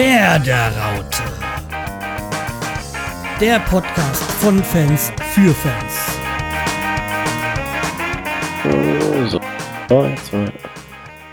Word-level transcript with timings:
Werderaute. 0.00 1.22
Der 3.38 3.60
Podcast 3.60 4.22
von 4.40 4.64
Fans 4.64 5.12
für 5.34 5.52
Fans. 5.52 5.94
So, 9.30 9.38
mal. 9.90 10.16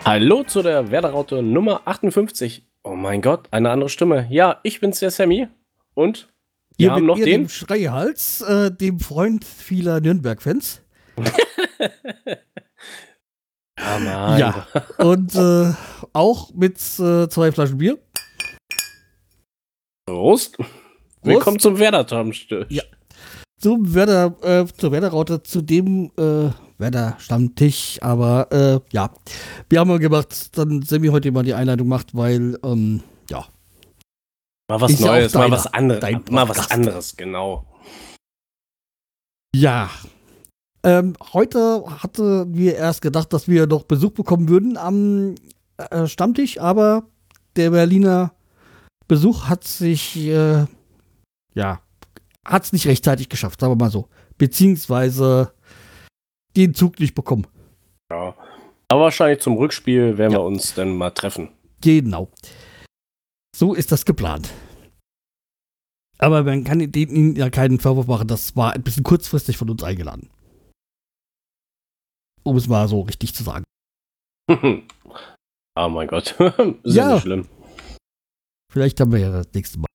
Hallo 0.04 0.44
zu 0.44 0.62
der 0.64 0.92
Werderaute 0.92 1.42
Nummer 1.42 1.84
58. 1.86 2.68
Oh 2.84 2.96
mein 2.98 3.22
Gott, 3.22 3.48
eine 3.52 3.70
andere 3.70 3.88
Stimme. 3.88 4.28
Ja, 4.30 4.60
ich 4.64 4.82
bin's, 4.82 5.00
der 5.00 5.12
Sammy. 5.12 5.48
Und 5.94 6.28
wir 6.76 6.88
Hier 6.88 6.92
haben 6.92 7.06
mit 7.06 7.08
noch 7.08 7.16
den. 7.16 7.44
dem 7.44 7.50
Schreihals, 7.50 8.42
äh, 8.42 8.70
dem 8.70 9.00
Freund 9.00 9.46
vieler 9.46 10.02
Nürnberg-Fans. 10.02 10.82
Ja, 13.80 14.00
Mann. 14.00 14.40
Ja. 14.40 14.68
Und 14.98 15.36
äh, 15.36 15.72
auch 16.12 16.52
mit 16.56 16.78
äh, 17.00 17.30
zwei 17.30 17.52
Flaschen 17.52 17.78
Bier. 17.78 18.00
Prost. 20.12 20.58
Willkommen 21.22 21.60
zum 21.60 21.78
Werder-Stammtisch. 21.78 22.48
Ja. 22.70 22.84
Zum 23.60 23.94
Werder, 23.94 24.34
äh, 24.42 24.66
zur 24.78 24.94
Werderaute, 24.94 25.44
zu 25.44 25.62
dem 25.62 26.12
äh, 26.18 26.50
Werder-Stammtisch. 26.78 27.98
Aber 28.02 28.50
äh, 28.50 28.80
ja, 28.94 29.12
wir 29.70 29.80
haben 29.82 29.90
mal 29.90 30.00
gemacht, 30.00 30.58
dann 30.58 30.82
Sammy 30.84 31.10
heute 31.10 31.30
mal 31.34 31.44
die 31.44 31.54
Einleitung 31.54 31.90
macht, 31.90 32.16
weil, 32.16 32.58
ähm, 32.64 33.04
ja, 33.30 33.46
Mal 34.70 34.82
was 34.82 34.92
Ist 34.92 35.00
ja 35.02 35.08
Neues, 35.08 35.34
mal 35.34 35.42
deiner- 35.42 35.56
was 35.58 35.68
anderes. 35.68 36.30
Mal 36.30 36.50
was 36.50 36.72
anderes, 36.72 37.18
genau. 37.18 37.66
Ja. 39.56 39.90
Ähm, 40.84 41.14
heute 41.34 41.84
hatten 42.02 42.54
wir 42.56 42.76
erst 42.76 43.02
gedacht, 43.02 43.34
dass 43.34 43.50
wir 43.50 43.68
noch 43.68 43.84
Besuch 43.84 44.12
bekommen 44.12 44.48
würden 44.48 44.78
am 44.78 45.36
äh, 45.78 46.08
Stammtisch, 46.08 46.60
aber 46.60 47.04
der 47.58 47.72
Berliner 47.72 48.34
Besuch 49.08 49.46
hat 49.48 49.64
sich, 49.64 50.18
äh, 50.18 50.66
ja, 51.54 51.82
hat 52.46 52.64
es 52.64 52.74
nicht 52.74 52.88
rechtzeitig 52.88 53.30
geschafft, 53.30 53.60
sagen 53.60 53.72
wir 53.72 53.84
mal 53.86 53.92
so. 53.92 54.10
Beziehungsweise 54.38 55.54
den 56.56 56.74
Zug 56.74 57.00
nicht 57.00 57.16
bekommen. 57.16 57.48
Ja. 58.12 58.36
Aber 58.90 59.02
wahrscheinlich 59.02 59.42
zum 59.42 59.58
Rückspiel 59.58 60.18
werden 60.18 60.32
Ja. 60.34 60.40
wir 60.40 60.44
uns 60.46 60.74
dann 60.74 60.96
mal 60.96 61.12
treffen. 61.12 61.50
Genau. 61.82 62.32
So 63.56 63.74
ist 63.74 63.92
das 63.92 64.06
geplant. 64.06 64.50
Aber 66.20 66.44
man 66.44 66.64
kann 66.64 66.80
ihnen 66.80 67.36
ja 67.36 67.50
keinen 67.50 67.80
Vorwurf 67.80 68.08
machen, 68.08 68.28
das 68.28 68.56
war 68.56 68.74
ein 68.74 68.82
bisschen 68.84 69.04
kurzfristig 69.04 69.58
von 69.58 69.70
uns 69.70 69.84
eingeladen. 69.84 70.30
Um 72.44 72.56
es 72.56 72.68
mal 72.68 72.88
so 72.88 73.02
richtig 73.02 73.36
zu 73.36 73.44
sagen. 73.44 73.64
oh 74.50 74.60
mein 75.90 76.08
Gott. 76.08 76.32
ist 76.84 76.96
ja 76.96 77.08
Ja. 77.10 77.14
nicht 77.16 77.24
schlimm. 77.24 77.48
Vielleicht 78.72 79.00
haben 79.00 79.12
wir 79.12 79.20
ja 79.20 79.32
das 79.32 79.48
nächste 79.54 79.80
Mal 79.80 79.88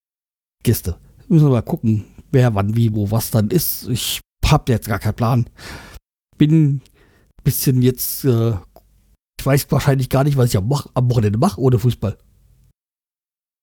Gäste. 0.63 0.99
Müssen 1.29 1.47
wir 1.47 1.53
mal 1.53 1.63
gucken, 1.63 2.05
wer 2.31 2.55
wann, 2.55 2.77
wie, 2.77 2.95
wo, 2.95 3.11
was 3.11 3.31
dann 3.31 3.51
ist. 3.51 3.89
Ich 3.89 4.21
hab 4.47 4.69
jetzt 4.69 4.89
gar 4.89 4.99
keinen 4.99 5.15
Plan. 5.15 5.51
Bin 6.39 6.75
ein 6.77 6.83
bisschen 7.45 7.83
jetzt, 7.83 8.25
äh, 8.25 8.53
ich 9.39 9.47
weiß 9.47 9.71
wahrscheinlich 9.71 10.09
gar 10.09 10.25
nicht, 10.25 10.37
was 10.37 10.51
ich 10.51 10.57
am, 10.57 10.73
am 10.95 11.11
Wochenende 11.11 11.39
mache 11.39 11.61
ohne 11.61 11.79
Fußball. 11.79 12.17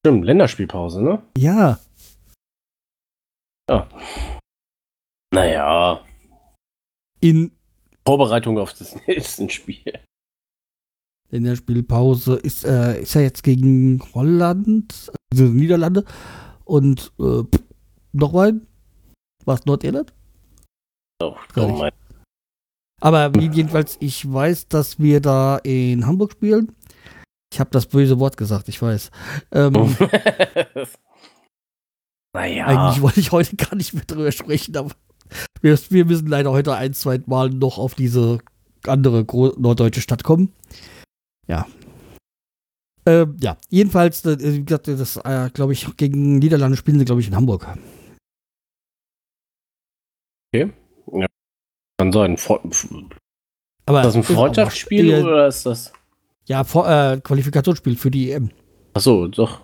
Stimmt, 0.05 0.25
Länderspielpause, 0.25 1.03
ne? 1.03 1.21
Ja, 1.37 1.79
Naja, 5.31 6.03
in, 7.21 7.51
Vorbereitung 8.05 8.57
auf 8.57 8.73
das 8.73 8.95
nächste 9.07 9.49
Spiel. 9.49 9.99
In 11.31 11.43
der 11.43 11.55
Spielpause 11.55 12.35
ist, 12.35 12.65
äh, 12.65 13.01
ist 13.01 13.15
er 13.15 13.21
jetzt 13.23 13.43
gegen 13.43 14.01
Holland, 14.13 15.11
also 15.31 15.43
Niederlande 15.45 16.03
und 16.65 17.11
äh, 17.19 17.43
pff, 17.43 17.63
noch 18.13 18.33
ein. 18.35 18.65
Was 19.45 19.65
Nordirland? 19.65 20.13
Oh, 21.21 21.35
Gar 21.53 21.69
oh. 21.69 21.89
Aber 23.01 23.31
jedenfalls, 23.39 23.97
ich 24.01 24.31
weiß, 24.31 24.67
dass 24.67 24.99
wir 24.99 25.21
da 25.21 25.57
in 25.57 26.05
Hamburg 26.05 26.33
spielen. 26.33 26.75
Ich 27.53 27.59
habe 27.59 27.69
das 27.71 27.85
böse 27.87 28.19
Wort 28.19 28.35
gesagt, 28.37 28.67
ich 28.69 28.81
weiß. 28.81 29.09
Ähm, 29.53 29.73
naja. 32.33 32.65
Eigentlich 32.65 33.01
wollte 33.01 33.19
ich 33.19 33.31
heute 33.31 33.55
gar 33.55 33.75
nicht 33.75 33.93
mehr 33.93 34.03
drüber 34.05 34.31
sprechen, 34.31 34.75
aber 34.75 34.91
wir, 35.61 35.79
wir 35.89 36.05
müssen 36.05 36.27
leider 36.27 36.51
heute 36.51 36.75
ein, 36.75 36.93
zwei 36.93 37.19
Mal 37.25 37.49
noch 37.49 37.77
auf 37.77 37.95
diese 37.95 38.39
andere 38.85 39.25
gro- 39.25 39.55
norddeutsche 39.57 40.01
Stadt 40.01 40.23
kommen. 40.23 40.53
Ja. 41.49 41.65
Ähm, 43.05 43.37
ja, 43.41 43.57
jedenfalls, 43.69 44.23
äh, 44.25 44.37
wie 44.39 44.63
gesagt, 44.63 44.87
das, 44.87 45.17
äh, 45.17 45.49
glaube 45.53 45.73
ich, 45.73 45.97
gegen 45.97 46.37
Niederlande 46.39 46.77
spielen 46.77 46.99
sie, 46.99 47.05
glaube 47.05 47.21
ich, 47.21 47.27
in 47.27 47.35
Hamburg. 47.35 47.65
Kann 51.97 52.13
sein. 52.13 52.37
Fre- 52.37 53.09
Aber 53.85 53.99
Ist 54.01 54.05
das 54.05 54.15
ein 54.15 54.21
auch 54.21 54.25
Freundschaftsspiel. 54.25 55.09
Äh, 55.11 55.23
oder 55.23 55.47
ist 55.47 55.65
das. 55.65 55.91
Ja, 56.45 56.63
Vor 56.63 56.87
äh, 56.89 57.19
Qualifikationsspiel 57.21 57.95
für 57.97 58.09
die 58.11 58.31
EM. 58.31 58.51
Achso, 58.93 59.27
doch. 59.27 59.61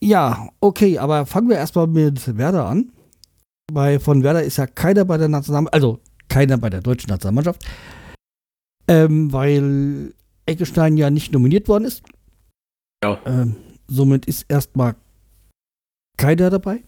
Ja, 0.00 0.48
okay, 0.60 0.98
aber 0.98 1.26
fangen 1.26 1.48
wir 1.48 1.56
erstmal 1.56 1.86
mit 1.86 2.36
Werder 2.36 2.66
an. 2.66 2.92
Weil 3.72 4.00
von 4.00 4.22
Werder 4.24 4.42
ist 4.42 4.56
ja 4.56 4.66
keiner 4.66 5.04
bei 5.04 5.16
der 5.16 5.28
Nationalmannschaft, 5.28 5.74
also 5.74 6.00
keiner 6.28 6.58
bei 6.58 6.68
der 6.70 6.80
deutschen 6.80 7.08
Nationalmannschaft. 7.08 7.64
Ähm, 8.88 9.32
weil 9.32 10.14
Eckestein 10.46 10.96
ja 10.96 11.10
nicht 11.10 11.32
nominiert 11.32 11.68
worden 11.68 11.84
ist. 11.84 12.02
Ja. 13.02 13.20
Ähm, 13.26 13.56
somit 13.88 14.26
ist 14.26 14.44
erstmal 14.48 14.96
keiner 16.16 16.50
dabei. 16.50 16.82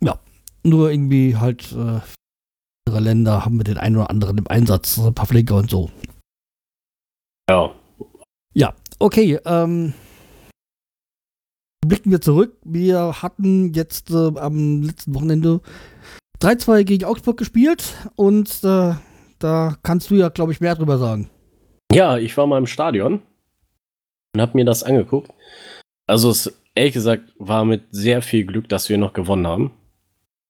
Ja, 0.00 0.18
nur 0.62 0.90
irgendwie 0.90 1.36
halt 1.36 1.72
äh, 1.72 2.00
andere 2.86 3.00
Länder 3.00 3.44
haben 3.44 3.56
wir 3.58 3.64
den 3.64 3.78
einen 3.78 3.96
oder 3.96 4.10
anderen 4.10 4.38
im 4.38 4.48
Einsatz, 4.48 4.98
äh, 4.98 5.12
Pavlenka 5.12 5.54
und 5.54 5.70
so. 5.70 5.90
Ja. 7.48 7.74
Ja, 8.52 8.74
okay. 8.98 9.38
Ähm, 9.44 9.94
blicken 11.86 12.10
wir 12.10 12.20
zurück. 12.20 12.56
Wir 12.64 13.22
hatten 13.22 13.72
jetzt 13.74 14.10
äh, 14.10 14.38
am 14.38 14.82
letzten 14.82 15.14
Wochenende 15.14 15.60
3-2 16.40 16.84
gegen 16.84 17.04
Augsburg 17.04 17.36
gespielt 17.36 17.94
und 18.16 18.64
äh, 18.64 18.94
da 19.42 19.76
kannst 19.82 20.10
du 20.10 20.14
ja, 20.14 20.28
glaube 20.28 20.52
ich, 20.52 20.60
mehr 20.60 20.74
drüber 20.74 20.98
sagen. 20.98 21.30
Ja, 21.92 22.18
ich 22.18 22.36
war 22.36 22.46
mal 22.46 22.58
im 22.58 22.66
Stadion 22.66 23.22
und 24.34 24.40
hab 24.40 24.54
mir 24.54 24.64
das 24.64 24.82
angeguckt. 24.82 25.32
Also, 26.06 26.30
es, 26.30 26.56
ehrlich 26.74 26.94
gesagt, 26.94 27.32
war 27.38 27.64
mit 27.64 27.84
sehr 27.90 28.22
viel 28.22 28.44
Glück, 28.44 28.68
dass 28.68 28.88
wir 28.88 28.98
noch 28.98 29.12
gewonnen 29.12 29.46
haben. 29.46 29.72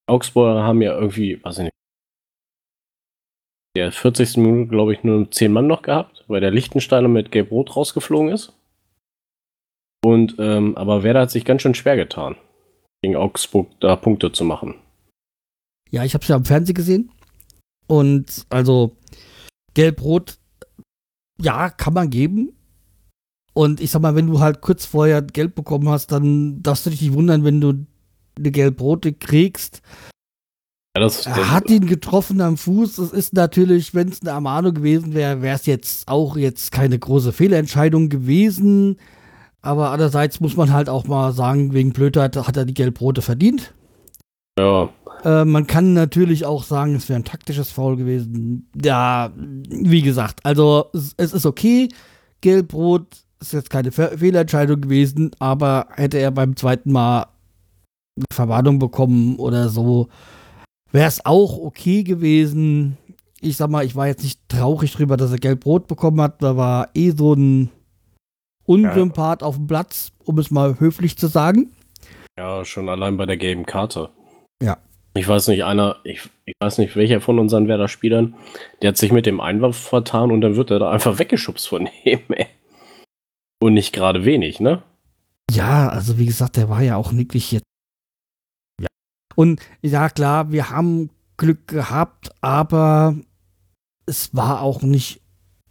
Augsburger 0.06 0.62
haben 0.62 0.82
ja 0.82 0.98
irgendwie, 0.98 1.42
weiß 1.42 1.58
ich 1.58 1.64
nicht, 1.64 1.74
der 3.76 3.92
40. 3.92 4.36
Minute, 4.38 4.68
glaube 4.68 4.92
ich, 4.92 5.04
nur 5.04 5.30
10 5.30 5.52
Mann 5.52 5.66
noch 5.66 5.82
gehabt, 5.82 6.24
weil 6.26 6.40
der 6.40 6.50
Lichtensteiner 6.50 7.08
mit 7.08 7.30
Gelb-Rot 7.30 7.76
rausgeflogen 7.76 8.32
ist. 8.32 8.52
Und, 10.04 10.36
ähm, 10.38 10.76
aber 10.76 11.02
Werder 11.02 11.20
hat 11.20 11.30
sich 11.30 11.44
ganz 11.44 11.62
schön 11.62 11.74
schwer 11.74 11.96
getan, 11.96 12.36
gegen 13.02 13.16
Augsburg 13.16 13.68
da 13.80 13.96
Punkte 13.96 14.32
zu 14.32 14.44
machen. 14.44 14.74
Ja, 15.90 16.04
ich 16.04 16.14
habe 16.14 16.22
es 16.22 16.28
ja 16.28 16.36
am 16.36 16.44
Fernsehen 16.44 16.74
gesehen. 16.74 17.12
Und 17.90 18.46
also 18.50 18.96
Gelb-Rot, 19.74 20.38
ja, 21.40 21.70
kann 21.70 21.92
man 21.92 22.08
geben. 22.08 22.52
Und 23.52 23.80
ich 23.80 23.90
sag 23.90 24.00
mal, 24.00 24.14
wenn 24.14 24.28
du 24.28 24.38
halt 24.38 24.60
kurz 24.60 24.84
vorher 24.84 25.22
Gelb 25.22 25.56
bekommen 25.56 25.88
hast, 25.88 26.12
dann 26.12 26.62
darfst 26.62 26.86
du 26.86 26.90
dich 26.90 27.02
nicht 27.02 27.14
wundern, 27.14 27.42
wenn 27.42 27.60
du 27.60 27.84
eine 28.38 28.50
Gelb-Rote 28.52 29.12
kriegst. 29.12 29.82
Ja, 30.96 31.02
das, 31.02 31.26
Er 31.26 31.50
hat 31.50 31.68
ihn 31.68 31.86
getroffen 31.86 32.40
am 32.40 32.56
Fuß. 32.56 32.98
Es 32.98 33.10
ist 33.10 33.32
natürlich, 33.32 33.92
wenn 33.92 34.08
es 34.08 34.20
eine 34.20 34.30
Ermahnung 34.30 34.72
gewesen 34.72 35.12
wäre, 35.12 35.42
wäre 35.42 35.56
es 35.56 35.66
jetzt 35.66 36.06
auch 36.06 36.36
jetzt 36.36 36.70
keine 36.70 36.96
große 36.96 37.32
Fehlentscheidung 37.32 38.08
gewesen. 38.08 38.98
Aber 39.62 39.90
andererseits 39.90 40.38
muss 40.38 40.56
man 40.56 40.72
halt 40.72 40.88
auch 40.88 41.08
mal 41.08 41.32
sagen, 41.32 41.72
wegen 41.72 41.92
Blödheit 41.92 42.36
hat 42.36 42.56
er 42.56 42.66
die 42.66 42.74
Gelb-Rote 42.74 43.20
verdient. 43.20 43.74
ja, 44.60 44.88
Äh, 45.24 45.44
man 45.44 45.66
kann 45.66 45.92
natürlich 45.92 46.44
auch 46.44 46.62
sagen, 46.62 46.94
es 46.94 47.08
wäre 47.08 47.20
ein 47.20 47.24
taktisches 47.24 47.70
Foul 47.70 47.96
gewesen. 47.96 48.68
Ja, 48.82 49.32
wie 49.36 50.02
gesagt, 50.02 50.40
also 50.44 50.86
es, 50.92 51.14
es 51.16 51.32
ist 51.32 51.46
okay. 51.46 51.88
Gelb-Rot 52.40 53.06
ist 53.40 53.52
jetzt 53.52 53.70
keine 53.70 53.92
Fe 53.92 54.16
Fehlentscheidung 54.18 54.80
gewesen, 54.80 55.30
aber 55.38 55.88
hätte 55.94 56.18
er 56.18 56.30
beim 56.30 56.56
zweiten 56.56 56.92
Mal 56.92 57.26
eine 58.16 58.24
Verwarnung 58.32 58.78
bekommen 58.78 59.36
oder 59.36 59.68
so, 59.68 60.08
wäre 60.92 61.08
es 61.08 61.24
auch 61.24 61.58
okay 61.58 62.02
gewesen. 62.02 62.96
Ich 63.40 63.56
sag 63.56 63.70
mal, 63.70 63.84
ich 63.84 63.96
war 63.96 64.06
jetzt 64.06 64.22
nicht 64.22 64.40
traurig 64.48 64.92
drüber, 64.92 65.16
dass 65.16 65.32
er 65.32 65.38
Gelb-Rot 65.38 65.86
bekommen 65.86 66.20
hat. 66.20 66.42
Da 66.42 66.56
war 66.56 66.88
eh 66.94 67.10
so 67.10 67.34
ein 67.34 67.70
Unsympath 68.66 69.42
auf 69.42 69.56
dem 69.56 69.66
Platz, 69.66 70.12
um 70.24 70.38
es 70.38 70.50
mal 70.50 70.78
höflich 70.78 71.16
zu 71.16 71.26
sagen. 71.26 71.72
Ja, 72.38 72.64
schon 72.64 72.88
allein 72.88 73.16
bei 73.16 73.26
der 73.26 73.36
gelben 73.36 73.66
Karte. 73.66 74.10
Ja. 74.62 74.78
Ich 75.14 75.26
weiß 75.26 75.48
nicht, 75.48 75.64
einer, 75.64 75.96
ich, 76.04 76.28
ich 76.44 76.54
weiß 76.60 76.78
nicht, 76.78 76.94
welcher 76.94 77.20
von 77.20 77.38
unseren 77.38 77.66
Werder-Spielern, 77.66 78.34
der 78.80 78.88
hat 78.88 78.96
sich 78.96 79.10
mit 79.10 79.26
dem 79.26 79.40
Einwurf 79.40 79.76
vertan 79.76 80.30
und 80.30 80.40
dann 80.40 80.56
wird 80.56 80.70
er 80.70 80.78
da 80.78 80.90
einfach 80.90 81.18
weggeschubst 81.18 81.68
von 81.68 81.88
ihm, 82.04 82.20
ey. 82.28 82.46
Und 83.60 83.74
nicht 83.74 83.92
gerade 83.92 84.24
wenig, 84.24 84.60
ne? 84.60 84.82
Ja, 85.50 85.88
also 85.88 86.16
wie 86.18 86.26
gesagt, 86.26 86.56
der 86.56 86.68
war 86.68 86.82
ja 86.82 86.96
auch 86.96 87.12
wirklich 87.12 87.52
jetzt. 87.52 87.64
Ja. 88.80 88.86
Und 89.34 89.60
ja, 89.82 90.08
klar, 90.08 90.52
wir 90.52 90.70
haben 90.70 91.10
Glück 91.36 91.66
gehabt, 91.66 92.30
aber 92.40 93.16
es 94.06 94.34
war 94.34 94.62
auch 94.62 94.82
nicht 94.82 95.20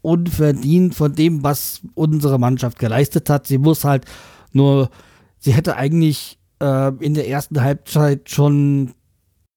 unverdient 0.02 0.96
von 0.96 1.16
dem, 1.16 1.44
was 1.44 1.82
unsere 1.96 2.40
Mannschaft 2.40 2.78
geleistet 2.78 3.30
hat. 3.30 3.48
Sie 3.48 3.58
muss 3.58 3.84
halt 3.84 4.06
nur, 4.52 4.90
sie 5.38 5.54
hätte 5.54 5.76
eigentlich 5.76 6.40
äh, 6.62 6.92
in 7.04 7.14
der 7.14 7.28
ersten 7.28 7.62
Halbzeit 7.62 8.30
schon 8.30 8.94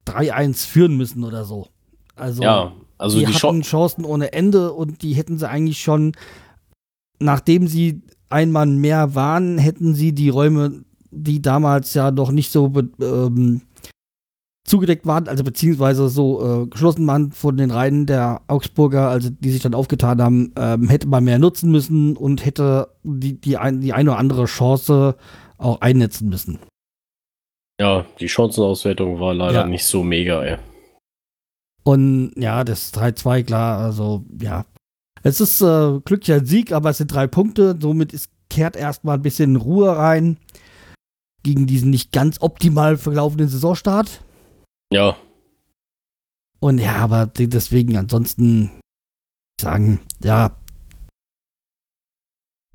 3-1 0.07 0.67
führen 0.67 0.97
müssen 0.97 1.25
oder 1.25 1.45
so. 1.45 1.69
Also, 2.17 2.43
ja, 2.43 2.73
also 2.99 3.19
die, 3.19 3.27
die 3.27 3.35
hatten 3.35 3.63
Chancen 3.63 4.05
ohne 4.05 4.33
Ende 4.33 4.73
und 4.73 5.03
die 5.03 5.15
hätten 5.15 5.39
sie 5.39 5.49
eigentlich 5.49 5.83
schon, 5.83 6.13
nachdem 7.19 7.67
sie 7.67 8.03
ein 8.31 8.53
Mann 8.53 8.79
mehr 8.79 9.15
waren, 9.15 9.59
hätten 9.59 9.95
sie 9.95 10.13
die 10.13 10.29
Räume, 10.29 10.85
die 11.11 11.43
damals 11.43 11.95
ja 11.95 12.11
noch 12.11 12.31
nicht 12.31 12.51
so 12.51 12.73
ähm, 13.01 13.63
zugedeckt 14.65 15.07
waren, 15.07 15.29
also 15.29 15.45
beziehungsweise 15.45 16.09
so 16.09 16.63
äh, 16.63 16.67
geschlossen 16.67 17.07
waren 17.07 17.33
von 17.33 17.57
den 17.57 17.71
Reihen 17.71 18.07
der 18.07 18.41
Augsburger, 18.47 19.09
also 19.09 19.29
die 19.31 19.51
sich 19.51 19.63
dann 19.63 19.75
aufgetan 19.75 20.23
haben, 20.23 20.53
ähm, 20.57 20.89
hätte 20.89 21.09
man 21.09 21.25
mehr 21.25 21.39
nutzen 21.39 21.71
müssen 21.71 22.17
und 22.17 22.45
hätte 22.45 22.89
die, 23.03 23.41
die, 23.41 23.59
ein, 23.59 23.81
die 23.81 23.93
eine 23.93 24.11
oder 24.11 24.19
andere 24.19 24.45
Chance 24.45 25.17
auch 25.59 25.81
einnetzen 25.81 26.29
müssen. 26.29 26.59
Ja, 27.83 28.07
die 28.21 28.29
Chancenauswertung 28.29 29.19
war 29.19 29.35
leider 29.35 29.63
ja. 29.63 29.67
nicht 29.67 29.85
so 29.85 30.05
mega, 30.05 30.41
ey. 30.45 30.57
Und 31.83 32.33
ja, 32.37 32.63
das 32.63 32.95
3-2, 32.95 33.43
klar, 33.43 33.81
also 33.81 34.25
ja. 34.41 34.67
Es 35.25 35.41
ist 35.41 35.61
äh, 35.63 35.99
glücklicher 36.05 36.47
Sieg, 36.47 36.71
aber 36.71 36.91
es 36.91 36.99
sind 36.99 37.13
drei 37.13 37.27
Punkte. 37.27 37.77
Somit 37.81 38.13
ist, 38.13 38.31
kehrt 38.49 38.77
erstmal 38.77 39.17
ein 39.17 39.23
bisschen 39.23 39.57
Ruhe 39.57 39.97
rein 39.97 40.37
gegen 41.43 41.67
diesen 41.67 41.91
nicht 41.91 42.13
ganz 42.13 42.41
optimal 42.41 42.97
verlaufenden 42.97 43.49
Saisonstart. 43.49 44.23
Ja. 44.93 45.17
Und 46.61 46.79
ja, 46.79 46.95
aber 46.99 47.27
deswegen 47.27 47.97
ansonsten 47.97 48.71
sagen, 49.61 49.99
ja, 50.23 50.57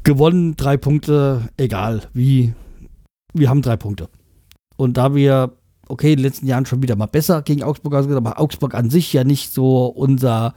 gewonnen, 0.03 0.57
drei 0.57 0.75
Punkte, 0.75 1.48
egal 1.56 2.10
wie, 2.12 2.53
wir 3.33 3.50
haben 3.50 3.62
drei 3.62 3.77
Punkte. 3.77 4.10
Und 4.77 4.95
da 4.95 5.13
wir, 5.13 5.57
okay, 5.88 6.13
in 6.13 6.18
den 6.18 6.25
letzten 6.25 6.47
Jahren 6.47 6.65
schon 6.65 6.81
wieder 6.81 6.95
mal 6.95 7.07
besser 7.07 7.41
gegen 7.41 7.63
Augsburg 7.63 7.94
ausgegangen, 7.94 8.25
aber 8.25 8.39
Augsburg 8.39 8.74
an 8.74 8.89
sich 8.89 9.12
ja 9.12 9.24
nicht 9.24 9.53
so 9.53 9.88
unser 9.88 10.53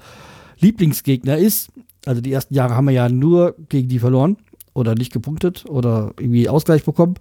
Lieblingsgegner 0.60 1.36
ist, 1.36 1.72
also 2.06 2.20
die 2.20 2.32
ersten 2.32 2.54
Jahre 2.54 2.74
haben 2.76 2.86
wir 2.86 2.92
ja 2.92 3.08
nur 3.08 3.56
gegen 3.68 3.88
die 3.88 3.98
verloren 3.98 4.36
oder 4.74 4.94
nicht 4.94 5.12
gepunktet 5.12 5.64
oder 5.66 6.14
irgendwie 6.18 6.48
Ausgleich 6.48 6.84
bekommen, 6.84 7.14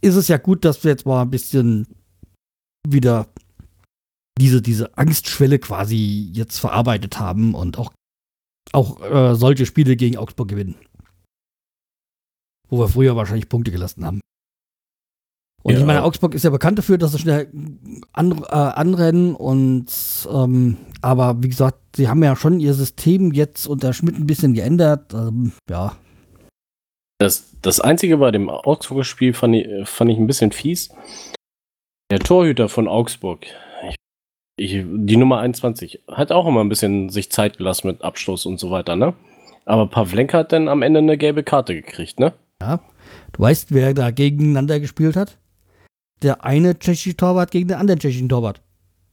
ist 0.00 0.16
es 0.16 0.28
ja 0.28 0.36
gut, 0.36 0.64
dass 0.64 0.84
wir 0.84 0.90
jetzt 0.90 1.06
mal 1.06 1.22
ein 1.22 1.30
bisschen 1.30 1.86
wieder 2.86 3.28
diese, 4.38 4.60
diese 4.60 4.96
Angstschwelle 4.98 5.58
quasi 5.58 6.30
jetzt 6.32 6.58
verarbeitet 6.58 7.20
haben 7.20 7.54
und 7.54 7.78
auch, 7.78 7.92
auch 8.72 9.00
äh, 9.02 9.34
solche 9.36 9.66
Spiele 9.66 9.96
gegen 9.96 10.16
Augsburg 10.16 10.48
gewinnen. 10.48 10.76
Wo 12.68 12.78
wir 12.78 12.88
früher 12.88 13.14
wahrscheinlich 13.14 13.48
Punkte 13.48 13.70
gelassen 13.70 14.04
haben. 14.04 14.20
Und 15.62 15.74
ja. 15.74 15.80
ich 15.80 15.86
meine, 15.86 16.02
Augsburg 16.02 16.34
ist 16.34 16.42
ja 16.42 16.50
bekannt 16.50 16.78
dafür, 16.78 16.98
dass 16.98 17.12
sie 17.12 17.18
schnell 17.18 17.48
an, 18.12 18.42
äh, 18.42 18.54
anrennen 18.54 19.34
und 19.34 19.86
ähm, 20.30 20.76
aber 21.00 21.42
wie 21.42 21.48
gesagt, 21.48 21.78
sie 21.96 22.08
haben 22.08 22.22
ja 22.22 22.34
schon 22.34 22.58
ihr 22.58 22.74
System 22.74 23.32
jetzt 23.32 23.66
unter 23.66 23.92
Schmidt 23.92 24.16
ein 24.16 24.26
bisschen 24.26 24.54
geändert. 24.54 25.14
Ähm, 25.14 25.52
ja. 25.70 25.96
Das, 27.18 27.52
das 27.62 27.80
Einzige 27.80 28.16
bei 28.16 28.32
dem 28.32 28.50
Augsburger 28.50 29.04
Spiel 29.04 29.34
fand 29.34 29.54
ich, 29.54 29.88
fand 29.88 30.10
ich 30.10 30.18
ein 30.18 30.26
bisschen 30.26 30.50
fies. 30.50 30.90
Der 32.10 32.18
Torhüter 32.18 32.68
von 32.68 32.88
Augsburg, 32.88 33.46
ich, 33.88 33.94
ich, 34.56 34.84
die 34.84 35.16
Nummer 35.16 35.38
21, 35.38 36.02
hat 36.08 36.32
auch 36.32 36.46
immer 36.46 36.60
ein 36.62 36.68
bisschen 36.68 37.08
sich 37.08 37.30
Zeit 37.30 37.58
gelassen 37.58 37.86
mit 37.86 38.02
Abschluss 38.02 38.46
und 38.46 38.58
so 38.58 38.70
weiter, 38.70 38.96
ne? 38.96 39.14
Aber 39.64 39.86
Pavlenka 39.86 40.38
hat 40.38 40.52
dann 40.52 40.68
am 40.68 40.82
Ende 40.82 40.98
eine 40.98 41.16
gelbe 41.16 41.44
Karte 41.44 41.74
gekriegt, 41.74 42.18
ne? 42.18 42.32
Ja. 42.60 42.80
Du 43.32 43.42
weißt, 43.42 43.72
wer 43.72 43.94
da 43.94 44.10
gegeneinander 44.10 44.80
gespielt 44.80 45.16
hat? 45.16 45.38
Der 46.22 46.44
eine 46.44 46.78
tschechische 46.78 47.16
Torwart 47.16 47.50
gegen 47.50 47.68
den 47.68 47.76
anderen 47.76 47.98
tschechischen 47.98 48.28
Torwart. 48.28 48.60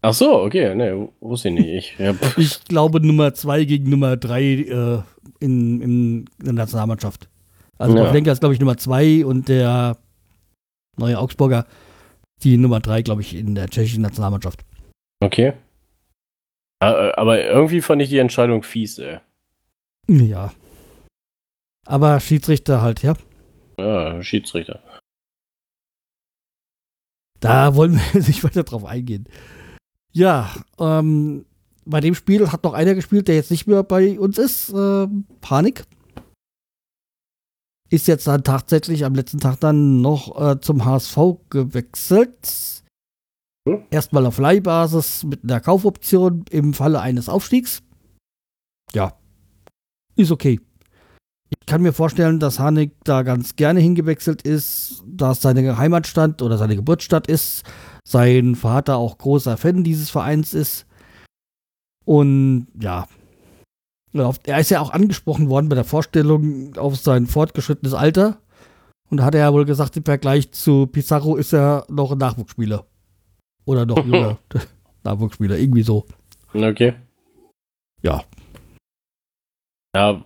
Ach 0.02 0.14
so, 0.14 0.42
okay, 0.42 0.74
ne, 0.76 1.10
wusste 1.20 1.50
ich 1.50 1.56
nicht. 1.56 1.68
Ich, 1.68 2.00
ja. 2.00 2.16
ich 2.38 2.64
glaube 2.66 3.06
Nummer 3.06 3.34
2 3.34 3.66
gegen 3.66 3.90
Nummer 3.90 4.16
3 4.16 4.42
äh, 4.44 5.02
in, 5.40 5.82
in, 5.82 6.26
der 6.42 6.54
Nationalmannschaft. 6.54 7.28
Also 7.78 7.98
ja. 7.98 8.06
Pavlenka 8.06 8.32
ist, 8.32 8.40
glaube 8.40 8.54
ich, 8.54 8.60
Nummer 8.60 8.78
2 8.78 9.26
und 9.26 9.50
der 9.50 9.98
neue 10.98 11.18
Augsburger 11.18 11.66
die 12.44 12.58
Nummer 12.58 12.80
3, 12.80 13.02
glaube 13.02 13.22
ich, 13.22 13.36
in 13.36 13.56
der 13.56 13.68
tschechischen 13.68 14.02
Nationalmannschaft. 14.02 14.64
Okay. 15.20 15.54
Aber 16.80 17.44
irgendwie 17.44 17.82
fand 17.82 18.02
ich 18.02 18.10
die 18.10 18.20
Entscheidung 18.20 18.64
fies, 18.64 19.00
ey. 19.00 19.20
Ja. 20.08 20.54
Aber 21.86 22.20
Schiedsrichter 22.22 22.82
halt, 22.82 23.04
ja. 23.04 23.16
Ja, 23.78 24.24
Schiedsrichter. 24.24 24.82
Da 27.40 27.76
wollen 27.76 28.00
wir 28.14 28.22
nicht 28.28 28.44
weiter 28.44 28.64
drauf 28.64 28.86
eingehen. 28.86 29.26
Ja, 30.12 30.50
ähm, 30.80 31.46
bei 31.86 32.02
dem 32.02 32.16
Spiel 32.16 32.52
hat 32.52 32.64
noch 32.64 32.74
einer 32.74 32.96
gespielt, 32.96 33.28
der 33.28 33.36
jetzt 33.36 33.52
nicht 33.52 33.68
mehr 33.68 33.84
bei 33.84 34.20
uns 34.20 34.38
ist. 34.38 34.70
Äh, 34.70 35.08
Panik 35.42 35.86
ist 37.90 38.08
jetzt 38.08 38.28
dann 38.28 38.44
tatsächlich 38.44 39.06
am 39.06 39.16
letzten 39.16 39.40
Tag 39.40 39.60
dann 39.60 40.02
noch 40.02 40.40
äh, 40.40 40.60
zum 40.60 40.86
HSV 40.86 41.18
gewechselt. 41.50 42.84
Hm? 43.68 43.86
Erstmal 43.90 44.26
auf 44.26 44.38
Leihbasis 44.38 45.24
mit 45.24 45.44
einer 45.44 45.60
Kaufoption 45.60 46.46
im 46.52 46.74
Falle 46.74 47.02
eines 47.02 47.30
Aufstiegs. 47.30 47.82
Ja, 48.94 49.14
ist 50.16 50.32
okay. 50.32 50.60
Ich 51.50 51.66
kann 51.66 51.82
mir 51.82 51.94
vorstellen, 51.94 52.40
dass 52.40 52.60
Hanek 52.60 52.92
da 53.04 53.24
ganz 53.24 53.56
gerne 53.56 53.80
hingewechselt 53.80 54.44
ist, 54.44 55.04
da 55.06 55.32
es 55.32 55.42
seine 55.42 55.78
Heimatstadt 55.78 56.42
oder 56.42 56.58
seine 56.58 56.76
Geburtsstadt 56.76 57.28
ist. 57.28 57.64
Sein 58.04 58.56
Vater 58.56 58.98
auch 58.98 59.18
großer 59.18 59.58
Fan 59.58 59.84
dieses 59.84 60.10
Vereins 60.10 60.54
ist. 60.54 60.86
Und 62.06 62.68
ja, 62.80 63.08
er 64.14 64.60
ist 64.60 64.72
ja 64.72 64.82
auch 64.82 64.92
angesprochen 64.92 65.50
worden 65.50 65.70
bei 65.70 65.76
der 65.76 65.84
Vorstellung 65.84 66.76
auf 66.78 66.96
sein 66.96 67.28
fortgeschrittenes 67.28 67.94
Alter. 67.94 68.42
Und 69.10 69.18
da 69.18 69.26
hat 69.26 69.36
er 69.36 69.42
ja 69.42 69.54
wohl 69.54 69.66
gesagt, 69.66 69.98
im 69.98 70.06
Vergleich 70.06 70.52
zu 70.52 70.88
Pizarro 70.88 71.36
ist 71.36 71.54
er 71.54 71.86
noch 71.90 72.12
ein 72.12 72.18
Nachwuchsspieler. 72.18 72.86
Oder 73.66 73.86
noch 73.86 74.06
junger 74.06 74.40
Nachwuchsspieler, 75.04 75.58
irgendwie 75.58 75.84
so. 75.84 76.06
Okay. 76.54 76.94
Ja. 78.02 78.24
Ja, 79.96 80.24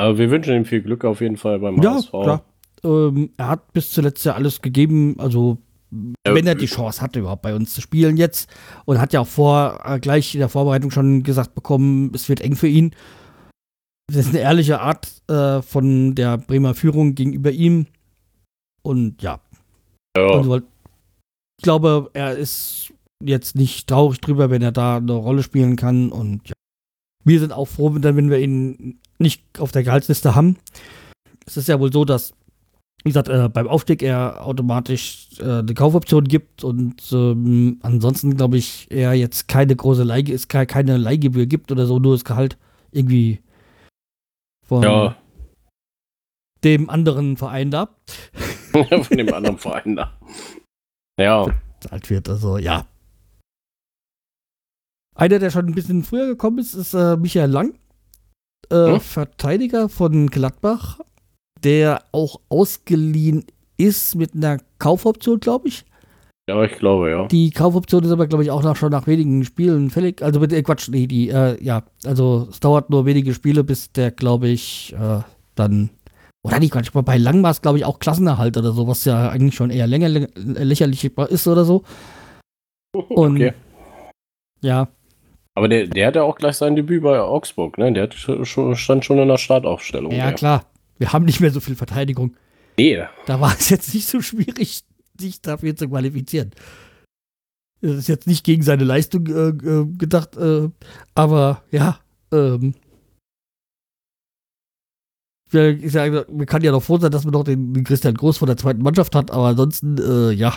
aber 0.00 0.18
wir 0.18 0.30
wünschen 0.30 0.54
ihm 0.54 0.64
viel 0.64 0.82
Glück 0.82 1.04
auf 1.04 1.20
jeden 1.20 1.36
Fall 1.36 1.58
beim 1.58 1.80
ja, 1.82 1.94
HSV. 1.94 2.10
Klar. 2.10 2.44
Ähm, 2.82 3.30
er 3.36 3.48
hat 3.48 3.72
bis 3.72 3.90
zuletzt 3.90 4.24
ja 4.24 4.34
alles 4.34 4.62
gegeben, 4.62 5.16
also 5.18 5.58
wenn 5.90 6.46
er 6.46 6.54
die 6.54 6.66
Chance 6.66 7.02
hatte, 7.02 7.18
überhaupt 7.18 7.42
bei 7.42 7.54
uns 7.54 7.74
zu 7.74 7.80
spielen 7.80 8.16
jetzt. 8.16 8.48
Und 8.84 9.00
hat 9.00 9.12
ja 9.12 9.20
auch 9.20 9.26
vor, 9.26 9.80
äh, 9.84 9.98
gleich 9.98 10.34
in 10.34 10.40
der 10.40 10.48
Vorbereitung 10.48 10.90
schon 10.90 11.22
gesagt 11.22 11.54
bekommen, 11.54 12.12
es 12.14 12.28
wird 12.28 12.40
eng 12.40 12.54
für 12.54 12.68
ihn. 12.68 12.94
Das 14.06 14.26
ist 14.26 14.28
eine 14.30 14.40
ehrliche 14.40 14.80
Art 14.80 15.08
äh, 15.28 15.62
von 15.62 16.14
der 16.14 16.38
Bremer 16.38 16.74
Führung 16.74 17.14
gegenüber 17.14 17.50
ihm. 17.50 17.86
Und 18.82 19.22
ja. 19.22 19.40
ja. 20.16 20.26
Also, 20.30 20.56
ich 20.56 21.62
glaube, 21.62 22.10
er 22.14 22.36
ist 22.36 22.92
jetzt 23.22 23.56
nicht 23.56 23.88
traurig 23.88 24.20
drüber, 24.20 24.50
wenn 24.50 24.62
er 24.62 24.72
da 24.72 24.96
eine 24.96 25.12
Rolle 25.12 25.42
spielen 25.42 25.76
kann. 25.76 26.10
Und 26.10 26.48
ja. 26.48 26.54
Wir 27.24 27.40
sind 27.40 27.52
auch 27.52 27.66
froh, 27.66 27.94
wenn 27.94 28.30
wir 28.30 28.38
ihn 28.38 28.98
nicht 29.18 29.42
auf 29.58 29.72
der 29.72 29.82
Gehaltsliste 29.82 30.34
haben. 30.34 30.56
Es 31.46 31.56
ist 31.56 31.68
ja 31.68 31.78
wohl 31.80 31.92
so, 31.92 32.04
dass 32.04 32.32
wie 33.02 33.08
gesagt, 33.10 33.28
äh, 33.28 33.48
beim 33.48 33.66
Aufstieg 33.66 34.02
er 34.02 34.44
automatisch 34.44 35.28
äh, 35.38 35.60
eine 35.60 35.74
Kaufoption 35.74 36.24
gibt 36.24 36.64
und 36.64 37.00
ähm, 37.12 37.78
ansonsten 37.82 38.36
glaube 38.36 38.58
ich 38.58 38.88
er 38.90 39.14
jetzt 39.14 39.48
keine 39.48 39.74
große 39.74 40.02
Leih 40.02 40.24
es 40.30 40.48
keine 40.48 40.98
Leihgebühr 40.98 41.46
gibt 41.46 41.72
oder 41.72 41.86
so, 41.86 41.98
nur 41.98 42.14
das 42.14 42.24
Gehalt 42.24 42.58
irgendwie 42.92 43.40
von 44.66 44.82
ja. 44.82 45.16
dem 46.62 46.90
anderen 46.90 47.36
Verein 47.36 47.70
da. 47.70 47.88
von 48.72 49.16
dem 49.16 49.32
anderen 49.32 49.58
Verein 49.58 49.96
da. 49.96 50.12
Ja. 51.18 51.46
Alt 51.90 52.10
wird, 52.10 52.28
also 52.28 52.58
ja. 52.58 52.86
Einer, 55.14 55.38
der 55.38 55.50
schon 55.50 55.66
ein 55.66 55.74
bisschen 55.74 56.02
früher 56.02 56.26
gekommen 56.26 56.58
ist, 56.58 56.74
ist 56.74 56.94
äh, 56.94 57.16
Michael 57.16 57.50
Lang, 57.50 57.74
äh, 58.70 58.92
hm? 58.92 59.00
Verteidiger 59.00 59.88
von 59.88 60.28
Gladbach 60.28 60.98
der 61.64 62.02
auch 62.12 62.40
ausgeliehen 62.48 63.44
ist 63.76 64.14
mit 64.14 64.34
einer 64.34 64.58
Kaufoption, 64.78 65.40
glaube 65.40 65.68
ich. 65.68 65.84
Ja, 66.48 66.62
ich 66.64 66.72
glaube, 66.78 67.10
ja. 67.10 67.26
Die 67.28 67.50
Kaufoption 67.50 68.02
ist 68.04 68.10
aber, 68.10 68.26
glaube 68.26 68.42
ich, 68.42 68.50
auch 68.50 68.62
nach, 68.62 68.76
schon 68.76 68.90
nach 68.90 69.06
wenigen 69.06 69.44
Spielen 69.44 69.90
fällig. 69.90 70.22
Also, 70.22 70.42
äh, 70.42 70.62
Quatsch, 70.62 70.88
nee, 70.88 71.06
die, 71.06 71.28
äh, 71.28 71.62
ja, 71.62 71.84
also 72.04 72.48
es 72.50 72.60
dauert 72.60 72.90
nur 72.90 73.06
wenige 73.06 73.34
Spiele, 73.34 73.62
bis 73.62 73.92
der, 73.92 74.10
glaube 74.10 74.48
ich, 74.48 74.94
äh, 74.98 75.20
dann, 75.54 75.90
oder 76.42 76.58
nicht, 76.58 76.74
manchmal 76.74 77.04
bei 77.04 77.18
Lang 77.18 77.42
war 77.42 77.52
es, 77.52 77.62
glaube 77.62 77.78
ich, 77.78 77.84
auch 77.84 77.98
Klassenerhalt 77.98 78.56
oder 78.56 78.72
so, 78.72 78.88
was 78.88 79.04
ja 79.04 79.28
eigentlich 79.28 79.54
schon 79.54 79.70
eher 79.70 79.86
länger, 79.86 80.08
lächerlich 80.08 81.04
ist 81.04 81.46
oder 81.46 81.64
so. 81.64 81.84
Und 82.92 83.36
okay. 83.36 83.52
ja. 84.62 84.88
Aber 85.54 85.68
der, 85.68 85.86
der 85.86 86.06
hatte 86.06 86.22
auch 86.22 86.36
gleich 86.36 86.56
sein 86.56 86.76
Debüt 86.76 87.02
bei 87.02 87.20
Augsburg, 87.20 87.76
ne? 87.78 87.92
Der 87.92 88.10
schon, 88.12 88.76
stand 88.76 89.04
schon 89.04 89.18
in 89.18 89.28
der 89.28 89.38
Startaufstellung. 89.38 90.12
Ja, 90.12 90.26
der. 90.26 90.34
klar. 90.34 90.66
Wir 90.98 91.12
haben 91.12 91.24
nicht 91.24 91.40
mehr 91.40 91.50
so 91.50 91.60
viel 91.60 91.76
Verteidigung. 91.76 92.36
Nee. 92.78 93.02
Da 93.26 93.40
war 93.40 93.54
es 93.58 93.68
jetzt 93.70 93.94
nicht 93.94 94.06
so 94.06 94.20
schwierig, 94.20 94.84
sich 95.18 95.40
dafür 95.40 95.74
zu 95.74 95.88
qualifizieren. 95.88 96.52
Das 97.80 97.96
ist 97.96 98.08
jetzt 98.08 98.26
nicht 98.26 98.44
gegen 98.44 98.62
seine 98.62 98.84
Leistung 98.84 99.26
äh, 99.26 99.48
äh, 99.48 99.86
gedacht, 99.96 100.36
äh, 100.36 100.68
aber 101.14 101.62
ja, 101.70 101.98
ähm, 102.30 102.74
ich 105.52 105.92
sage, 105.92 106.26
man 106.30 106.46
kann 106.46 106.62
ja 106.62 106.70
noch 106.70 106.82
froh 106.82 106.98
sein, 106.98 107.10
dass 107.10 107.24
man 107.24 107.32
noch 107.32 107.42
den, 107.42 107.72
den, 107.74 107.84
Christian 107.84 108.14
Groß 108.14 108.38
von 108.38 108.46
der 108.46 108.56
zweiten 108.56 108.82
Mannschaft 108.82 109.14
hat, 109.14 109.30
aber 109.30 109.48
ansonsten, 109.48 109.98
äh, 109.98 110.30
ja. 110.32 110.54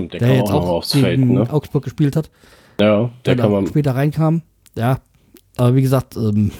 Stimmt, 0.00 0.14
der, 0.14 0.20
der 0.20 0.36
jetzt 0.36 0.50
auch, 0.50 0.62
auch 0.62 0.68
aufs 0.68 0.92
Feld, 0.92 1.20
ne? 1.20 1.52
Augsburg 1.52 1.84
gespielt 1.84 2.16
hat. 2.16 2.30
Ja, 2.80 3.10
der 3.26 3.36
kann 3.36 3.52
man. 3.52 3.66
später 3.66 3.94
reinkam. 3.94 4.42
Ja, 4.74 5.00
aber 5.56 5.74
wie 5.74 5.82
gesagt, 5.82 6.16
ähm, 6.16 6.52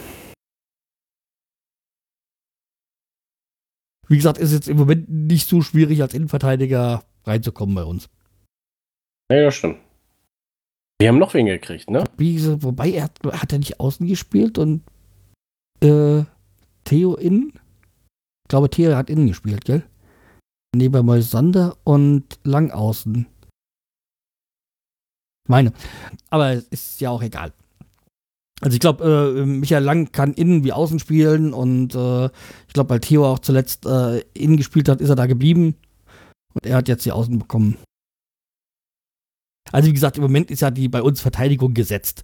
wie 4.07 4.17
gesagt, 4.17 4.37
ist 4.37 4.53
jetzt 4.53 4.67
im 4.67 4.77
Moment 4.77 5.09
nicht 5.09 5.47
so 5.47 5.61
schwierig 5.61 6.01
als 6.01 6.13
Innenverteidiger 6.13 7.03
reinzukommen 7.23 7.73
bei 7.73 7.83
uns. 7.83 8.09
Ja, 9.31 9.39
ja, 9.39 9.51
stimmt. 9.51 9.77
Wir 10.99 11.07
haben 11.07 11.17
noch 11.17 11.33
wen 11.33 11.47
gekriegt, 11.47 11.89
ne? 11.89 12.03
Wie 12.17 12.35
gesagt, 12.35 12.61
wobei 12.61 12.91
er 12.91 13.05
hat, 13.05 13.19
hat 13.25 13.51
er 13.51 13.57
nicht 13.57 13.79
außen 13.79 14.05
gespielt 14.05 14.59
und 14.59 14.83
äh, 15.81 16.23
Theo 16.83 17.15
innen. 17.15 17.53
Ich 18.43 18.49
glaube, 18.49 18.69
Theo 18.69 18.95
hat 18.95 19.09
innen 19.09 19.25
gespielt, 19.25 19.65
gell? 19.65 19.83
Neben 20.73 21.05
Moisander 21.05 21.77
und 21.83 22.39
Lang 22.43 22.71
außen. 22.71 23.27
Meine. 25.47 25.73
Aber 26.29 26.53
es 26.53 26.67
ist 26.69 27.01
ja 27.01 27.09
auch 27.09 27.21
egal. 27.21 27.51
Also 28.61 28.75
ich 28.75 28.79
glaube, 28.79 29.35
äh, 29.39 29.45
Michael 29.45 29.83
Lang 29.83 30.11
kann 30.11 30.33
innen 30.33 30.63
wie 30.63 30.71
außen 30.71 30.99
spielen 30.99 31.51
und 31.51 31.95
äh, 31.95 32.25
ich 32.67 32.73
glaube, 32.73 32.91
weil 32.91 32.99
Theo 32.99 33.25
auch 33.25 33.39
zuletzt 33.39 33.85
äh, 33.85 34.19
innen 34.33 34.55
gespielt 34.55 34.87
hat, 34.87 35.01
ist 35.01 35.09
er 35.09 35.15
da 35.15 35.25
geblieben. 35.25 35.75
Und 36.53 36.65
er 36.65 36.77
hat 36.77 36.87
jetzt 36.87 37.05
die 37.05 37.11
Außen 37.11 37.39
bekommen. 37.39 37.77
Also 39.71 39.89
wie 39.89 39.93
gesagt, 39.93 40.17
im 40.17 40.23
Moment 40.23 40.51
ist 40.51 40.61
ja 40.61 40.69
die 40.69 40.89
bei 40.89 41.01
uns 41.01 41.21
Verteidigung 41.21 41.73
gesetzt. 41.73 42.23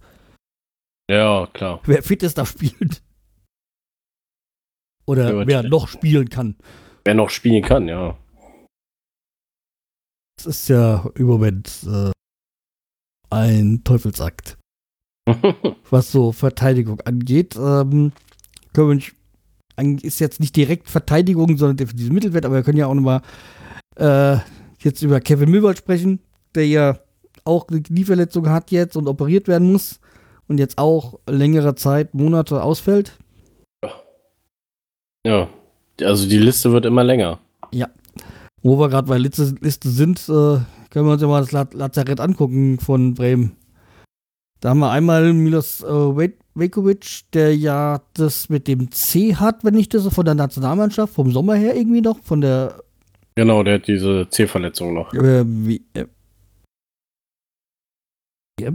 Ja, 1.09 1.47
klar. 1.53 1.81
Wer 1.85 2.03
fit 2.03 2.21
ist, 2.23 2.37
da 2.37 2.45
spielt. 2.45 3.01
Oder 5.05 5.47
wer 5.47 5.63
noch 5.63 5.87
spielen 5.87 6.29
kann. 6.29 6.55
Wer 7.05 7.15
noch 7.15 7.29
spielen 7.29 7.63
kann, 7.63 7.87
ja. 7.87 8.17
Das 10.37 10.45
ist 10.45 10.69
ja 10.69 11.09
im 11.15 11.25
Moment 11.25 11.69
äh, 11.85 12.11
ein 13.29 13.81
Teufelsakt. 13.83 14.57
was 15.89 16.11
so 16.11 16.31
Verteidigung 16.31 17.01
angeht. 17.01 17.55
Ähm, 17.55 18.11
können 18.73 18.99
wir 18.99 19.97
ist 20.03 20.19
jetzt 20.19 20.39
nicht 20.39 20.55
direkt 20.55 20.89
Verteidigung, 20.89 21.55
sondern 21.57 21.77
defensives 21.77 22.11
Mittelwert, 22.11 22.45
aber 22.45 22.55
wir 22.55 22.63
können 22.63 22.79
ja 22.79 22.87
auch 22.87 22.95
nochmal 22.95 23.21
äh, 23.95 24.37
jetzt 24.79 25.03
über 25.03 25.19
Kevin 25.19 25.51
Müllwald 25.51 25.77
sprechen, 25.77 26.19
der 26.55 26.67
ja 26.67 26.99
auch 27.43 27.67
eine 27.67 27.81
Knieverletzung 27.81 28.49
hat 28.49 28.71
jetzt 28.71 28.97
und 28.97 29.07
operiert 29.07 29.47
werden 29.47 29.71
muss 29.71 29.99
und 30.47 30.57
jetzt 30.59 30.79
auch 30.79 31.19
längere 31.29 31.75
Zeit, 31.75 32.15
Monate 32.15 32.63
ausfällt. 32.63 33.19
Ja, 35.25 35.47
also 36.01 36.27
die 36.27 36.39
Liste 36.39 36.71
wird 36.71 36.85
immer 36.85 37.03
länger. 37.03 37.39
Ja. 37.71 37.87
Wo 38.61 38.79
wir 38.79 38.89
gerade 38.89 39.07
bei 39.07 39.17
Liste, 39.17 39.55
Liste 39.61 39.89
sind, 39.89 40.19
äh, 40.29 40.59
können 40.89 41.05
wir 41.05 41.13
uns 41.13 41.21
ja 41.21 41.27
mal 41.27 41.45
das 41.45 41.51
Lazarett 41.73 42.19
angucken 42.19 42.79
von 42.79 43.13
Bremen. 43.13 43.55
Da 44.59 44.69
haben 44.69 44.79
wir 44.79 44.89
einmal 44.89 45.33
Milos 45.33 45.83
äh, 45.83 46.31
Vekovic, 46.55 47.31
der 47.33 47.55
ja 47.55 48.01
das 48.13 48.49
mit 48.49 48.67
dem 48.67 48.91
C 48.91 49.35
hat, 49.35 49.63
wenn 49.63 49.75
ich 49.75 49.89
das 49.89 50.03
so 50.03 50.09
von 50.09 50.25
der 50.25 50.33
Nationalmannschaft, 50.33 51.13
vom 51.13 51.31
Sommer 51.31 51.55
her 51.55 51.75
irgendwie 51.75 52.01
noch, 52.01 52.19
von 52.23 52.41
der 52.41 52.81
Genau, 53.37 53.61
der 53.61 53.75
hat 53.75 53.87
diese 53.87 54.27
C-Verletzung 54.27 54.95
noch. 54.95 55.13
Äh, 55.13 55.43
wie, 55.45 55.85
äh, 55.93 56.07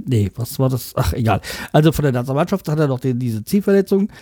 nee, 0.07 0.31
was 0.37 0.57
war 0.61 0.69
das? 0.69 0.93
Ach, 0.95 1.13
egal. 1.15 1.41
Also 1.73 1.91
von 1.91 2.05
der 2.05 2.13
Nationalmannschaft 2.13 2.69
hat 2.69 2.79
er 2.79 2.87
noch 2.87 3.01
den, 3.01 3.19
diese 3.19 3.43
C-Verletzung. 3.43 4.13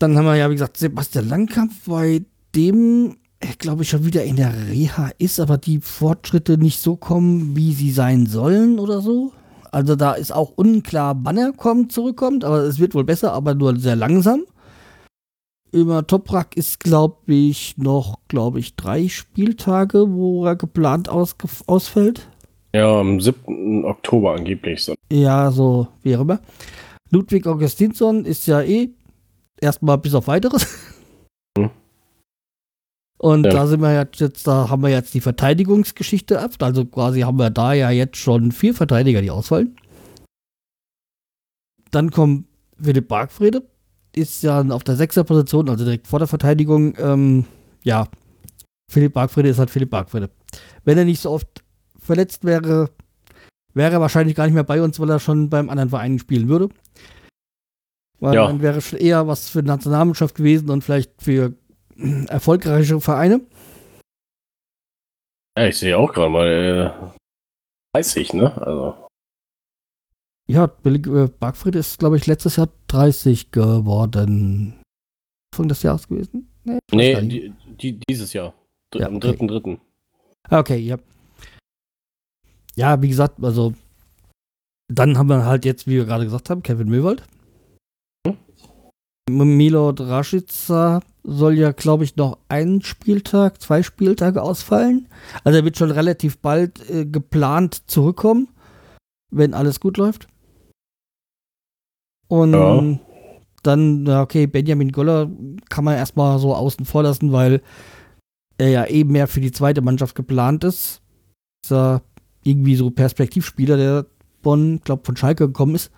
Dann 0.00 0.16
haben 0.16 0.24
wir 0.24 0.34
ja, 0.34 0.50
wie 0.50 0.54
gesagt, 0.54 0.76
Sebastian 0.76 1.28
Langkampf, 1.28 1.86
bei 1.86 2.24
dem, 2.56 3.18
glaube 3.58 3.82
ich, 3.82 3.90
schon 3.90 4.04
wieder 4.04 4.24
in 4.24 4.36
der 4.36 4.52
Reha 4.68 5.10
ist, 5.18 5.40
aber 5.40 5.58
die 5.58 5.80
Fortschritte 5.80 6.58
nicht 6.58 6.80
so 6.80 6.96
kommen, 6.96 7.56
wie 7.56 7.72
sie 7.72 7.90
sein 7.90 8.26
sollen 8.26 8.78
oder 8.78 9.00
so. 9.00 9.32
Also 9.70 9.96
da 9.96 10.12
ist 10.12 10.32
auch 10.32 10.52
unklar, 10.56 11.16
wann 11.22 11.36
er 11.36 11.52
kommt, 11.52 11.92
zurückkommt, 11.92 12.44
aber 12.44 12.60
es 12.60 12.78
wird 12.78 12.94
wohl 12.94 13.04
besser, 13.04 13.32
aber 13.32 13.54
nur 13.54 13.76
sehr 13.78 13.96
langsam. 13.96 14.44
Über 15.72 16.06
Toprak 16.06 16.56
ist, 16.56 16.80
glaube 16.80 17.34
ich, 17.34 17.76
noch, 17.76 18.20
glaube 18.28 18.60
ich, 18.60 18.76
drei 18.76 19.08
Spieltage, 19.08 20.06
wo 20.08 20.46
er 20.46 20.56
geplant 20.56 21.08
aus, 21.08 21.36
ausfällt. 21.66 22.28
Ja, 22.72 23.00
am 23.00 23.20
7. 23.20 23.84
Oktober 23.84 24.34
angeblich. 24.34 24.84
So. 24.84 24.94
Ja, 25.12 25.50
so 25.50 25.88
wie 26.02 26.12
immer. 26.12 26.40
Ludwig 27.10 27.46
Augustinsson 27.46 28.24
ist 28.24 28.46
ja 28.46 28.62
eh 28.62 28.90
erstmal 29.60 29.98
bis 29.98 30.14
auf 30.14 30.26
weiteres. 30.26 30.66
Und 33.18 33.46
ja. 33.46 33.52
da 33.52 33.66
sind 33.66 33.80
wir 33.80 33.94
jetzt, 33.94 34.46
da 34.46 34.68
haben 34.68 34.82
wir 34.82 34.90
jetzt 34.90 35.14
die 35.14 35.20
Verteidigungsgeschichte 35.20 36.40
ab. 36.40 36.52
Also 36.60 36.84
quasi 36.84 37.20
haben 37.20 37.38
wir 37.38 37.50
da 37.50 37.72
ja 37.72 37.90
jetzt 37.90 38.18
schon 38.18 38.52
vier 38.52 38.74
Verteidiger, 38.74 39.22
die 39.22 39.30
ausfallen. 39.30 39.76
Dann 41.90 42.10
kommt 42.10 42.46
Philipp 42.80 43.08
Bargfrede, 43.08 43.62
ist 44.14 44.42
ja 44.42 44.60
auf 44.60 44.84
der 44.84 44.96
sechster 44.96 45.24
Position, 45.24 45.68
also 45.70 45.84
direkt 45.84 46.06
vor 46.06 46.18
der 46.18 46.28
Verteidigung. 46.28 46.94
Ähm, 46.98 47.46
ja, 47.84 48.06
Philipp 48.90 49.14
Bargfrede 49.14 49.48
ist 49.48 49.58
halt 49.58 49.70
Philipp 49.70 49.90
Bargfrede. 49.90 50.30
Wenn 50.84 50.98
er 50.98 51.04
nicht 51.04 51.20
so 51.20 51.30
oft 51.30 51.64
verletzt 51.98 52.44
wäre, 52.44 52.90
wäre 53.72 53.92
er 53.92 54.00
wahrscheinlich 54.00 54.36
gar 54.36 54.44
nicht 54.44 54.54
mehr 54.54 54.64
bei 54.64 54.82
uns, 54.82 55.00
weil 55.00 55.10
er 55.10 55.20
schon 55.20 55.48
beim 55.48 55.70
anderen 55.70 55.90
Verein 55.90 56.18
spielen 56.18 56.48
würde. 56.48 56.68
Weil 58.20 58.34
ja. 58.34 58.46
dann 58.46 58.62
wäre 58.62 58.80
schon 58.80 58.98
eher 58.98 59.26
was 59.26 59.48
für 59.48 59.62
die 59.62 59.68
Nationalmannschaft 59.68 60.34
gewesen 60.34 60.70
und 60.70 60.82
vielleicht 60.82 61.22
für 61.22 61.54
erfolgreiche 62.28 63.00
Vereine. 63.00 63.40
Ja, 65.56 65.66
ich 65.66 65.78
sehe 65.78 65.96
auch 65.96 66.12
gerade 66.12 66.30
mal 66.30 66.46
äh, 66.46 67.96
30, 67.96 68.34
ne? 68.34 68.56
Also. 68.60 69.08
Ja, 70.48 70.64
äh, 70.84 71.28
Bargfried 71.28 71.74
ist, 71.74 71.98
glaube 71.98 72.16
ich, 72.16 72.26
letztes 72.26 72.56
Jahr 72.56 72.68
30 72.88 73.50
geworden. 73.50 74.80
Anfang 75.52 75.68
des 75.68 75.82
Jahres 75.82 76.06
gewesen? 76.08 76.52
Nee, 76.64 76.78
nee 76.92 77.20
die, 77.22 77.52
die, 77.80 78.00
dieses 78.08 78.32
Jahr. 78.32 78.52
Dr 78.90 79.00
ja, 79.00 79.06
okay. 79.06 79.14
Am 79.14 79.20
dritten, 79.20 79.48
dritten. 79.48 79.80
Ah, 80.48 80.58
okay, 80.58 80.76
ja. 80.76 80.98
Ja, 82.74 83.00
wie 83.00 83.08
gesagt, 83.08 83.42
also 83.42 83.72
dann 84.92 85.16
haben 85.16 85.28
wir 85.28 85.44
halt 85.46 85.64
jetzt, 85.64 85.86
wie 85.86 85.96
wir 85.96 86.04
gerade 86.04 86.24
gesagt 86.24 86.50
haben, 86.50 86.62
Kevin 86.62 86.88
Möwald. 86.88 87.22
Hm? 88.26 88.36
Milo 89.28 89.92
Draschica 89.92 91.00
soll 91.26 91.58
ja, 91.58 91.72
glaube 91.72 92.04
ich, 92.04 92.16
noch 92.16 92.38
einen 92.48 92.82
Spieltag, 92.82 93.60
zwei 93.60 93.82
Spieltage 93.82 94.40
ausfallen. 94.40 95.08
Also 95.42 95.58
er 95.58 95.64
wird 95.64 95.76
schon 95.76 95.90
relativ 95.90 96.38
bald 96.38 96.88
äh, 96.88 97.04
geplant 97.04 97.90
zurückkommen, 97.90 98.48
wenn 99.30 99.52
alles 99.52 99.80
gut 99.80 99.96
läuft. 99.96 100.28
Und 102.28 102.52
ja. 102.52 102.98
dann, 103.62 104.08
okay, 104.08 104.46
Benjamin 104.46 104.92
Goller 104.92 105.28
kann 105.68 105.84
man 105.84 105.96
erstmal 105.96 106.38
so 106.38 106.54
außen 106.54 106.86
vor 106.86 107.02
lassen, 107.02 107.32
weil 107.32 107.60
er 108.58 108.68
ja 108.68 108.86
eben 108.86 109.12
mehr 109.12 109.26
für 109.26 109.40
die 109.40 109.52
zweite 109.52 109.82
Mannschaft 109.82 110.14
geplant 110.14 110.62
ist. 110.62 111.02
Ist 111.64 111.72
er 111.72 112.02
irgendwie 112.44 112.76
so 112.76 112.90
Perspektivspieler, 112.90 113.76
der 113.76 114.06
von, 114.42 114.80
glaube 114.82 115.04
von 115.04 115.16
Schalke 115.16 115.48
gekommen 115.48 115.74
ist. 115.74 115.90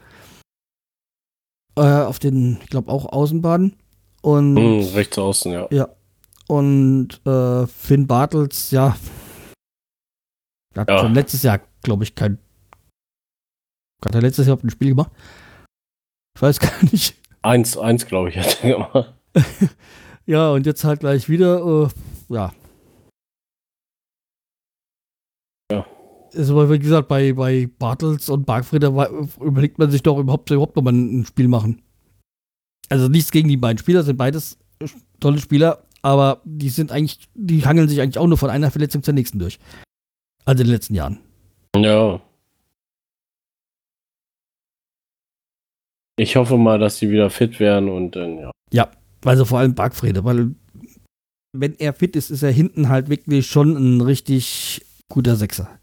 Äh, 1.77 1.83
auf 1.83 2.19
den, 2.19 2.59
ich 2.63 2.71
glaube, 2.71 2.91
auch 2.91 3.13
Außenbahn. 3.13 3.75
Und 4.23 4.57
hm, 4.57 4.95
rechts 4.95 5.19
außen, 5.19 5.53
ja. 5.53 5.69
Ja. 5.71 5.89
Und 6.49 7.21
äh, 7.27 7.67
Finn 7.67 8.07
Bartels, 8.07 8.71
ja. 8.71 8.97
Hat 10.77 10.89
ja. 10.89 10.99
schon 10.99 11.15
letztes 11.15 11.43
Jahr, 11.43 11.61
glaube 11.83 12.05
ich, 12.05 12.15
kein. 12.15 12.39
Hat 14.05 14.15
er 14.15 14.23
letztes 14.23 14.47
Jahr 14.47 14.59
ein 14.63 14.71
Spiel 14.71 14.91
gemacht? 14.91 15.13
Ich 16.37 16.43
weiß 16.43 16.59
gar 16.61 16.83
nicht. 16.91 17.17
Eins, 17.43 17.77
eins, 17.77 18.07
glaube 18.07 18.31
ich, 18.31 18.39
hat 18.39 18.63
er 18.63 18.71
gemacht. 18.71 19.15
ja, 20.27 20.51
und 20.51 20.67
jetzt 20.67 20.85
halt 20.85 21.01
gleich 21.01 21.29
wieder, 21.29 21.59
äh, 21.59 21.89
ja. 22.35 22.53
Ja. 25.71 25.87
Also, 26.35 26.71
wie 26.71 26.79
gesagt, 26.79 27.09
bei, 27.09 27.33
bei 27.33 27.69
Bartels 27.79 28.29
und 28.29 28.47
Bargfrieder 28.47 28.89
überlegt 29.41 29.79
man 29.79 29.91
sich 29.91 30.03
doch 30.03 30.19
überhaupt, 30.19 30.51
überhaupt 30.51 30.77
noch 30.77 30.83
mal 30.83 30.93
ein 30.93 31.25
Spiel 31.25 31.49
machen. 31.49 31.83
Also 32.89 33.09
nichts 33.09 33.31
gegen 33.31 33.49
die 33.49 33.57
beiden 33.57 33.79
Spieler, 33.79 34.03
sind 34.03 34.17
beides 34.17 34.59
tolle 35.21 35.39
Spieler, 35.39 35.85
aber 36.03 36.41
die 36.45 36.71
sind 36.71 36.93
eigentlich, 36.93 37.29
die 37.35 37.65
hangeln 37.65 37.89
sich 37.89 38.01
eigentlich 38.01 38.19
auch 38.19 38.27
nur 38.27 38.39
von 38.39 38.51
einer 38.51 38.71
Verletzung 38.71 39.03
zur 39.03 39.15
nächsten 39.15 39.39
durch. 39.39 39.59
Also 40.45 40.63
in 40.63 40.69
den 40.69 40.75
letzten 40.75 40.95
Jahren. 40.95 41.19
Ja. 41.77 42.21
Ich 46.17 46.37
hoffe 46.37 46.57
mal, 46.57 46.79
dass 46.79 46.99
die 46.99 47.11
wieder 47.11 47.31
fit 47.31 47.61
werden 47.61 47.89
und 47.89 48.17
dann, 48.17 48.39
ja. 48.39 48.51
Ja, 48.73 48.91
also 49.25 49.45
vor 49.45 49.59
allem 49.59 49.75
Bargfrede, 49.75 50.25
weil 50.25 50.55
wenn 51.53 51.75
er 51.79 51.93
fit 51.93 52.17
ist, 52.17 52.31
ist 52.31 52.43
er 52.43 52.51
hinten 52.51 52.89
halt 52.89 53.09
wirklich 53.09 53.47
schon 53.47 53.77
ein 53.77 54.01
richtig 54.01 54.85
guter 55.09 55.37
Sechser. 55.37 55.79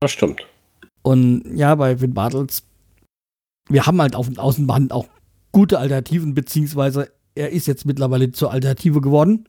Das 0.00 0.12
stimmt. 0.12 0.46
Und 1.02 1.56
ja, 1.56 1.74
bei 1.74 1.96
Finn 1.98 2.14
Bartels, 2.14 2.64
wir 3.68 3.86
haben 3.86 4.00
halt 4.00 4.14
auf 4.14 4.26
den 4.26 4.38
Außenbahn 4.38 4.90
auch 4.90 5.06
gute 5.54 5.78
Alternativen, 5.78 6.34
beziehungsweise 6.34 7.10
er 7.34 7.50
ist 7.50 7.66
jetzt 7.66 7.86
mittlerweile 7.86 8.32
zur 8.32 8.50
Alternative 8.50 9.00
geworden 9.00 9.48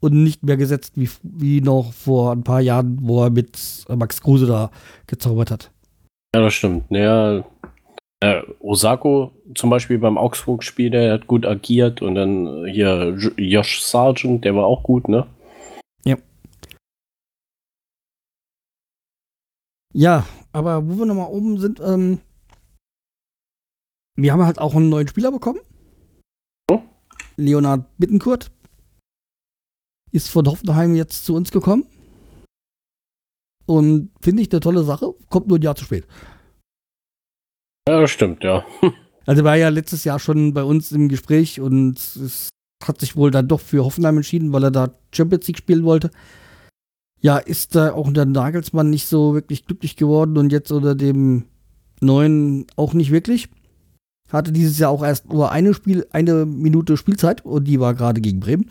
und 0.00 0.12
nicht 0.12 0.44
mehr 0.44 0.56
gesetzt 0.56 0.92
wie, 0.94 1.08
wie 1.22 1.60
noch 1.60 1.92
vor 1.92 2.32
ein 2.32 2.44
paar 2.44 2.60
Jahren, 2.60 2.98
wo 3.02 3.24
er 3.24 3.30
mit 3.30 3.58
Max 3.88 4.20
Kruse 4.20 4.46
da 4.46 4.70
gezaubert 5.06 5.50
hat. 5.50 5.72
Ja, 6.34 6.42
das 6.42 6.54
stimmt. 6.54 6.84
Ja, 6.90 7.42
äh, 8.20 8.42
Osako 8.60 9.32
zum 9.54 9.70
Beispiel 9.70 9.98
beim 9.98 10.18
Augsburg-Spiel, 10.18 10.90
der 10.90 11.14
hat 11.14 11.26
gut 11.26 11.46
agiert 11.46 12.02
und 12.02 12.14
dann 12.14 12.66
hier 12.66 13.16
Josh 13.36 13.80
Sargent, 13.80 14.44
der 14.44 14.54
war 14.54 14.66
auch 14.66 14.82
gut, 14.82 15.08
ne? 15.08 15.26
Ja. 16.04 16.16
Ja, 19.94 20.26
aber 20.52 20.86
wo 20.86 20.98
wir 20.98 21.06
nochmal 21.06 21.30
oben 21.30 21.58
sind, 21.58 21.80
ähm, 21.80 22.20
wir 24.18 24.32
haben 24.32 24.44
halt 24.44 24.58
auch 24.58 24.74
einen 24.74 24.88
neuen 24.88 25.06
Spieler 25.06 25.30
bekommen. 25.30 25.60
Oh. 26.70 26.82
Leonard 27.36 27.86
Bittenkurt 27.98 28.50
ist 30.10 30.28
von 30.28 30.46
Hoffenheim 30.46 30.96
jetzt 30.96 31.24
zu 31.24 31.34
uns 31.34 31.52
gekommen. 31.52 31.86
Und 33.66 34.10
finde 34.20 34.42
ich 34.42 34.50
eine 34.50 34.60
tolle 34.60 34.82
Sache, 34.82 35.14
kommt 35.30 35.46
nur 35.46 35.58
ein 35.58 35.62
Jahr 35.62 35.76
zu 35.76 35.84
spät. 35.84 36.06
Ja, 37.88 38.00
das 38.00 38.10
stimmt, 38.10 38.42
ja. 38.44 38.64
Also 39.26 39.44
war 39.44 39.56
ja 39.56 39.68
letztes 39.68 40.04
Jahr 40.04 40.18
schon 40.18 40.54
bei 40.54 40.62
uns 40.62 40.90
im 40.90 41.10
Gespräch 41.10 41.60
und 41.60 41.98
es 41.98 42.48
hat 42.82 42.98
sich 42.98 43.14
wohl 43.14 43.30
dann 43.30 43.46
doch 43.46 43.60
für 43.60 43.84
Hoffenheim 43.84 44.16
entschieden, 44.16 44.54
weil 44.54 44.64
er 44.64 44.70
da 44.70 44.94
Champions 45.14 45.46
League 45.46 45.58
spielen 45.58 45.84
wollte. 45.84 46.10
Ja, 47.20 47.36
ist 47.36 47.74
da 47.74 47.92
auch 47.92 48.06
unter 48.06 48.24
Nagelsmann 48.24 48.88
nicht 48.88 49.06
so 49.06 49.34
wirklich 49.34 49.66
glücklich 49.66 49.96
geworden 49.96 50.38
und 50.38 50.50
jetzt 50.50 50.72
unter 50.72 50.94
dem 50.94 51.44
neuen 52.00 52.64
auch 52.76 52.94
nicht 52.94 53.10
wirklich. 53.10 53.50
Hatte 54.30 54.52
dieses 54.52 54.78
Jahr 54.78 54.90
auch 54.90 55.02
erst 55.02 55.32
nur 55.32 55.50
eine 55.50 55.74
Spiel, 55.74 56.06
eine 56.10 56.44
Minute 56.44 56.96
Spielzeit 56.96 57.44
und 57.44 57.64
die 57.64 57.80
war 57.80 57.94
gerade 57.94 58.20
gegen 58.20 58.40
Bremen. 58.40 58.66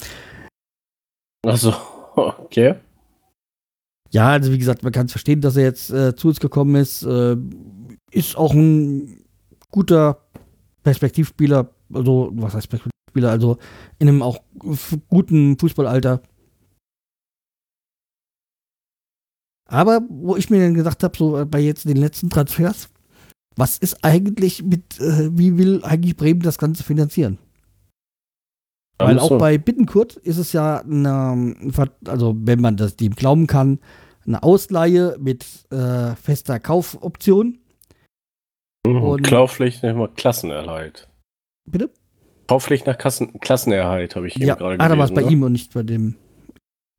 Achso, 1.46 1.74
okay. 2.16 2.76
Ja, 4.12 4.30
also 4.30 4.52
wie 4.52 4.58
gesagt, 4.58 4.84
man 4.84 4.92
kann 4.92 5.08
es 5.08 5.12
verstehen, 5.12 5.42
dass 5.42 5.58
er 5.58 5.64
jetzt 5.64 5.90
äh, 5.90 6.16
zu 6.16 6.30
uns 6.30 6.40
gekommen 6.40 6.76
ist. 6.76 7.04
Äh, 7.04 7.36
ist 8.12 8.38
auch 8.38 8.54
ein 8.54 9.26
guter 9.70 10.22
Perspektivspieler, 10.84 11.70
also 11.94 12.32
was 12.34 12.54
heißt 12.54 12.70
Perspektivspieler, 12.70 13.32
also 13.32 13.58
in 14.00 14.08
einem 14.08 14.22
auch 14.22 14.40
guten 15.10 15.58
Fußballalter. 15.60 16.22
Aber 19.66 20.02
wo 20.10 20.38
ich 20.38 20.50
mir 20.50 20.62
dann 20.62 20.74
gesagt 20.74 21.04
habe, 21.04 21.18
so 21.18 21.46
bei 21.46 21.60
jetzt 21.60 21.84
den 21.84 21.98
letzten 21.98 22.30
Transfers, 22.30 22.90
was 23.58 23.78
ist 23.78 24.04
eigentlich 24.04 24.64
mit, 24.64 25.00
äh, 25.00 25.36
wie 25.38 25.58
will 25.58 25.84
eigentlich 25.84 26.16
Bremen 26.16 26.42
das 26.42 26.58
Ganze 26.58 26.84
finanzieren? 26.84 27.40
Weil 29.00 29.20
auch 29.20 29.38
bei 29.38 29.58
Bittenkurt 29.58 30.16
ist 30.16 30.38
es 30.38 30.54
ja 30.54 30.80
eine, 30.80 31.56
also 32.06 32.36
wenn 32.40 32.62
man 32.62 32.78
das 32.78 32.96
dem 32.96 33.14
glauben 33.14 33.46
kann, 33.46 33.80
eine 34.26 34.42
Ausleihe 34.42 35.18
mit 35.20 35.46
äh, 35.72 36.16
fester 36.16 36.60
Kaufoption. 36.60 37.60
Mhm. 38.86 39.02
Und 39.02 39.22
Kaufpflicht 39.24 39.84
nach 39.84 40.14
Klassenerhalt. 40.16 41.08
Bitte? 41.66 41.92
Kaufpflicht 42.48 42.88
nach 42.88 42.98
Kassen, 42.98 43.40
Klassenerhalt, 43.40 44.16
habe 44.16 44.28
ich 44.28 44.34
hier 44.34 44.48
ja, 44.48 44.56
gerade 44.56 44.78
gelesen. 44.78 44.92
Ah, 44.92 44.96
da 44.96 44.98
war 44.98 45.06
es 45.06 45.14
bei 45.14 45.22
ihm 45.22 45.44
und 45.44 45.52
nicht 45.52 45.74
bei 45.74 45.84
dem. 45.84 46.16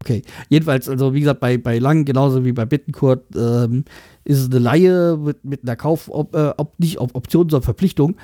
Okay. 0.03 0.23
Jedenfalls, 0.49 0.89
also 0.89 1.13
wie 1.13 1.21
gesagt, 1.21 1.41
bei, 1.41 1.59
bei 1.59 1.79
Lang, 1.79 2.05
genauso 2.05 2.45
wie 2.45 2.53
bei 2.53 2.65
Bittenkurt, 2.65 3.25
ähm, 3.35 3.85
ist 4.25 4.39
es 4.39 4.47
eine 4.47 4.59
Laie 4.59 5.17
mit, 5.17 5.45
mit 5.45 5.63
einer 5.63 5.77
Kauf, 5.77 6.09
ob, 6.09 6.35
äh, 6.35 6.53
ob 6.57 6.79
nicht 6.79 7.01
ob 7.01 7.15
Option, 7.15 7.49
sondern 7.49 7.65
Verpflichtung. 7.65 8.17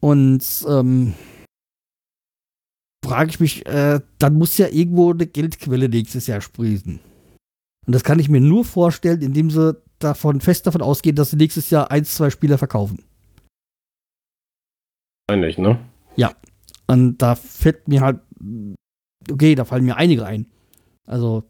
Und 0.00 0.44
ähm, 0.68 1.14
frage 3.04 3.30
ich 3.30 3.40
mich, 3.40 3.66
äh, 3.66 4.00
dann 4.18 4.34
muss 4.34 4.58
ja 4.58 4.68
irgendwo 4.68 5.12
eine 5.12 5.26
Geldquelle 5.26 5.88
nächstes 5.88 6.26
Jahr 6.26 6.40
sprießen. 6.40 7.00
Und 7.86 7.92
das 7.94 8.04
kann 8.04 8.18
ich 8.18 8.28
mir 8.28 8.40
nur 8.40 8.64
vorstellen, 8.64 9.22
indem 9.22 9.50
sie 9.50 9.76
davon 9.98 10.40
fest 10.40 10.66
davon 10.66 10.82
ausgehen, 10.82 11.16
dass 11.16 11.30
sie 11.30 11.36
nächstes 11.36 11.70
Jahr 11.70 11.90
ein, 11.90 12.04
zwei 12.04 12.30
Spieler 12.30 12.58
verkaufen. 12.58 13.02
Eigentlich, 15.28 15.58
ne? 15.58 15.78
Ja. 16.16 16.32
Und 16.86 17.18
da 17.18 17.34
fällt 17.34 17.88
mir 17.88 18.00
halt, 18.00 18.20
okay, 19.30 19.54
da 19.54 19.64
fallen 19.64 19.84
mir 19.84 19.96
einige 19.96 20.24
ein. 20.24 20.46
Also, 21.06 21.44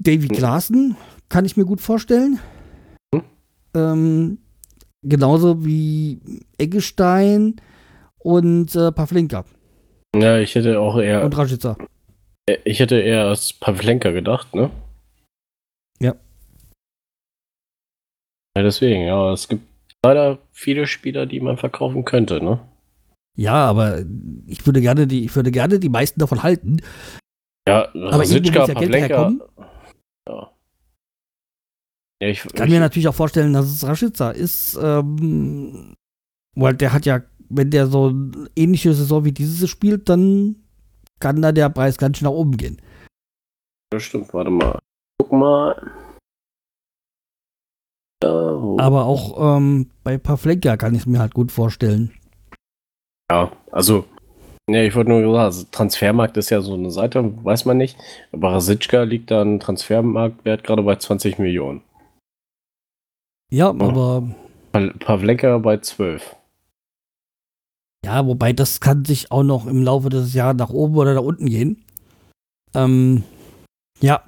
Davy 0.00 0.28
Klaassen 0.28 0.96
kann 1.28 1.44
ich 1.44 1.56
mir 1.56 1.64
gut 1.64 1.80
vorstellen. 1.80 2.38
Hm? 3.14 3.22
Ähm, 3.74 4.38
genauso 5.02 5.64
wie 5.64 6.20
Eggestein 6.58 7.56
und 8.18 8.74
äh, 8.74 8.92
Pavlenka. 8.92 9.44
Ja, 10.14 10.38
ich 10.38 10.54
hätte 10.54 10.80
auch 10.80 10.98
eher. 10.98 11.24
Und 11.24 11.36
Rashica. 11.36 11.76
Ich 12.64 12.80
hätte 12.80 12.98
eher 12.98 13.26
als 13.26 13.52
Pavlenka 13.52 14.10
gedacht, 14.10 14.54
ne? 14.54 14.70
Ja. 16.00 16.14
Ja, 18.56 18.62
deswegen, 18.62 19.02
ja, 19.02 19.32
es 19.32 19.48
gibt 19.48 19.68
leider 20.02 20.38
viele 20.52 20.86
Spieler, 20.86 21.26
die 21.26 21.40
man 21.40 21.58
verkaufen 21.58 22.04
könnte, 22.04 22.42
ne? 22.42 22.60
Ja, 23.38 23.66
aber 23.66 24.04
ich 24.46 24.66
würde 24.66 24.80
gerne 24.80 25.06
die, 25.06 25.24
ich 25.24 25.36
würde 25.36 25.52
gerne 25.52 25.78
die 25.78 25.88
meisten 25.88 26.18
davon 26.18 26.42
halten. 26.42 26.82
Ja, 27.68 27.88
aber 27.94 28.24
Sitschka, 28.24 28.66
ja 28.66 28.74
Pavlenka. 28.74 29.32
Ja. 30.28 30.50
ja 32.20 32.28
ich, 32.28 32.42
kann 32.42 32.66
ich, 32.66 32.74
mir 32.74 32.80
natürlich 32.80 33.06
auch 33.06 33.14
vorstellen, 33.14 33.52
dass 33.52 33.66
es 33.66 33.86
Rashica 33.86 34.32
ist, 34.32 34.76
ähm, 34.82 35.94
weil 36.56 36.74
der 36.74 36.92
hat 36.92 37.06
ja, 37.06 37.22
wenn 37.48 37.70
der 37.70 37.86
so 37.86 38.08
eine 38.08 38.50
ähnliche 38.56 38.92
Saison 38.92 39.24
wie 39.24 39.32
diese 39.32 39.68
spielt, 39.68 40.08
dann 40.08 40.56
kann 41.20 41.40
da 41.40 41.52
der 41.52 41.68
Preis 41.68 41.96
ganz 41.96 42.18
schön 42.18 42.26
nach 42.26 42.32
oben 42.32 42.56
gehen. 42.56 42.82
Das 43.90 44.02
stimmt, 44.02 44.34
warte 44.34 44.50
mal. 44.50 44.80
Guck 45.18 45.30
mal. 45.30 45.92
Oh. 48.24 48.76
Aber 48.80 49.04
auch 49.04 49.56
ähm, 49.56 49.90
bei 50.02 50.18
Pavlenka 50.18 50.76
kann 50.76 50.94
ich 50.96 51.02
es 51.02 51.06
mir 51.06 51.20
halt 51.20 51.34
gut 51.34 51.52
vorstellen. 51.52 52.17
Ja, 53.30 53.52
also, 53.70 54.04
ja, 54.68 54.82
ich 54.82 54.94
wollte 54.94 55.10
nur 55.10 55.20
sagen, 55.20 55.36
also 55.36 55.66
Transfermarkt 55.70 56.36
ist 56.36 56.50
ja 56.50 56.60
so 56.60 56.74
eine 56.74 56.90
Seite, 56.90 57.32
weiß 57.44 57.64
man 57.64 57.76
nicht. 57.76 57.98
Aber 58.32 58.52
Rasitschka 58.52 59.02
liegt 59.02 59.30
da 59.30 59.42
ein 59.42 59.60
Transfermarktwert 59.60 60.64
gerade 60.64 60.82
bei 60.82 60.96
20 60.96 61.38
Millionen. 61.38 61.82
Ja, 63.50 63.70
oh. 63.70 63.82
aber. 63.82 64.34
Pavlenka 64.72 65.58
bei 65.58 65.78
12. 65.78 66.36
Ja, 68.04 68.26
wobei 68.26 68.52
das 68.52 68.80
kann 68.80 69.04
sich 69.04 69.32
auch 69.32 69.42
noch 69.42 69.66
im 69.66 69.82
Laufe 69.82 70.08
des 70.08 70.32
Jahres 70.34 70.58
nach 70.58 70.70
oben 70.70 70.96
oder 70.96 71.14
nach 71.14 71.22
unten 71.22 71.46
gehen. 71.46 71.84
Ähm, 72.74 73.24
ja. 74.00 74.22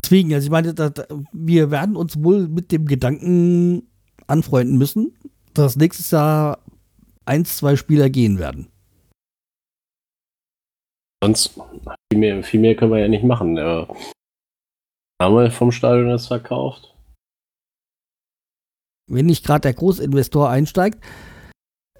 Deswegen, 0.00 0.32
also 0.32 0.46
ich 0.46 0.50
meine, 0.50 0.72
da, 0.72 0.90
wir 1.32 1.70
werden 1.70 1.96
uns 1.96 2.22
wohl 2.22 2.48
mit 2.48 2.72
dem 2.72 2.86
Gedanken 2.86 3.88
anfreunden 4.26 4.78
müssen, 4.78 5.12
dass 5.52 5.76
nächstes 5.76 6.10
Jahr 6.10 6.61
eins, 7.24 7.56
zwei 7.56 7.76
Spieler 7.76 8.10
gehen 8.10 8.38
werden. 8.38 8.68
Sonst 11.22 11.54
viel 12.12 12.18
mehr, 12.18 12.42
viel 12.42 12.60
mehr 12.60 12.74
können 12.74 12.92
wir 12.92 12.98
ja 12.98 13.08
nicht 13.08 13.24
machen. 13.24 13.54
Der 13.54 13.88
Name 15.20 15.50
vom 15.50 15.70
Stadion 15.70 16.10
ist 16.10 16.26
verkauft. 16.26 16.96
Wenn 19.08 19.26
nicht 19.26 19.44
gerade 19.44 19.60
der 19.60 19.74
Großinvestor 19.74 20.50
einsteigt, 20.50 20.98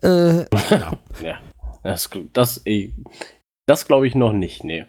äh, 0.02 0.40
ja. 0.70 0.98
ja. 1.22 1.40
Das, 1.84 2.10
das, 2.32 2.64
das 3.66 3.86
glaube 3.86 4.06
ich 4.06 4.14
noch 4.14 4.32
nicht, 4.32 4.64
nee. 4.64 4.86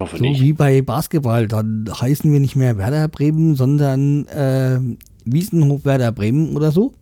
Hoffe 0.00 0.18
so 0.18 0.22
nicht. 0.22 0.40
wie 0.40 0.52
bei 0.52 0.80
Basketball, 0.82 1.48
dann 1.48 1.88
heißen 1.88 2.32
wir 2.32 2.38
nicht 2.38 2.54
mehr 2.54 2.78
Werder 2.78 3.08
Bremen, 3.08 3.56
sondern 3.56 4.26
äh, 4.28 4.78
Wiesenhof 5.24 5.84
Werder 5.84 6.12
Bremen 6.12 6.56
oder 6.56 6.70
so. 6.70 6.94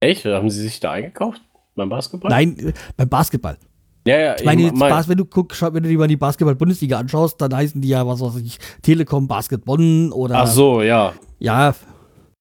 Echt? 0.00 0.24
Haben 0.24 0.50
sie 0.50 0.62
sich 0.62 0.80
da 0.80 0.92
eingekauft? 0.92 1.40
Beim 1.74 1.88
Basketball? 1.88 2.30
Nein, 2.30 2.58
äh, 2.58 2.72
beim 2.96 3.08
Basketball. 3.08 3.58
Ja, 4.06 4.18
ja, 4.18 4.36
ich 4.36 4.44
meine, 4.44 4.62
jetzt 4.62 4.76
mein, 4.76 5.08
wenn 5.08 5.18
du 5.18 5.24
guckst, 5.26 5.60
wenn 5.60 5.82
du 5.82 5.88
dir 5.88 5.98
mal 5.98 6.08
die 6.08 6.16
Basketball-Bundesliga 6.16 6.98
anschaust, 6.98 7.40
dann 7.40 7.54
heißen 7.54 7.80
die 7.80 7.88
ja, 7.88 8.06
was 8.06 8.20
weiß 8.20 8.36
ich, 8.36 8.58
Telekom 8.80 9.28
Basket 9.28 9.64
Bonn 9.64 10.12
oder. 10.12 10.36
Ach 10.38 10.46
so, 10.46 10.82
ja. 10.82 11.12
Ja. 11.38 11.74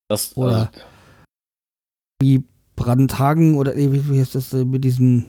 Das, 0.07 0.37
oder. 0.37 0.57
Also, 0.57 0.69
wie 2.21 2.43
Brandhagen 2.75 3.57
oder 3.57 3.75
wie, 3.75 4.09
wie 4.09 4.19
heißt 4.19 4.35
das 4.35 4.53
äh, 4.53 4.63
mit 4.63 4.83
diesen. 4.83 5.25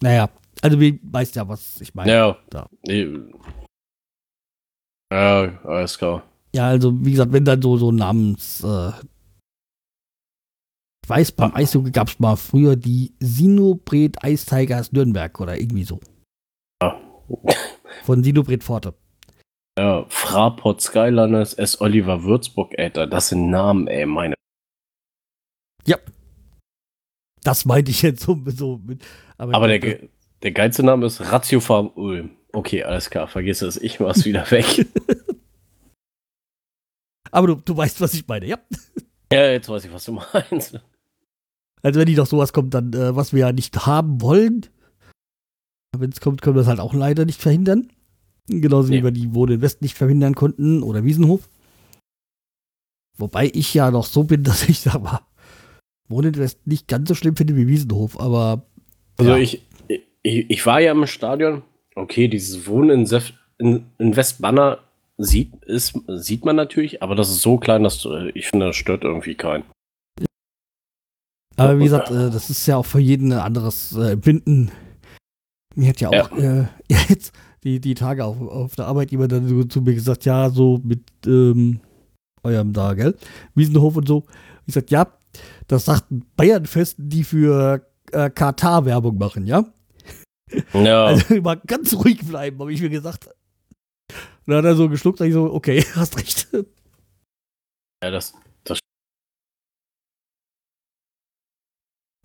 Naja, 0.00 0.30
also 0.62 0.80
wie 0.80 0.98
weißt 1.02 1.36
ja, 1.36 1.46
was 1.46 1.80
ich 1.80 1.94
meine. 1.94 2.10
Ja. 2.10 2.36
Da. 2.48 2.66
Ja, 5.12 5.58
alles 5.64 5.98
klar. 5.98 6.22
Ja, 6.54 6.68
also 6.68 6.94
wie 7.04 7.10
gesagt, 7.10 7.32
wenn 7.32 7.44
dann 7.44 7.60
so, 7.60 7.76
so 7.76 7.92
Namens. 7.92 8.64
Äh, 8.64 8.92
ich 11.04 11.08
weiß, 11.08 11.32
beim 11.32 11.54
Eishockey 11.54 11.90
gab 11.90 12.08
es 12.08 12.18
mal 12.18 12.36
früher 12.36 12.76
die 12.76 13.12
Sinobred 13.20 14.16
Ice 14.24 14.46
Tigers 14.46 14.92
Nürnberg 14.92 15.38
oder 15.40 15.58
irgendwie 15.60 15.84
so. 15.84 16.00
Ja. 16.82 17.00
Von 18.04 18.22
Sinobred 18.22 18.62
Forte. 18.64 18.94
Ja, 19.78 20.04
Fraport 20.08 20.80
Skyliners, 20.82 21.54
S. 21.54 21.80
Oliver 21.80 22.22
Würzburg, 22.24 22.78
Alter, 22.78 23.06
das 23.06 23.30
sind 23.30 23.48
Namen, 23.50 23.86
ey, 23.88 24.06
meine. 24.06 24.34
Das 27.44 27.64
meinte 27.64 27.90
ich 27.90 28.02
jetzt 28.02 28.22
so, 28.22 28.40
so 28.46 28.78
mit. 28.86 29.04
Aber, 29.36 29.52
Aber 29.54 29.66
der, 29.66 29.80
ge- 29.80 30.08
der 30.44 30.52
geilste 30.52 30.84
Name 30.84 31.06
ist 31.06 31.20
Ratio 31.20 31.58
Farm 31.58 31.90
Ulm. 31.96 32.36
Okay, 32.52 32.84
alles 32.84 33.10
klar, 33.10 33.26
vergiss 33.26 33.62
es, 33.62 33.76
ich 33.78 33.98
mach's 33.98 34.24
wieder 34.26 34.48
weg. 34.52 34.86
aber 37.32 37.46
du, 37.48 37.54
du 37.56 37.76
weißt, 37.76 38.00
was 38.00 38.14
ich 38.14 38.28
meine, 38.28 38.46
ja. 38.46 38.58
ja, 39.32 39.50
jetzt 39.50 39.68
weiß 39.68 39.84
ich, 39.86 39.92
was 39.92 40.04
du 40.04 40.12
meinst. 40.12 40.78
Also 41.82 41.98
wenn 42.00 42.06
nicht 42.08 42.16
noch 42.18 42.26
sowas 42.26 42.52
kommt, 42.52 42.74
dann, 42.74 42.92
äh, 42.92 43.14
was 43.16 43.32
wir 43.32 43.40
ja 43.40 43.52
nicht 43.52 43.86
haben 43.86 44.20
wollen, 44.20 44.66
wenn 45.96 46.10
es 46.10 46.20
kommt, 46.20 46.40
können 46.42 46.56
wir 46.56 46.62
es 46.62 46.68
halt 46.68 46.80
auch 46.80 46.94
leider 46.94 47.24
nicht 47.24 47.40
verhindern. 47.40 47.90
Genauso 48.48 48.88
wie 48.88 48.96
Nee. 48.98 49.04
wir 49.04 49.10
die 49.10 49.34
Wohnen 49.34 49.54
in 49.54 49.60
West 49.62 49.82
nicht 49.82 49.96
verhindern 49.96 50.34
konnten 50.34 50.82
oder 50.82 51.04
Wiesenhof. 51.04 51.48
Wobei 53.18 53.50
ich 53.52 53.74
ja 53.74 53.90
noch 53.90 54.04
so 54.06 54.24
bin, 54.24 54.42
dass 54.44 54.68
ich 54.68 54.80
sag 54.80 55.02
mal, 55.02 55.20
Wohnen 56.08 56.34
in 56.34 56.40
West 56.40 56.66
nicht 56.66 56.88
ganz 56.88 57.08
so 57.08 57.14
schlimm 57.14 57.36
finde 57.36 57.56
wie 57.56 57.66
Wiesenhof, 57.68 58.18
aber 58.18 58.64
Also 59.18 59.32
Ja. 59.32 59.36
ich, 59.38 59.62
ich, 60.22 60.50
ich 60.50 60.66
war 60.66 60.80
ja 60.80 60.92
im 60.92 61.06
Stadion. 61.06 61.62
Okay, 61.94 62.28
dieses 62.28 62.66
Wohnen 62.66 62.90
in, 62.90 63.06
Sef, 63.06 63.32
in, 63.58 63.84
in 63.98 64.16
Westbanner 64.16 64.78
sieht, 65.18 65.52
ist, 65.66 65.98
sieht 66.08 66.44
man 66.44 66.56
natürlich, 66.56 67.02
aber 67.02 67.14
das 67.14 67.28
ist 67.28 67.42
so 67.42 67.58
klein, 67.58 67.84
dass 67.84 68.04
äh, 68.06 68.30
ich 68.30 68.48
finde, 68.48 68.66
das 68.66 68.76
stört 68.76 69.04
irgendwie 69.04 69.34
keinen. 69.34 69.64
Aber 71.62 71.78
wie 71.78 71.84
gesagt, 71.84 72.10
äh, 72.10 72.30
das 72.30 72.50
ist 72.50 72.66
ja 72.66 72.76
auch 72.76 72.86
für 72.86 73.00
jeden 73.00 73.32
ein 73.32 73.38
anderes 73.38 73.92
äh, 73.96 74.12
Empfinden. 74.12 74.70
Mir 75.74 75.88
hat 75.88 76.00
ja 76.00 76.08
auch 76.10 76.38
Äh, 76.38 76.66
jetzt 77.08 77.32
die, 77.64 77.80
die 77.80 77.94
Tage 77.94 78.24
auf, 78.24 78.40
auf 78.40 78.74
der 78.74 78.86
Arbeit 78.86 79.10
jemand 79.10 79.32
dann 79.32 79.48
so 79.48 79.64
zu 79.64 79.80
mir 79.80 79.94
gesagt, 79.94 80.24
ja, 80.24 80.50
so 80.50 80.80
mit 80.82 81.04
ähm, 81.26 81.80
eurem 82.42 82.72
da, 82.72 82.94
gell? 82.94 83.16
Wiesenhof 83.54 83.96
und 83.96 84.08
so. 84.08 84.24
Ich 84.60 84.74
gesagt, 84.74 84.90
ja, 84.90 85.06
das 85.68 85.84
sagten 85.86 86.24
Bayernfesten, 86.36 87.08
die 87.08 87.24
für 87.24 87.86
äh, 88.12 88.30
Katar 88.30 88.84
Werbung 88.84 89.18
machen, 89.18 89.46
ja? 89.46 89.64
Ja, 90.72 91.06
Also 91.06 91.34
immer 91.34 91.56
ganz 91.56 91.94
ruhig 91.94 92.26
bleiben, 92.26 92.58
habe 92.58 92.72
ich 92.72 92.82
mir 92.82 92.90
gesagt. 92.90 93.28
Und 93.28 94.48
dann 94.48 94.58
hat 94.58 94.64
er 94.64 94.74
so 94.74 94.88
geschluckt, 94.88 95.18
sag 95.18 95.26
ich 95.26 95.34
so, 95.34 95.52
okay, 95.52 95.84
hast 95.94 96.18
recht. 96.18 96.48
ja 98.02 98.10
das, 98.10 98.34
das 98.64 98.80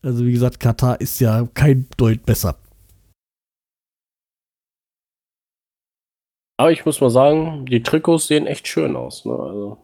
Also 0.01 0.25
wie 0.25 0.31
gesagt, 0.31 0.59
Katar 0.59 1.01
ist 1.01 1.19
ja 1.19 1.47
kein 1.53 1.87
Deut 1.97 2.25
besser. 2.25 2.57
Aber 6.59 6.71
ich 6.71 6.85
muss 6.85 7.01
mal 7.01 7.09
sagen, 7.11 7.65
die 7.67 7.83
Trikots 7.83 8.27
sehen 8.27 8.47
echt 8.47 8.67
schön 8.67 8.95
aus. 8.95 9.25
Ne? 9.25 9.33
Also, 9.33 9.77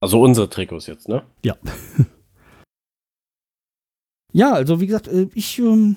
also 0.00 0.20
unsere 0.22 0.48
Trikots 0.48 0.86
jetzt, 0.86 1.08
ne? 1.08 1.22
Ja. 1.44 1.56
ja, 4.32 4.52
also 4.52 4.80
wie 4.80 4.86
gesagt, 4.86 5.08
äh, 5.08 5.28
ich 5.34 5.58
ähm, 5.58 5.96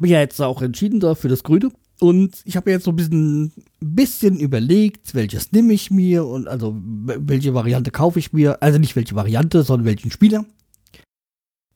bin 0.00 0.10
ja 0.10 0.20
jetzt 0.20 0.40
auch 0.40 0.62
entschieden 0.62 1.00
da 1.00 1.14
für 1.14 1.28
das 1.28 1.42
Grüne. 1.42 1.70
Und 1.98 2.42
ich 2.44 2.56
habe 2.56 2.70
jetzt 2.70 2.84
so 2.84 2.90
ein 2.90 2.96
bisschen, 2.96 3.52
bisschen 3.80 4.38
überlegt, 4.38 5.14
welches 5.14 5.52
nehme 5.52 5.72
ich 5.72 5.90
mir 5.90 6.26
und 6.26 6.46
also 6.46 6.74
welche 6.76 7.54
Variante 7.54 7.90
kaufe 7.90 8.18
ich 8.18 8.34
mir. 8.34 8.62
Also 8.62 8.78
nicht 8.78 8.96
welche 8.96 9.14
Variante, 9.14 9.62
sondern 9.62 9.86
welchen 9.86 10.10
Spieler. 10.10 10.44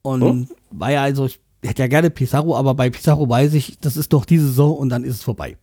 Und 0.03 0.23
Oh. 0.23 0.45
war 0.71 0.91
ja 0.91 1.03
also, 1.03 1.25
ich 1.25 1.39
hätte 1.63 1.83
ja 1.83 1.87
gerne 1.87 2.09
Pizarro, 2.09 2.55
aber 2.57 2.73
bei 2.73 2.89
Pizarro 2.89 3.27
weiß 3.29 3.53
ich, 3.53 3.79
das 3.79 3.97
ist 3.97 4.13
doch 4.13 4.25
diese 4.25 4.47
Saison 4.47 4.75
und 4.77 4.89
dann 4.89 5.03
ist 5.03 5.15
es 5.15 5.23
vorbei. 5.23 5.57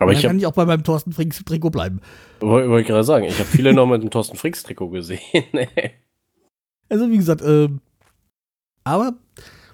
Aber 0.00 0.12
dann 0.12 0.16
ich 0.16 0.22
kann 0.22 0.28
habe 0.30 0.38
ich 0.38 0.46
auch 0.46 0.52
bei 0.52 0.64
meinem 0.64 0.84
Thorsten 0.84 1.12
Frings 1.12 1.42
Trikot 1.44 1.70
bleiben. 1.70 2.00
wollte 2.38 2.70
wollt 2.70 2.86
gerade 2.86 3.02
sagen, 3.02 3.24
ich 3.26 3.34
habe 3.38 3.48
viele 3.48 3.72
noch 3.74 3.84
mit 3.86 4.00
dem 4.00 4.10
Thorsten 4.10 4.36
Fricks 4.36 4.62
Trikot 4.62 4.90
gesehen. 4.90 5.20
Also 6.90 7.10
wie 7.10 7.18
gesagt, 7.18 7.42
ähm, 7.44 7.80
aber 8.82 9.12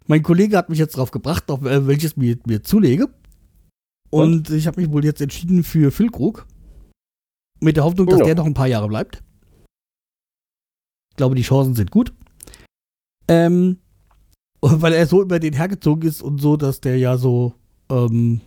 mein 0.08 0.24
Kollege 0.24 0.56
hat 0.56 0.68
mich 0.68 0.80
jetzt 0.80 0.96
drauf 0.96 1.12
gebracht, 1.12 1.48
auf 1.48 1.62
äh, 1.64 1.86
welches 1.86 2.16
mir, 2.16 2.36
mir 2.44 2.64
zulege. 2.64 3.08
Und 4.10 4.50
ich 4.50 4.66
habe 4.66 4.80
mich 4.80 4.90
wohl 4.90 5.04
jetzt 5.04 5.20
entschieden 5.20 5.62
für 5.62 5.92
Füllkrug. 5.92 6.44
Mit 7.60 7.76
der 7.76 7.84
Hoffnung, 7.84 8.06
dass 8.08 8.18
Ja. 8.18 8.24
der 8.24 8.34
noch 8.34 8.46
ein 8.46 8.54
paar 8.54 8.66
Jahre 8.66 8.88
bleibt. 8.88 9.22
Ich 11.10 11.16
glaube, 11.16 11.36
die 11.36 11.42
Chancen 11.42 11.76
sind 11.76 11.92
gut. 11.92 12.12
Ähm, 13.28 13.78
weil 14.60 14.92
er 14.92 15.06
so 15.06 15.22
über 15.22 15.38
den 15.38 15.54
hergezogen 15.54 16.08
ist 16.08 16.22
und 16.22 16.40
so, 16.40 16.56
dass 16.56 16.80
der 16.80 16.98
ja 16.98 17.16
so 17.16 17.54
ähm, 17.90 18.40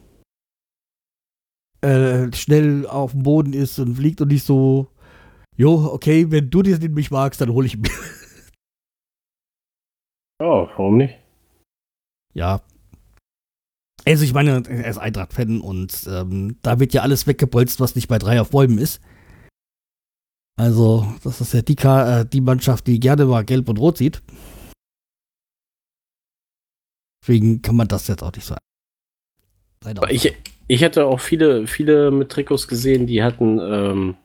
äh, 1.82 2.34
schnell 2.36 2.88
auf 2.88 3.12
dem 3.12 3.24
Boden 3.24 3.54
ist 3.54 3.80
und 3.80 3.96
fliegt 3.96 4.22
und 4.22 4.30
nicht 4.30 4.44
so, 4.44 4.88
jo, 5.56 5.92
okay, 5.94 6.32
wenn 6.32 6.50
du 6.50 6.62
den 6.62 6.94
mich 6.94 7.12
magst, 7.12 7.40
dann 7.42 7.52
hole 7.52 7.68
ich 7.68 7.76
ihn 7.76 7.82
mir. 7.82 7.90
Ja, 10.40 10.70
warum 10.78 10.98
nicht? 10.98 11.16
Ja. 12.36 12.62
Also 14.06 14.24
ich 14.24 14.36
meine, 14.36 14.62
er 14.68 14.88
ist 14.88 15.00
Eintracht-Fan 15.00 15.62
und 15.62 16.08
ähm, 16.08 16.58
da 16.62 16.80
wird 16.80 16.94
ja 16.94 17.02
alles 17.02 17.26
weggebolzt, 17.26 17.80
was 17.80 17.96
nicht 17.96 18.08
bei 18.08 18.20
drei 18.20 18.40
auf 18.40 18.52
Bäumen 18.52 18.78
ist. 18.78 19.02
Also, 20.60 21.12
das 21.24 21.42
ist 21.42 21.54
ja 21.54 21.64
die, 21.64 21.76
Ka 21.76 22.22
äh, 22.22 22.26
die 22.26 22.42
Mannschaft, 22.42 22.86
die 22.86 23.00
gerne 23.00 23.26
mal 23.26 23.44
gelb 23.46 23.68
und 23.68 23.80
rot 23.80 23.98
sieht. 23.98 24.22
Deswegen 27.28 27.62
kann 27.62 27.76
man 27.76 27.90
das 27.90 28.08
jetzt 28.08 28.24
auch 28.24 28.32
nicht 28.32 28.46
so. 28.46 28.56
Ich, 30.10 30.34
ich 30.68 30.82
hätte 30.82 31.06
auch 31.06 31.20
viele, 31.20 31.68
viele 31.68 32.10
mit 32.10 32.30
Trikots 32.30 32.70
gesehen, 32.70 33.06
die 33.06 33.22
hatten 33.22 33.60
ähm, 33.60 34.16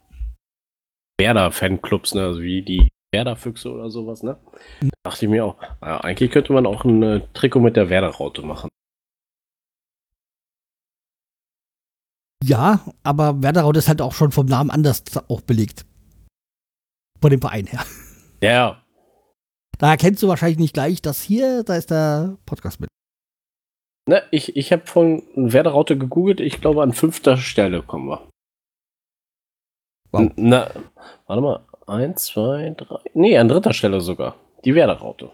Werder-Fanclubs, 1.19 2.15
ne? 2.15 2.23
also 2.23 2.43
wie 2.43 2.62
die 2.62 2.88
Werder-Füchse 3.12 3.73
oder 3.73 3.91
sowas. 3.91 4.23
Ne? 4.23 4.38
Mhm. 4.81 4.91
Da 4.91 5.11
dachte 5.11 5.25
ich 5.25 5.31
mir 5.31 5.45
auch, 5.45 5.61
naja, 5.81 6.01
eigentlich 6.01 6.31
könnte 6.31 6.53
man 6.53 6.65
auch 6.65 6.85
ein 6.85 7.03
äh, 7.03 7.21
Trikot 7.35 7.59
mit 7.59 7.75
der 7.77 7.91
Werder-Raute 7.91 8.43
machen. 8.43 8.69
Ja, 12.45 12.85
aber 13.03 13.43
Werderraut 13.43 13.77
ist 13.77 13.88
halt 13.88 14.01
auch 14.01 14.15
schon 14.15 14.31
vom 14.31 14.47
Namen 14.47 14.71
anders 14.71 15.03
auch 15.29 15.41
belegt. 15.41 15.85
Von 17.21 17.31
dem 17.31 17.41
Verein 17.41 17.67
her. 17.67 17.85
Ja, 18.43 18.82
Da 19.78 19.90
erkennst 19.90 20.22
du 20.22 20.28
wahrscheinlich 20.28 20.58
nicht 20.58 20.74
gleich, 20.74 21.02
dass 21.02 21.22
hier, 21.22 21.64
da 21.64 21.76
ist 21.76 21.90
der 21.90 22.38
Podcast 22.46 22.80
mit. 22.80 22.88
ne, 24.08 24.22
ich, 24.30 24.56
ich 24.56 24.72
habe 24.72 24.87
von 24.87 25.22
Werder-Raute 25.35 25.98
gegoogelt, 25.98 26.40
ich 26.40 26.61
glaube 26.61 26.82
an 26.82 26.92
fünfter 26.92 27.37
Stelle 27.37 27.82
kommen 27.82 28.08
wir. 28.08 28.28
Wow. 30.12 30.30
Na, 30.37 30.70
warte 31.26 31.42
mal, 31.42 31.66
eins, 31.87 32.26
zwei, 32.26 32.70
drei, 32.76 33.00
nee, 33.14 33.37
an 33.38 33.48
dritter 33.48 33.72
Stelle 33.72 34.00
sogar. 34.00 34.37
Die 34.64 34.74
Werder-Raute. 34.74 35.30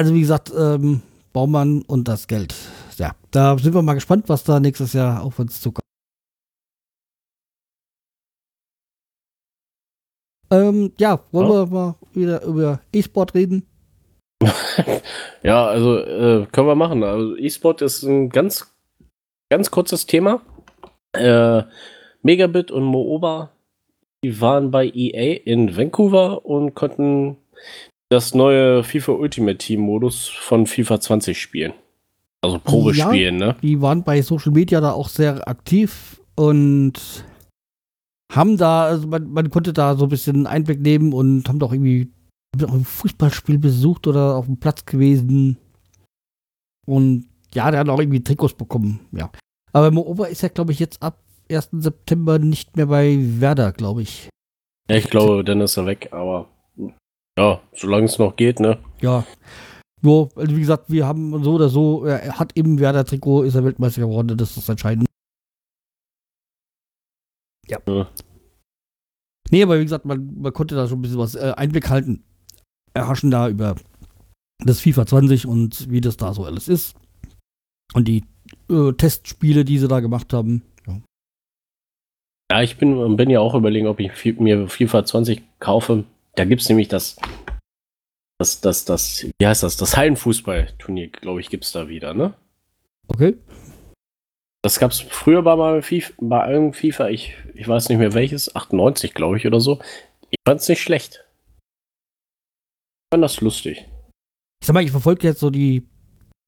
Also 0.00 0.14
wie 0.14 0.20
gesagt, 0.20 0.50
ähm, 0.56 1.02
Baumann 1.32 1.82
und 1.82 2.08
das 2.08 2.26
Geld. 2.26 2.54
Ja, 2.96 3.12
da 3.30 3.58
sind 3.58 3.74
wir 3.74 3.82
mal 3.82 3.94
gespannt, 3.94 4.28
was 4.28 4.44
da 4.44 4.58
nächstes 4.60 4.92
Jahr 4.92 5.22
auf 5.22 5.38
uns 5.38 5.60
zukommt. 5.60 5.84
Ähm, 10.50 10.92
ja, 10.98 11.20
wollen 11.32 11.48
Ja. 11.48 11.54
wir 11.54 11.66
mal 11.66 11.94
wieder 12.12 12.42
über 12.44 12.80
E-Sport 12.92 13.34
reden? 13.34 13.66
Ja, 15.42 15.66
also 15.66 15.96
äh, 15.98 16.46
können 16.52 16.66
wir 16.68 16.74
machen. 16.74 17.02
Also 17.02 17.36
E-Sport 17.36 17.82
ist 17.82 18.02
ein 18.02 18.28
ganz, 18.28 18.74
ganz 19.50 19.70
kurzes 19.70 20.06
Thema. 20.06 20.42
Äh, 21.14 21.62
Megabit 22.22 22.70
und 22.70 22.84
Mooba, 22.84 23.50
die 24.22 24.38
waren 24.40 24.70
bei 24.70 24.86
EA 24.86 25.40
in 25.44 25.76
Vancouver 25.76 26.44
und 26.44 26.74
konnten 26.74 27.36
das 28.10 28.34
neue 28.34 28.84
FIFA 28.84 29.12
Ultimate 29.12 29.58
Team 29.58 29.80
Modus 29.80 30.28
von 30.28 30.66
FIFA 30.66 31.00
20 31.00 31.40
spielen. 31.40 31.72
Also 32.42 32.58
Probe 32.58 32.92
Ja. 32.94 33.08
spielen, 33.08 33.36
ne? 33.36 33.56
Die 33.62 33.80
waren 33.80 34.02
bei 34.04 34.20
Social 34.22 34.52
Media 34.52 34.80
da 34.80 34.92
auch 34.92 35.08
sehr 35.08 35.46
aktiv 35.48 36.20
und 36.36 37.24
haben 38.30 38.56
da, 38.56 38.84
also 38.84 39.06
man, 39.08 39.30
man 39.30 39.50
konnte 39.50 39.72
da 39.72 39.96
so 39.96 40.04
ein 40.06 40.10
bisschen 40.10 40.46
Einblick 40.46 40.80
nehmen 40.80 41.12
und 41.12 41.48
haben 41.48 41.58
doch 41.58 41.72
irgendwie 41.72 42.12
auch 42.62 42.72
ein 42.72 42.84
Fußballspiel 42.84 43.58
besucht 43.58 44.06
oder 44.06 44.36
auf 44.36 44.46
dem 44.46 44.58
Platz 44.58 44.84
gewesen. 44.84 45.58
Und 46.86 47.26
ja, 47.52 47.70
der 47.70 47.80
hat 47.80 47.88
auch 47.88 48.00
irgendwie 48.00 48.22
Trikots 48.22 48.54
bekommen, 48.54 49.00
ja. 49.12 49.30
Aber 49.72 49.90
Mooba 49.90 50.26
ist 50.26 50.42
ja, 50.42 50.48
glaube 50.48 50.72
ich, 50.72 50.78
jetzt 50.78 51.02
ab 51.02 51.18
1. 51.50 51.68
September 51.72 52.38
nicht 52.38 52.76
mehr 52.76 52.86
bei 52.86 53.18
Werder, 53.40 53.72
glaube 53.72 54.02
ich. 54.02 54.28
Ja, 54.88 54.96
ich 54.96 55.10
glaube, 55.10 55.44
dann 55.44 55.60
ist 55.60 55.76
er 55.76 55.86
weg, 55.86 56.08
aber 56.12 56.48
ja, 57.38 57.60
solange 57.74 58.06
es 58.06 58.18
noch 58.18 58.36
geht, 58.36 58.60
ne? 58.60 58.78
Ja. 59.00 59.24
Nur, 60.02 60.30
also 60.34 60.56
wie 60.56 60.60
gesagt, 60.60 60.90
wir 60.90 61.06
haben 61.06 61.44
so 61.44 61.52
oder 61.54 61.68
so, 61.68 62.04
er 62.04 62.38
hat 62.38 62.52
im 62.54 62.78
Werder-Trikot, 62.78 63.42
ist 63.42 63.54
er 63.54 63.64
Weltmeister 63.64 64.02
geworden, 64.02 64.36
das 64.36 64.56
ist 64.56 64.68
entscheidend. 64.68 65.06
Ja. 67.70 67.78
ja. 67.86 68.08
Nee, 69.50 69.62
aber 69.62 69.78
wie 69.78 69.84
gesagt, 69.84 70.04
man, 70.04 70.40
man 70.40 70.52
konnte 70.52 70.74
da 70.74 70.86
schon 70.86 70.98
ein 70.98 71.02
bisschen 71.02 71.18
was 71.18 71.34
äh, 71.34 71.52
Einblick 71.56 71.88
halten. 71.88 72.22
Erhaschen 72.94 73.30
da 73.30 73.48
über 73.48 73.76
das 74.58 74.80
FIFA 74.80 75.06
20 75.06 75.46
und 75.46 75.90
wie 75.90 76.00
das 76.00 76.16
da 76.16 76.32
so 76.34 76.44
alles 76.44 76.68
ist. 76.68 76.94
Und 77.94 78.06
die 78.06 78.24
äh, 78.68 78.92
Testspiele, 78.92 79.64
die 79.64 79.78
sie 79.78 79.88
da 79.88 80.00
gemacht 80.00 80.32
haben. 80.32 80.62
Ja, 80.86 81.00
ja 82.52 82.62
ich 82.62 82.76
bin, 82.76 83.16
bin 83.16 83.30
ja 83.30 83.40
auch 83.40 83.54
überlegen, 83.54 83.86
ob 83.86 83.98
ich 84.00 84.38
mir 84.38 84.68
FIFA 84.68 85.04
20 85.04 85.42
kaufe. 85.58 86.04
Da 86.36 86.44
gibt 86.44 86.62
es 86.62 86.68
nämlich 86.68 86.88
das, 86.88 87.16
das, 88.38 88.60
das, 88.60 88.84
das, 88.84 89.26
wie 89.38 89.46
heißt 89.46 89.62
das, 89.62 89.76
das 89.76 89.96
Hallenfußballturnier, 89.96 91.08
glaube 91.08 91.40
ich, 91.40 91.50
gibt 91.50 91.64
es 91.64 91.72
da 91.72 91.88
wieder, 91.88 92.14
ne? 92.14 92.34
Okay. 93.08 93.36
Das 94.62 94.78
gab 94.78 94.90
es 94.90 95.00
früher 95.00 95.42
bei, 95.42 95.56
mal 95.56 95.82
FIFA, 95.82 96.12
bei 96.20 96.42
einem 96.42 96.72
FIFA, 96.72 97.08
ich, 97.08 97.34
ich 97.54 97.66
weiß 97.66 97.88
nicht 97.88 97.98
mehr 97.98 98.12
welches, 98.12 98.54
98, 98.54 99.14
glaube 99.14 99.38
ich, 99.38 99.46
oder 99.46 99.60
so. 99.60 99.80
Ich 100.30 100.38
fand 100.46 100.60
es 100.60 100.68
nicht 100.68 100.82
schlecht. 100.82 101.24
Ich 101.58 103.14
fand 103.14 103.24
das 103.24 103.40
lustig. 103.40 103.88
Ich 104.60 104.66
sag 104.66 104.74
mal, 104.74 104.84
ich 104.84 104.90
verfolge 104.90 105.26
jetzt 105.26 105.40
so 105.40 105.50
die 105.50 105.88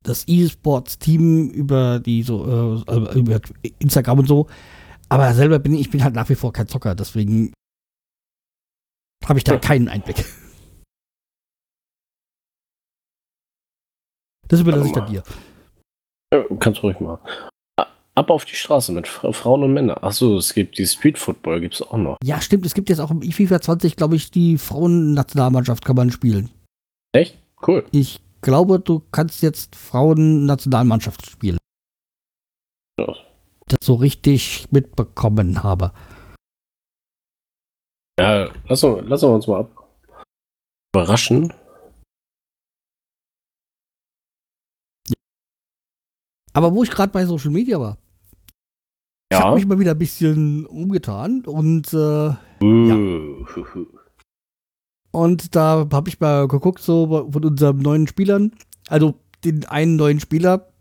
das 0.04 0.26
E-Sports-Team 0.26 1.50
über 1.50 2.00
die 2.00 2.22
so 2.22 2.84
äh, 2.86 3.18
über 3.18 3.40
Instagram 3.78 4.18
und 4.20 4.26
so. 4.26 4.48
Aber 5.08 5.32
selber 5.32 5.58
bin 5.58 5.74
ich, 5.74 5.82
ich 5.82 5.90
bin 5.90 6.02
halt 6.02 6.14
nach 6.14 6.28
wie 6.28 6.34
vor 6.34 6.52
kein 6.52 6.66
Zocker, 6.68 6.94
deswegen 6.94 7.52
habe 9.24 9.38
ich 9.38 9.44
da 9.44 9.56
keinen 9.58 9.88
Einblick. 9.88 10.24
Das 14.48 14.60
überlasse 14.60 14.86
ich 14.86 14.92
dann 14.92 15.06
dir. 15.06 15.22
Ja, 16.32 16.44
kannst 16.58 16.82
ruhig 16.82 16.98
mal. 17.00 17.18
Ab 18.14 18.30
auf 18.30 18.44
die 18.44 18.56
Straße 18.56 18.92
mit 18.92 19.08
Frauen 19.08 19.62
und 19.62 19.72
Männern. 19.72 19.96
Achso, 20.02 20.36
es 20.36 20.52
gibt 20.52 20.76
die 20.76 20.86
Street 20.86 21.16
Football, 21.16 21.60
gibt 21.60 21.74
es 21.74 21.82
auch 21.82 21.96
noch. 21.96 22.18
Ja, 22.22 22.42
stimmt. 22.42 22.66
Es 22.66 22.74
gibt 22.74 22.90
jetzt 22.90 22.98
auch 22.98 23.10
im 23.10 23.22
FIFA 23.22 23.60
20, 23.62 23.96
glaube 23.96 24.16
ich, 24.16 24.30
die 24.30 24.58
Frauen-Nationalmannschaft 24.58 25.84
kann 25.84 25.96
man 25.96 26.10
spielen. 26.10 26.50
Echt? 27.12 27.38
Cool. 27.66 27.86
Ich 27.90 28.20
glaube, 28.42 28.80
du 28.80 29.00
kannst 29.12 29.42
jetzt 29.42 29.76
Frauen-Nationalmannschaft 29.76 31.24
spielen. 31.24 31.56
Ja. 33.00 33.14
Das 33.66 33.78
so 33.82 33.94
richtig 33.94 34.66
mitbekommen 34.70 35.62
habe. 35.62 35.92
Ja, 38.20 38.50
lassen, 38.68 39.06
lassen 39.08 39.28
wir 39.28 39.34
uns 39.34 39.46
mal 39.46 39.60
ab. 39.60 39.88
Überraschen. 40.94 41.54
Aber 46.52 46.74
wo 46.74 46.82
ich 46.82 46.90
gerade 46.90 47.10
bei 47.10 47.24
Social 47.24 47.50
Media 47.50 47.80
war, 47.80 47.96
ja. 49.32 49.38
ich 49.38 49.44
habe 49.44 49.56
mich 49.56 49.66
mal 49.66 49.78
wieder 49.78 49.92
ein 49.92 49.98
bisschen 49.98 50.66
umgetan 50.66 51.42
und 51.46 51.92
äh, 51.92 51.96
uh. 51.96 52.88
ja. 52.88 52.96
Und 55.14 55.54
da 55.54 55.86
habe 55.92 56.08
ich 56.08 56.20
mal 56.20 56.48
geguckt, 56.48 56.80
so 56.80 57.28
von 57.30 57.44
unseren 57.44 57.78
neuen 57.80 58.06
Spielern, 58.06 58.52
also 58.88 59.14
den 59.44 59.66
einen 59.66 59.96
neuen 59.96 60.20
Spieler, 60.20 60.72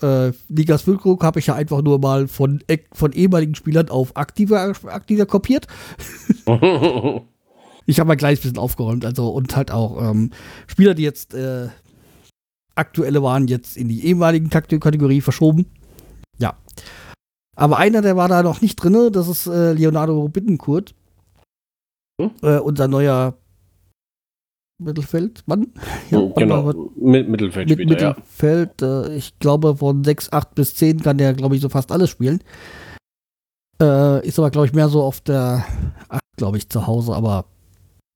äh, 0.00 0.30
Ligas 0.48 0.82
Füllkrug, 0.82 1.24
habe 1.24 1.40
ich 1.40 1.48
ja 1.48 1.56
einfach 1.56 1.82
nur 1.82 1.98
mal 1.98 2.28
von, 2.28 2.62
von 2.92 3.12
ehemaligen 3.12 3.56
Spielern 3.56 3.88
auf 3.88 4.16
aktiver, 4.16 4.72
aktiver 4.86 5.26
kopiert. 5.26 5.66
ich 7.86 7.98
habe 7.98 8.06
mal 8.06 8.16
gleich 8.16 8.38
ein 8.38 8.42
bisschen 8.42 8.58
aufgeräumt, 8.58 9.04
also 9.04 9.30
und 9.30 9.56
halt 9.56 9.72
auch 9.72 10.00
ähm, 10.10 10.30
Spieler, 10.68 10.94
die 10.94 11.02
jetzt 11.02 11.34
äh, 11.34 11.68
aktuelle 12.76 13.22
waren, 13.22 13.48
jetzt 13.48 13.76
in 13.76 13.88
die 13.88 14.06
ehemaligen 14.06 14.48
Kategorie 14.48 15.20
verschoben. 15.20 15.66
Ja. 16.38 16.56
Aber 17.56 17.78
einer, 17.78 18.02
der 18.02 18.16
war 18.16 18.28
da 18.28 18.42
noch 18.42 18.60
nicht 18.60 18.76
drin, 18.76 19.10
das 19.12 19.28
ist 19.28 19.46
äh, 19.46 19.72
Leonardo 19.72 20.28
Bittencourt. 20.28 20.94
Hm? 22.20 22.30
Äh, 22.42 22.58
unser 22.58 22.88
neuer 22.88 23.34
Mittelfeldmann. 24.78 25.72
Ja, 26.10 26.18
oh, 26.18 26.34
genau, 26.34 26.72
mit 26.96 27.28
Mittelfeld 27.28 27.70
mit 27.70 27.88
Mittelfeld, 27.88 28.82
ja. 28.82 29.04
äh, 29.04 29.16
ich 29.16 29.38
glaube, 29.38 29.76
von 29.76 30.04
6, 30.04 30.30
8 30.32 30.54
bis 30.54 30.74
10 30.74 31.02
kann 31.02 31.16
der, 31.16 31.32
glaube 31.32 31.54
ich, 31.56 31.62
so 31.62 31.70
fast 31.70 31.90
alles 31.90 32.10
spielen. 32.10 32.42
Äh, 33.80 34.26
ist 34.26 34.38
aber, 34.38 34.50
glaube 34.50 34.66
ich, 34.66 34.74
mehr 34.74 34.88
so 34.88 35.02
auf 35.02 35.20
der 35.22 35.64
8, 36.10 36.20
glaube 36.36 36.58
ich, 36.58 36.68
zu 36.68 36.86
Hause. 36.86 37.14
Aber 37.14 37.46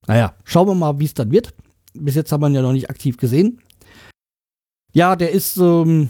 naja, 0.05 0.33
schauen 0.43 0.67
wir 0.67 0.75
mal, 0.75 0.99
wie 0.99 1.05
es 1.05 1.15
dann 1.15 1.31
wird. 1.31 1.53
Bis 1.93 2.15
jetzt 2.15 2.31
haben 2.31 2.41
wir 2.41 2.49
ihn 2.49 2.55
ja 2.55 2.61
noch 2.61 2.73
nicht 2.73 2.89
aktiv 2.89 3.17
gesehen. 3.17 3.61
Ja, 4.93 5.15
der 5.15 5.31
ist 5.31 5.57
ähm, 5.57 6.09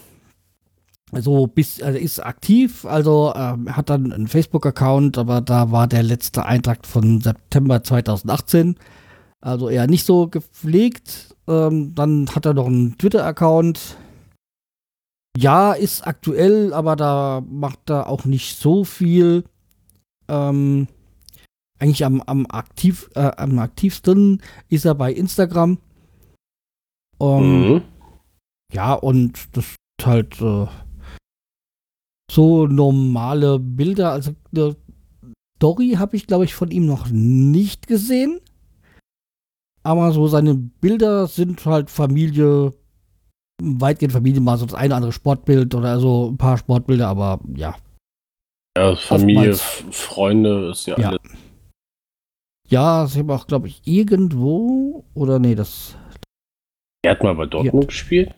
so 1.13 1.47
bis, 1.47 1.81
also 1.81 1.97
ist 1.97 2.19
aktiv, 2.19 2.85
also 2.85 3.33
ähm, 3.35 3.75
hat 3.75 3.89
dann 3.89 4.11
einen 4.11 4.27
Facebook-Account, 4.27 5.17
aber 5.17 5.41
da 5.41 5.71
war 5.71 5.87
der 5.87 6.03
letzte 6.03 6.45
Eintrag 6.45 6.85
von 6.85 7.21
September 7.21 7.81
2018. 7.81 8.75
Also 9.39 9.69
eher 9.69 9.87
nicht 9.87 10.05
so 10.05 10.27
gepflegt. 10.27 11.35
Ähm, 11.47 11.95
dann 11.95 12.27
hat 12.35 12.45
er 12.45 12.53
noch 12.53 12.67
einen 12.67 12.97
Twitter-Account. 12.97 13.97
Ja, 15.37 15.73
ist 15.73 16.05
aktuell, 16.05 16.73
aber 16.73 16.95
da 16.95 17.43
macht 17.47 17.89
er 17.89 18.09
auch 18.09 18.25
nicht 18.25 18.57
so 18.57 18.83
viel. 18.83 19.43
Ähm, 20.27 20.87
eigentlich 21.79 22.03
am, 22.03 22.21
am, 22.21 22.47
aktiv, 22.47 23.09
äh, 23.15 23.31
am 23.37 23.59
aktivsten 23.59 24.41
ist 24.67 24.85
er 24.85 24.95
bei 24.95 25.13
Instagram. 25.13 25.77
Mhm. 27.19 27.83
Ja, 28.73 28.93
und 28.93 29.55
das 29.55 29.65
ist 29.65 30.05
halt 30.05 30.41
äh, 30.41 30.67
so 32.31 32.67
normale 32.67 33.59
Bilder. 33.59 34.11
Also 34.11 34.35
eine 34.53 34.75
Story 35.57 35.95
habe 35.97 36.15
ich, 36.15 36.27
glaube 36.27 36.45
ich, 36.45 36.55
von 36.55 36.71
ihm 36.71 36.85
noch 36.85 37.07
nicht 37.09 37.87
gesehen 37.87 38.39
aber 39.87 40.11
so 40.11 40.27
seine 40.27 40.53
Bilder 40.53 41.27
sind 41.27 41.65
halt 41.65 41.89
Familie, 41.89 42.73
weitgehend 43.61 44.11
Familie, 44.11 44.41
mal 44.41 44.57
so 44.57 44.65
das 44.65 44.75
eine 44.75 44.87
oder 44.87 44.95
andere 44.97 45.11
Sportbild 45.13 45.73
oder 45.75 45.97
so 46.01 46.29
ein 46.29 46.37
paar 46.37 46.57
Sportbilder, 46.57 47.07
aber 47.07 47.39
ja. 47.55 47.73
Ja, 48.77 48.97
Familie, 48.97 49.55
Freunde 49.55 50.71
ist 50.71 50.87
ja, 50.87 50.99
ja. 50.99 51.09
alles. 51.09 51.21
Ja, 52.67 53.07
sie 53.07 53.19
haben 53.19 53.31
auch, 53.31 53.47
glaube 53.47 53.69
ich, 53.69 53.81
irgendwo, 53.85 55.05
oder 55.13 55.39
nee, 55.39 55.55
das. 55.55 55.95
Er 57.05 57.11
hat 57.11 57.23
mal 57.23 57.35
bei 57.35 57.45
Dortmund 57.45 57.85
ja. 57.85 57.87
gespielt? 57.87 58.35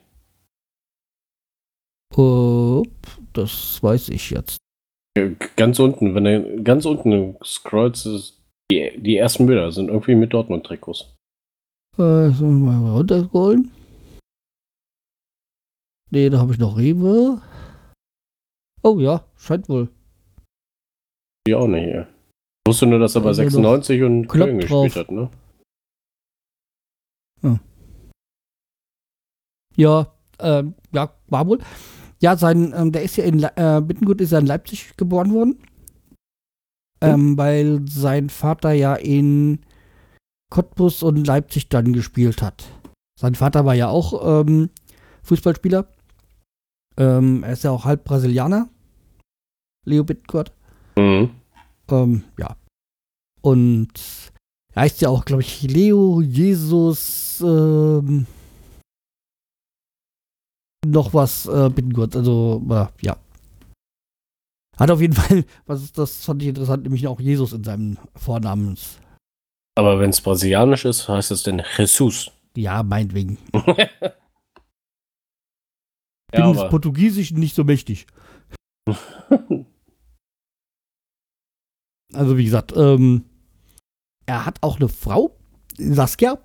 Uh, 2.15 2.83
das 3.39 3.81
weiß 3.81 4.09
ich 4.09 4.31
jetzt. 4.31 4.59
Ganz 5.55 5.79
unten, 5.79 6.15
wenn 6.15 6.25
er 6.25 6.41
ganz 6.61 6.85
unten 6.85 7.37
scrollst, 7.43 8.39
die, 8.71 8.91
die 8.97 9.17
ersten 9.17 9.45
Bilder 9.45 9.71
sind 9.71 9.89
irgendwie 9.89 10.15
mit 10.15 10.33
Dortmund-Trikots. 10.33 11.15
Äh, 11.97 12.29
so 12.29 12.45
mal 12.45 12.91
runterscrollen. 12.91 13.71
Ne, 16.11 16.29
da 16.29 16.39
habe 16.39 16.53
ich 16.53 16.59
noch 16.59 16.77
Rewe. 16.77 17.41
Oh 18.83 18.99
ja, 18.99 19.25
scheint 19.37 19.67
wohl. 19.69 19.89
Die 21.45 21.55
auch 21.55 21.67
nicht, 21.67 21.87
ja. 21.87 22.01
Ich 22.01 22.69
wusste 22.69 22.85
nur, 22.85 22.99
dass 22.99 23.15
er 23.15 23.21
bei 23.21 23.33
96 23.33 24.03
und 24.03 24.27
Köln 24.27 24.59
gespielt 24.59 24.95
hat, 24.95 25.11
ne? 25.11 25.29
Hm. 27.41 27.59
Ja, 29.75 30.13
ähm, 30.39 30.75
ja, 30.93 31.13
war 31.27 31.47
wohl. 31.47 31.59
Ja, 32.21 32.35
sein, 32.35 32.73
ähm, 32.75 32.91
der 32.91 33.03
ist 33.03 33.17
ja 33.17 33.23
in 33.23 33.41
äh, 33.43 33.81
Bittengut 33.81 34.21
ist 34.21 34.31
ja 34.31 34.39
in 34.39 34.45
Leipzig 34.45 34.97
geboren 34.97 35.33
worden. 35.33 35.59
Ähm, 37.01 37.37
weil 37.37 37.87
sein 37.87 38.29
Vater 38.29 38.73
ja 38.73 38.93
in 38.95 39.59
Cottbus 40.49 41.01
und 41.01 41.25
Leipzig 41.25 41.69
dann 41.69 41.93
gespielt 41.93 42.41
hat. 42.41 42.65
Sein 43.17 43.35
Vater 43.35 43.65
war 43.65 43.73
ja 43.73 43.87
auch 43.87 44.41
ähm, 44.41 44.69
Fußballspieler. 45.23 45.87
Ähm, 46.97 47.43
er 47.43 47.53
ist 47.53 47.63
ja 47.63 47.71
auch 47.71 47.85
halb 47.85 48.03
Brasilianer. 48.03 48.67
Leo 49.85 50.03
Bittencourt. 50.03 50.51
Mhm. 50.97 51.29
Ähm, 51.89 52.23
ja. 52.37 52.57
Und 53.41 53.93
er 54.73 54.81
heißt 54.83 55.01
ja 55.01 55.09
auch, 55.09 55.23
glaube 55.23 55.41
ich, 55.41 55.63
Leo 55.63 56.21
Jesus 56.21 57.41
ähm, 57.45 58.25
noch 60.85 61.13
was 61.13 61.45
äh, 61.45 61.69
Bittencourt. 61.69 62.15
Also, 62.15 62.63
äh, 62.69 62.87
ja. 63.01 63.17
Hat 64.77 64.91
auf 64.91 65.01
jeden 65.01 65.13
Fall, 65.15 65.45
was 65.65 65.83
ist 65.83 65.97
das, 65.97 66.25
fand 66.25 66.41
ich 66.41 66.49
interessant, 66.49 66.83
nämlich 66.83 67.07
auch 67.07 67.19
Jesus 67.19 67.53
in 67.53 67.63
seinem 67.63 67.97
Vornamens 68.15 68.99
aber 69.79 69.97
wenn 69.97 70.09
es 70.09 70.19
brasilianisch 70.19 70.83
ist, 70.83 71.07
heißt 71.07 71.31
es 71.31 71.43
denn 71.43 71.63
Jesus. 71.77 72.31
Ja, 72.53 72.83
meinetwegen. 72.83 73.37
Bin 73.51 73.71
ja, 76.33 76.51
des 76.51 76.69
Portugiesischen 76.69 77.39
nicht 77.39 77.55
so 77.55 77.63
mächtig. 77.63 78.05
Also 82.11 82.39
wie 82.39 82.43
gesagt, 82.43 82.73
ähm, 82.75 83.25
er 84.25 84.43
hat 84.43 84.63
auch 84.63 84.77
eine 84.77 84.89
Frau, 84.89 85.37
Saskia. 85.77 86.39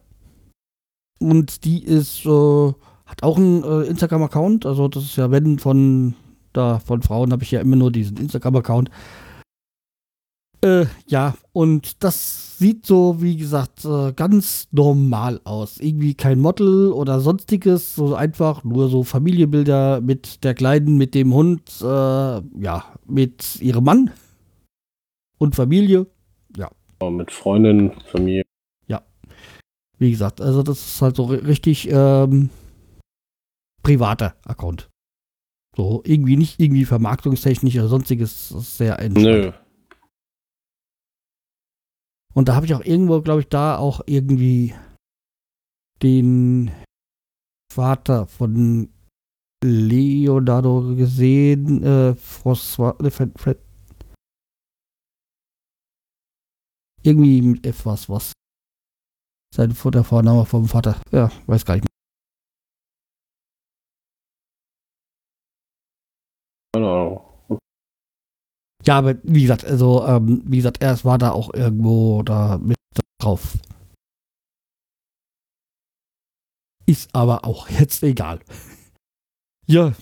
Und 1.19 1.65
die 1.65 1.83
ist, 1.83 2.27
äh, 2.27 2.73
hat 3.15 3.23
auch 3.23 3.37
einen 3.37 3.63
äh, 3.63 3.83
Instagram-Account. 3.83 4.67
Also 4.67 4.89
das 4.89 5.05
ist 5.05 5.17
ja, 5.17 5.31
wenn 5.31 5.59
von 5.59 6.15
da 6.53 6.79
von 6.79 7.03
Frauen 7.03 7.33
habe 7.33 7.43
ich 7.43 7.51
ja 7.51 7.61
immer 7.61 7.77
nur 7.77 7.91
diesen 7.91 8.17
Instagram-Account. 8.17 8.91
Äh, 10.63 10.87
ja, 11.07 11.35
und 11.53 12.03
das 12.03 12.57
sieht 12.59 12.87
so, 12.87 13.21
wie 13.21 13.37
gesagt, 13.37 13.85
äh, 13.85 14.13
ganz 14.13 14.69
normal 14.73 15.41
aus. 15.45 15.79
Irgendwie 15.79 16.15
kein 16.15 16.41
Model 16.41 16.91
oder 16.91 17.21
sonstiges, 17.21 17.95
so 17.95 18.15
einfach 18.15 18.65
nur 18.65 18.89
so 18.89 19.03
Familienbilder 19.03 20.01
mit 20.01 20.43
der 20.43 20.55
Kleinen, 20.55 20.97
mit 20.97 21.15
dem 21.15 21.35
Hund, 21.35 21.63
äh, 21.83 21.85
ja, 21.85 22.85
mit 23.07 23.61
ihrem 23.61 23.85
Mann 23.85 24.11
und 25.39 25.55
Familie. 25.55 26.07
Ja. 26.57 26.71
Mit 27.11 27.31
Freundin, 27.31 27.93
Familie. 28.11 28.45
Ja. 28.89 29.03
Wie 29.99 30.11
gesagt, 30.11 30.41
also 30.41 30.63
das 30.63 30.79
ist 30.79 31.03
halt 31.03 31.17
so 31.17 31.25
richtig 31.25 31.89
ähm, 31.91 32.49
privater 33.85 34.35
Account. 34.45 34.91
So, 35.77 36.03
irgendwie 36.05 36.37
nicht 36.37 36.59
irgendwie 36.59 36.85
vermarktungstechnisch 36.85 37.77
oder 37.77 37.89
sonstiges, 37.89 38.49
sehr 38.49 38.99
entspannt. 38.99 39.27
Nö. 39.27 39.53
Und 42.33 42.49
da 42.49 42.57
habe 42.57 42.67
ich 42.67 42.75
auch 42.75 42.85
irgendwo, 42.85 43.21
glaube 43.23 43.43
ich, 43.43 43.49
da 43.49 43.77
auch 43.79 44.01
irgendwie 44.07 44.75
den 46.03 46.73
Vater 47.73 48.27
von 48.27 48.89
Leonardo 49.65 50.95
gesehen, 50.97 51.83
äh, 51.83 52.15
François, 52.15 53.01
äh, 53.05 53.11
Fred, 53.11 53.39
Fred, 53.39 53.59
irgendwie 57.03 57.43
mit 57.43 57.67
F 57.67 57.87
was, 57.87 58.09
was. 58.09 58.33
Sein 59.55 59.73
Vorname 59.73 60.45
vom 60.45 60.67
Vater. 60.67 61.01
Ja, 61.13 61.31
weiß 61.47 61.65
gar 61.65 61.75
nicht 61.75 61.85
mehr. 61.85 61.94
Genau. 66.75 67.25
Ja, 68.85 68.99
aber 68.99 69.15
wie 69.23 69.43
gesagt, 69.43 69.65
also, 69.65 70.05
ähm, 70.07 70.43
wie 70.45 70.57
gesagt, 70.57 70.83
er 70.83 71.03
war 71.05 71.19
da 71.19 71.31
auch 71.31 71.55
irgendwo 71.55 72.23
da 72.25 72.59
mit 72.59 72.77
drauf. 73.19 73.57
Ist 76.85 77.15
aber 77.15 77.45
auch 77.45 77.69
jetzt 77.71 78.03
egal. 78.03 78.41
ja, 79.67 79.93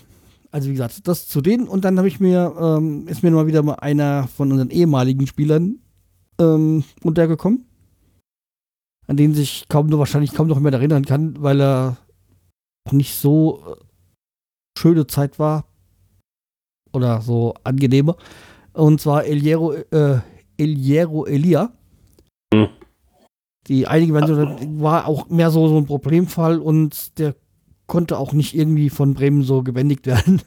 also 0.50 0.68
wie 0.68 0.72
gesagt, 0.72 1.06
das 1.06 1.28
zu 1.28 1.42
denen 1.42 1.68
und 1.68 1.85
dann 1.85 1.98
habe 1.98 2.08
ich 2.08 2.20
mir, 2.20 2.56
ähm, 2.58 3.06
ist 3.06 3.22
mir 3.22 3.30
mal 3.30 3.46
wieder 3.46 3.62
mal 3.62 3.74
einer 3.74 4.26
von 4.28 4.50
unseren 4.50 4.70
ehemaligen 4.70 5.26
Spielern 5.26 5.78
ähm, 6.40 6.85
untergekommen, 7.02 7.66
an 9.06 9.18
den 9.18 9.35
sich 9.35 9.68
kaum 9.68 9.88
nur 9.88 9.98
wahrscheinlich 9.98 10.32
kaum 10.32 10.48
noch 10.48 10.58
mehr 10.58 10.72
erinnern 10.72 11.04
kann, 11.04 11.40
weil 11.42 11.61
er 11.61 11.98
auch 12.88 12.92
nicht 12.92 13.14
so 13.14 13.62
äh, 13.66 13.85
schöne 14.78 15.06
Zeit 15.06 15.38
war 15.38 15.66
oder 16.92 17.20
so 17.20 17.55
angenehmer. 17.64 18.16
Und 18.72 19.00
zwar 19.00 19.24
Eliero, 19.24 19.72
äh, 19.72 20.20
Eliero 20.57 21.26
Elia. 21.26 21.72
Hm. 22.55 22.68
Die 23.68 23.87
einige 23.87 24.14
werden 24.14 24.81
war 24.81 25.07
auch 25.07 25.28
mehr 25.28 25.50
so, 25.50 25.68
so 25.68 25.76
ein 25.78 25.87
Problemfall 25.87 26.59
und 26.59 27.18
der 27.18 27.35
konnte 27.87 28.18
auch 28.18 28.33
nicht 28.33 28.55
irgendwie 28.55 28.90
von 28.90 29.14
Bremen 29.14 29.42
so 29.42 29.62
gebändigt 29.62 30.07
werden. 30.07 30.42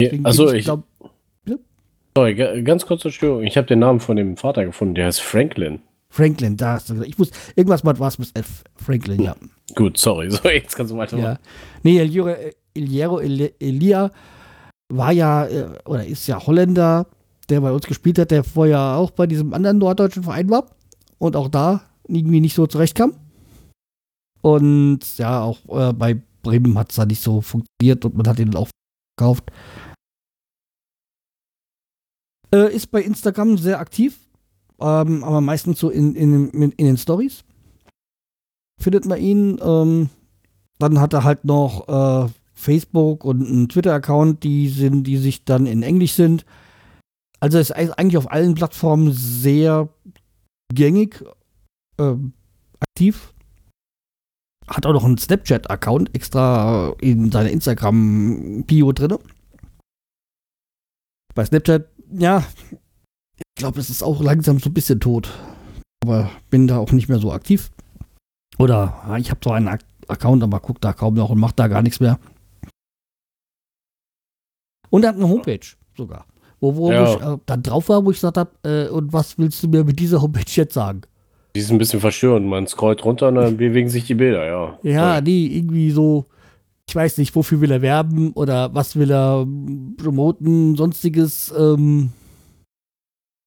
also 0.22 0.50
ich, 0.50 0.60
ich 0.60 0.64
glaub, 0.64 0.84
ja? 1.46 1.56
Sorry, 2.16 2.62
ganz 2.62 2.86
kurze 2.86 3.10
Störung. 3.10 3.42
Ich 3.42 3.56
habe 3.56 3.66
den 3.66 3.80
Namen 3.80 4.00
von 4.00 4.16
dem 4.16 4.36
Vater 4.36 4.64
gefunden, 4.64 4.94
der 4.94 5.06
heißt 5.06 5.20
Franklin. 5.20 5.80
Franklin, 6.08 6.56
da 6.56 6.74
hast 6.74 6.90
du 6.90 6.94
gesagt. 6.94 7.10
Ich 7.10 7.18
muss, 7.18 7.30
irgendwas 7.56 7.84
mit 7.84 7.98
was 7.98 8.18
mit 8.18 8.36
F. 8.38 8.64
Franklin, 8.76 9.22
ja. 9.22 9.34
Gut, 9.74 9.96
sorry. 9.98 10.30
So, 10.30 10.48
jetzt 10.48 10.76
kannst 10.76 10.92
du 10.92 10.96
weitermachen. 10.96 11.32
Ja. 11.32 11.38
Nee, 11.82 11.98
Eliero, 11.98 12.34
Eliero 12.74 13.18
Elia 13.18 14.10
war 14.96 15.12
ja, 15.12 15.46
äh, 15.46 15.78
oder 15.84 16.06
ist 16.06 16.26
ja 16.26 16.44
Holländer, 16.44 17.06
der 17.48 17.60
bei 17.60 17.72
uns 17.72 17.86
gespielt 17.86 18.18
hat, 18.18 18.30
der 18.30 18.44
vorher 18.44 18.96
auch 18.96 19.10
bei 19.10 19.26
diesem 19.26 19.52
anderen 19.54 19.78
norddeutschen 19.78 20.22
Verein 20.22 20.50
war 20.50 20.66
und 21.18 21.36
auch 21.36 21.48
da 21.48 21.82
irgendwie 22.06 22.40
nicht 22.40 22.54
so 22.54 22.66
zurechtkam. 22.66 23.14
Und 24.42 25.18
ja, 25.18 25.40
auch 25.42 25.58
äh, 25.68 25.92
bei 25.92 26.20
Bremen 26.42 26.78
hat 26.78 26.90
es 26.90 26.96
da 26.96 27.06
nicht 27.06 27.22
so 27.22 27.40
funktioniert 27.40 28.04
und 28.04 28.16
man 28.16 28.26
hat 28.26 28.38
ihn 28.38 28.54
auch 28.54 28.68
verkauft. 29.18 29.50
Äh, 32.52 32.74
ist 32.74 32.90
bei 32.90 33.02
Instagram 33.02 33.56
sehr 33.56 33.78
aktiv, 33.78 34.18
ähm, 34.80 35.24
aber 35.24 35.40
meistens 35.40 35.78
so 35.78 35.88
in, 35.88 36.14
in, 36.14 36.50
in, 36.50 36.72
in 36.72 36.86
den 36.86 36.96
Stories. 36.98 37.44
Findet 38.80 39.06
man 39.06 39.18
ihn. 39.18 39.58
Ähm, 39.62 40.10
dann 40.78 41.00
hat 41.00 41.12
er 41.12 41.22
halt 41.22 41.44
noch 41.44 41.88
äh, 42.26 42.28
Facebook 42.62 43.24
und 43.24 43.46
einen 43.46 43.68
Twitter-Account, 43.68 44.42
die 44.44 44.68
sind, 44.68 45.04
die 45.04 45.16
sich 45.16 45.44
dann 45.44 45.66
in 45.66 45.82
Englisch 45.82 46.12
sind. 46.12 46.44
Also 47.40 47.58
ist 47.58 47.72
eigentlich 47.72 48.16
auf 48.16 48.30
allen 48.30 48.54
Plattformen 48.54 49.12
sehr 49.12 49.88
gängig, 50.72 51.24
äh, 51.98 52.14
aktiv. 52.80 53.34
Hat 54.68 54.86
auch 54.86 54.92
noch 54.92 55.04
einen 55.04 55.18
Snapchat-Account 55.18 56.14
extra 56.14 56.94
in 57.00 57.32
seiner 57.32 57.50
Instagram-Bio 57.50 58.92
drin. 58.92 59.18
Bei 61.34 61.44
Snapchat, 61.44 61.88
ja, 62.12 62.44
ich 63.34 63.44
glaube, 63.56 63.80
es 63.80 63.90
ist 63.90 64.02
auch 64.02 64.22
langsam 64.22 64.58
so 64.60 64.70
ein 64.70 64.74
bisschen 64.74 65.00
tot. 65.00 65.30
Aber 66.04 66.30
bin 66.50 66.68
da 66.68 66.78
auch 66.78 66.92
nicht 66.92 67.08
mehr 67.08 67.18
so 67.18 67.32
aktiv. 67.32 67.70
Oder 68.58 69.16
ich 69.18 69.30
habe 69.30 69.40
zwar 69.40 69.56
einen 69.56 69.78
Account, 70.08 70.42
aber 70.42 70.60
gucke 70.60 70.80
da 70.80 70.92
kaum 70.92 71.14
noch 71.14 71.30
und 71.30 71.40
mache 71.40 71.54
da 71.56 71.68
gar 71.68 71.82
nichts 71.82 72.00
mehr. 72.00 72.18
Und 74.92 75.04
er 75.04 75.08
hat 75.08 75.16
eine 75.16 75.28
Homepage 75.28 75.66
sogar. 75.96 76.26
Wo, 76.60 76.76
wo 76.76 76.92
ja. 76.92 77.14
ich 77.14 77.20
äh, 77.20 77.38
dann 77.46 77.62
drauf 77.62 77.88
war, 77.88 78.04
wo 78.04 78.10
ich 78.10 78.18
gesagt 78.18 78.36
habe, 78.36 78.50
äh, 78.62 78.88
und 78.88 79.12
was 79.12 79.38
willst 79.38 79.62
du 79.62 79.68
mir 79.68 79.84
mit 79.84 79.98
dieser 79.98 80.20
Homepage 80.20 80.44
jetzt 80.46 80.74
sagen? 80.74 81.00
Die 81.56 81.60
ist 81.60 81.70
ein 81.70 81.78
bisschen 81.78 82.00
verstörend. 82.00 82.46
Man 82.46 82.66
scrollt 82.66 83.02
runter 83.04 83.28
und 83.28 83.36
dann 83.36 83.56
bewegen 83.56 83.88
sich 83.88 84.04
die 84.04 84.14
Bilder, 84.14 84.46
ja. 84.46 84.78
Ja, 84.82 85.20
nee, 85.20 85.46
irgendwie 85.46 85.90
so, 85.90 86.26
ich 86.86 86.94
weiß 86.94 87.18
nicht, 87.18 87.34
wofür 87.34 87.62
will 87.62 87.70
er 87.70 87.80
werben 87.80 88.32
oder 88.32 88.74
was 88.74 88.96
will 88.96 89.10
er 89.10 89.46
promoten, 89.96 90.76
sonstiges. 90.76 91.52
Ähm, 91.58 92.10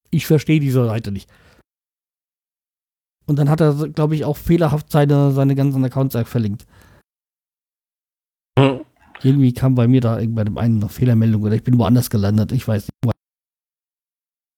ich 0.10 0.26
verstehe 0.26 0.60
diese 0.60 0.84
Seite 0.86 1.12
nicht. 1.12 1.30
Und 3.28 3.38
dann 3.38 3.50
hat 3.50 3.62
er, 3.62 3.74
glaube 3.90 4.16
ich, 4.16 4.26
auch 4.26 4.38
fehlerhaft 4.38 4.92
seine, 4.92 5.32
seine 5.32 5.54
ganzen 5.54 5.86
Accounts 5.86 6.18
verlinkt. 6.26 6.66
Irgendwie 9.26 9.54
kam 9.54 9.74
bei 9.74 9.88
mir 9.88 10.02
da 10.02 10.20
bei 10.28 10.44
dem 10.44 10.60
einen 10.60 10.78
noch 10.78 10.92
Fehlermeldung 10.92 11.42
oder 11.42 11.56
ich 11.56 11.64
bin 11.64 11.80
woanders 11.80 12.12
gelandet. 12.12 12.52
Ich 12.52 12.68
weiß 12.68 12.88
nicht. 13.04 13.16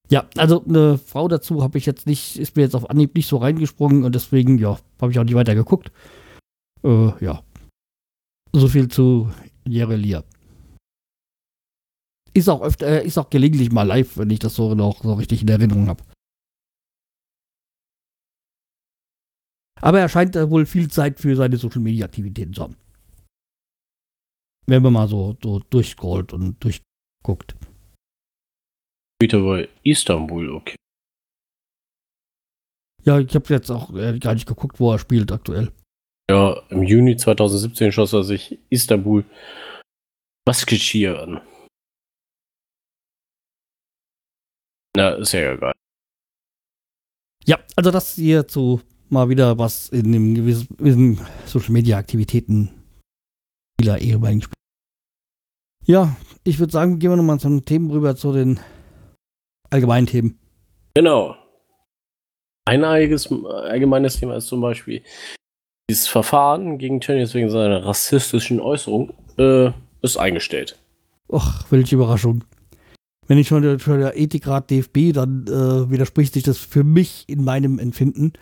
Ja, 0.10 0.28
also 0.36 0.62
eine 0.66 0.98
Frau 0.98 1.30
dazu 1.30 1.64
habe 1.64 1.78
ich 1.78 1.86
jetzt 1.86 2.06
nicht, 2.06 2.38
ist 2.38 2.58
mir 2.58 2.64
jetzt 2.64 2.76
auf 2.76 2.90
Anhieb 2.90 3.16
nicht 3.16 3.28
so 3.28 3.38
reingesprungen 3.38 4.04
und 4.04 4.14
deswegen, 4.14 4.58
ja, 4.58 4.78
habe 5.02 5.12
ich 5.12 5.20
auch 5.20 5.24
nicht 5.24 5.36
weiter 5.36 5.56
geguckt. 5.56 5.92
Äh, 6.84 7.12
ja. 7.24 7.44
So 8.52 8.68
viel 8.68 8.90
zu 8.90 9.32
Jerelia. 9.66 10.26
Ist 12.34 12.50
auch 12.50 12.62
öfter, 12.62 12.88
äh, 12.88 13.06
ist 13.06 13.18
auch 13.18 13.30
gelegentlich 13.30 13.72
mal 13.72 13.84
live, 13.84 14.18
wenn 14.18 14.30
ich 14.30 14.40
das 14.40 14.56
so 14.56 14.76
noch 14.76 15.02
so 15.02 15.14
richtig 15.14 15.44
in 15.44 15.48
Erinnerung 15.48 15.88
habe. 15.88 16.04
Aber 19.80 20.02
er 20.02 20.10
scheint 20.10 20.36
äh, 20.36 20.50
wohl 20.50 20.66
viel 20.66 20.90
Zeit 20.90 21.22
für 21.22 21.38
seine 21.38 21.56
Social 21.56 21.82
Media 21.82 22.06
Aktivitäten 22.06 22.54
zu 22.54 22.64
haben. 22.64 22.76
Wenn 24.70 24.84
man 24.84 24.94
mal 24.94 25.08
so, 25.08 25.38
so 25.42 25.60
durchscrollt 25.60 26.34
und 26.34 26.62
durchguckt. 26.64 27.56
Wieder 29.22 29.42
bei 29.42 29.70
Istanbul, 29.84 30.52
okay. 30.52 30.76
Ja, 33.04 33.20
ich 33.20 33.34
habe 33.34 33.54
jetzt 33.54 33.72
auch 33.72 33.96
äh, 33.96 34.20
gar 34.20 34.34
nicht 34.34 34.48
geguckt, 34.48 34.80
wo 34.80 34.92
er 34.92 35.00
spielt 35.00 35.32
aktuell. 35.32 35.72
Ja, 36.30 36.62
im 36.70 36.84
Juni 36.84 37.16
2017 37.16 37.94
schoss 37.94 38.12
er 38.12 38.24
sich 38.24 38.60
Istanbul 38.70 39.24
Basketschir 40.46 41.22
an. 41.22 41.42
Na, 44.98 45.12
ist 45.12 45.32
ja 45.32 45.54
egal. 45.54 45.74
Ja, 47.46 47.60
also 47.78 47.92
das 47.92 48.16
hier 48.16 48.46
zu 48.48 48.82
mal 49.10 49.30
wieder 49.30 49.58
was 49.58 49.88
in 49.88 50.12
dem 50.12 50.36
gewissen 50.36 51.20
Social 51.46 51.72
Media 51.72 51.98
Aktivitäten 51.98 52.77
vieler 53.80 54.00
ehemaligen 54.00 54.42
Spieler. 54.42 54.54
Ja, 55.86 56.16
ich 56.44 56.60
würde 56.60 56.74
sagen, 56.74 57.00
gehen 57.00 57.12
wir 57.12 57.18
nochmal 57.18 57.40
zu 57.40 57.48
den 57.48 57.66
Themen 57.66 57.90
rüber, 57.92 58.16
zu 58.16 58.34
den 58.34 58.60
allgemeinen 59.70 60.08
Themen. 60.08 60.40
Genau. 60.96 61.36
Ein 62.66 62.84
allgemeines 62.84 64.20
Thema 64.20 64.36
ist 64.36 64.48
zum 64.48 64.60
Beispiel 64.60 65.02
dieses 65.90 66.08
Verfahren 66.08 66.78
gegen 66.78 67.00
Tönnies 67.00 67.34
wegen 67.34 67.50
seiner 67.50 67.86
rassistischen 67.86 68.60
Äußerung 68.60 69.14
äh, 69.38 69.72
ist 70.02 70.18
eingestellt. 70.18 70.78
Och, 71.30 71.64
welche 71.70 71.96
Überraschung. 71.96 72.44
wenn 73.28 73.38
ich 73.38 73.48
schon 73.48 73.62
der, 73.62 73.78
der 73.78 74.18
Ethikrat 74.18 74.70
DFB, 74.70 75.14
dann 75.14 75.46
äh, 75.48 75.90
widerspricht 75.90 76.34
sich 76.34 76.44
das 76.44 76.58
für 76.58 76.84
mich 76.84 77.26
in 77.28 77.44
meinem 77.44 77.80
Empfinden. 77.80 78.34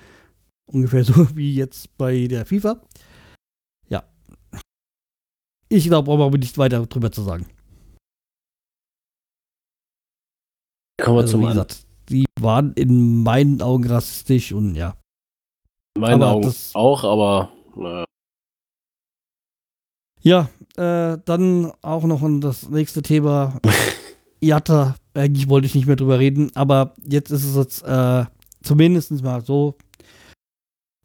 Ungefähr 0.65 1.03
so 1.03 1.27
wie 1.35 1.53
jetzt 1.55 1.95
bei 1.97 2.27
der 2.27 2.45
FIFA. 2.45 2.81
Ich 5.69 5.85
glaube, 5.85 6.05
brauchen 6.05 6.33
wir 6.33 6.39
nicht 6.39 6.57
weiter 6.57 6.85
drüber 6.85 7.11
zu 7.11 7.23
sagen. 7.23 7.45
Kommen 11.01 11.17
wir 11.17 11.21
Also, 11.21 11.33
zum 11.33 11.41
wie 11.41 11.45
anderen. 11.47 11.67
gesagt, 11.67 11.85
die 12.09 12.25
waren 12.39 12.73
in 12.73 13.23
meinen 13.23 13.61
Augen 13.61 13.85
rassistisch 13.87 14.51
und 14.53 14.75
ja. 14.75 14.95
In 15.95 16.01
meinen 16.01 16.21
aber 16.21 16.31
Augen 16.31 16.53
auch, 16.73 17.03
aber 17.03 17.51
naja. 17.75 18.05
Ja, 20.21 20.49
äh, 20.77 21.19
dann 21.25 21.71
auch 21.81 22.03
noch 22.03 22.21
an 22.23 22.41
das 22.41 22.69
nächste 22.69 23.01
Thema. 23.01 23.59
Jatta, 24.41 24.95
eigentlich 25.13 25.49
wollte 25.49 25.67
ich 25.67 25.75
nicht 25.75 25.87
mehr 25.87 25.95
drüber 25.95 26.19
reden, 26.19 26.51
aber 26.55 26.93
jetzt 27.03 27.31
ist 27.31 27.43
es 27.43 27.55
jetzt 27.55 27.83
äh, 27.83 28.25
zumindest 28.61 29.11
mal 29.23 29.43
so, 29.43 29.75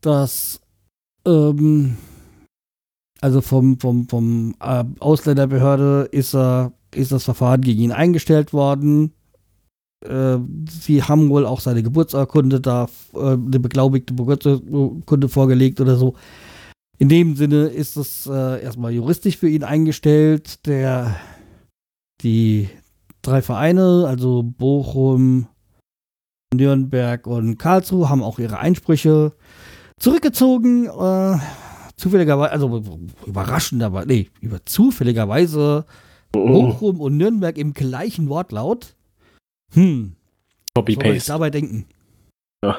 dass 0.01 0.61
ähm, 1.27 1.97
also 3.21 3.41
vom, 3.41 3.79
vom, 3.79 4.09
vom 4.09 4.55
äh, 4.61 4.85
Ausländerbehörde 4.99 6.09
ist, 6.11 6.35
er, 6.35 6.73
ist 6.95 7.13
das 7.13 7.25
Verfahren 7.25 7.61
gegen 7.61 7.83
ihn 7.83 7.93
eingestellt 7.93 8.53
worden. 8.53 9.13
Äh, 10.05 10.39
sie 10.69 11.03
haben 11.03 11.29
wohl 11.29 11.45
auch 11.45 11.61
seine 11.61 11.83
Geburtsurkunde 11.83 12.61
da, 12.61 12.89
äh, 13.15 13.33
eine 13.33 13.61
beglaubigte 13.61 14.15
Geburtsurkunde 14.15 15.29
vorgelegt 15.29 15.81
oder 15.81 15.97
so. 15.97 16.15
In 16.99 17.09
dem 17.09 17.37
Sinne 17.37 17.67
ist 17.67 17.97
es 17.97 18.27
äh, 18.27 18.63
erstmal 18.63 18.93
juristisch 18.93 19.37
für 19.37 19.49
ihn 19.49 19.65
eingestellt. 19.65 20.67
Der, 20.67 21.17
die 22.23 22.69
drei 23.23 23.43
Vereine, 23.43 24.07
also 24.07 24.43
Bochum, 24.43 25.47
Nürnberg 26.55 27.27
und 27.27 27.59
Karlsruhe, 27.59 28.09
haben 28.09 28.23
auch 28.23 28.39
ihre 28.39 28.59
Einsprüche 28.59 29.33
zurückgezogen. 29.99 30.87
Äh, 30.87 31.39
zufälligerweise, 32.01 32.53
also 32.53 32.83
überraschenderweise, 33.27 34.09
nee, 34.09 34.31
über 34.41 34.65
zufälligerweise 34.65 35.85
Bochum 36.33 37.01
und 37.01 37.17
Nürnberg 37.17 37.57
im 37.59 37.75
gleichen 37.75 38.29
Wortlaut. 38.29 38.97
Hm, 39.73 40.15
soll 40.77 40.85
ich 40.89 40.97
Copy-Paste. 40.97 41.33
dabei 41.33 41.51
denken? 41.51 41.87
Ja. 42.65 42.79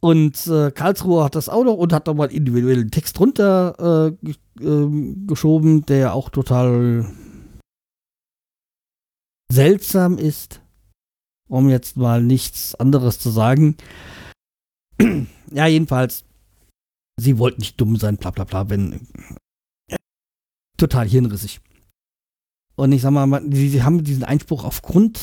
Und 0.00 0.46
äh, 0.46 0.70
Karlsruhe 0.70 1.24
hat 1.24 1.34
das 1.34 1.48
auch 1.48 1.64
noch 1.64 1.74
und 1.74 1.92
hat 1.92 2.06
nochmal 2.06 2.30
individuellen 2.30 2.90
Text 2.90 3.18
drunter 3.18 4.14
äh, 4.22 4.62
ähm, 4.62 5.26
geschoben, 5.26 5.84
der 5.86 6.14
auch 6.14 6.28
total 6.28 7.06
seltsam 9.50 10.18
ist, 10.18 10.60
um 11.48 11.68
jetzt 11.68 11.96
mal 11.96 12.22
nichts 12.22 12.74
anderes 12.76 13.18
zu 13.18 13.30
sagen. 13.30 13.76
ja, 15.50 15.66
jedenfalls, 15.66 16.24
sie 17.18 17.38
wollten 17.38 17.60
nicht 17.60 17.80
dumm 17.80 17.96
sein, 17.96 18.16
bla 18.16 18.30
bla 18.30 18.44
bla, 18.44 18.70
wenn. 18.70 19.06
total 20.78 21.06
hirnrissig. 21.06 21.60
Und 22.76 22.92
ich 22.92 23.02
sag 23.02 23.10
mal, 23.10 23.42
sie, 23.50 23.68
sie 23.68 23.82
haben 23.82 24.04
diesen 24.04 24.24
Einspruch 24.24 24.64
aufgrund 24.64 25.20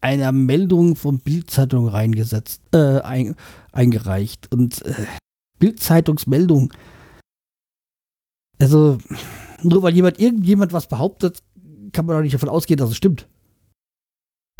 einer 0.00 0.32
Meldung 0.32 0.96
von 0.96 1.18
Bildzeitung 1.20 1.88
reingesetzt, 1.88 2.62
äh, 2.72 3.00
ein, 3.00 3.36
eingereicht. 3.72 4.52
Und 4.52 4.84
äh, 4.84 5.06
Bildzeitungsmeldung. 5.58 6.72
Also, 8.58 8.98
nur 9.62 9.82
weil 9.82 9.94
jemand 9.94 10.18
irgendjemand 10.18 10.72
was 10.72 10.88
behauptet, 10.88 11.42
kann 11.92 12.06
man 12.06 12.16
doch 12.16 12.22
nicht 12.22 12.34
davon 12.34 12.48
ausgehen, 12.48 12.78
dass 12.78 12.90
es 12.90 12.96
stimmt. 12.96 13.28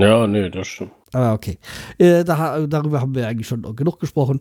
Ja, 0.01 0.27
nee, 0.29 0.49
das 0.49 0.69
stimmt. 0.69 0.93
Aber 1.13 1.33
okay. 1.33 1.59
Äh, 1.99 2.23
da, 2.25 2.67
darüber 2.67 3.01
haben 3.01 3.15
wir 3.15 3.27
eigentlich 3.27 3.49
schon 3.49 3.63
genug 3.75 3.99
gesprochen. 3.99 4.41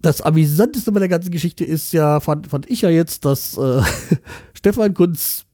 Das 0.00 0.20
amüsanteste 0.20 0.92
bei 0.92 1.00
der 1.00 1.08
ganzen 1.08 1.30
Geschichte 1.30 1.64
ist 1.64 1.92
ja, 1.92 2.20
fand, 2.20 2.48
fand 2.48 2.68
ich 2.70 2.82
ja 2.82 2.90
jetzt, 2.90 3.24
dass 3.24 3.56
äh, 3.56 3.82
Stefan 4.54 4.94
Kunz 4.94 5.46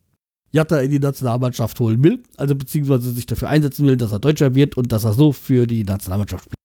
Jatta 0.51 0.80
in 0.80 0.90
die 0.90 0.99
Nationalmannschaft 0.99 1.80
holen 1.80 2.03
will. 2.05 2.22
Also 2.36 2.55
beziehungsweise 2.55 3.11
sich 3.12 3.26
dafür 3.26 3.49
einsetzen 3.49 3.86
will, 3.86 3.97
dass 3.97 4.12
er 4.12 4.18
Deutscher 4.18 4.55
wird 4.55 4.76
und 4.76 4.93
dass 4.93 5.05
er 5.05 5.14
so 5.14 5.32
für 5.32 5.66
die 5.66 5.84
Nationalmannschaft 5.84 6.45
spielt. 6.45 6.57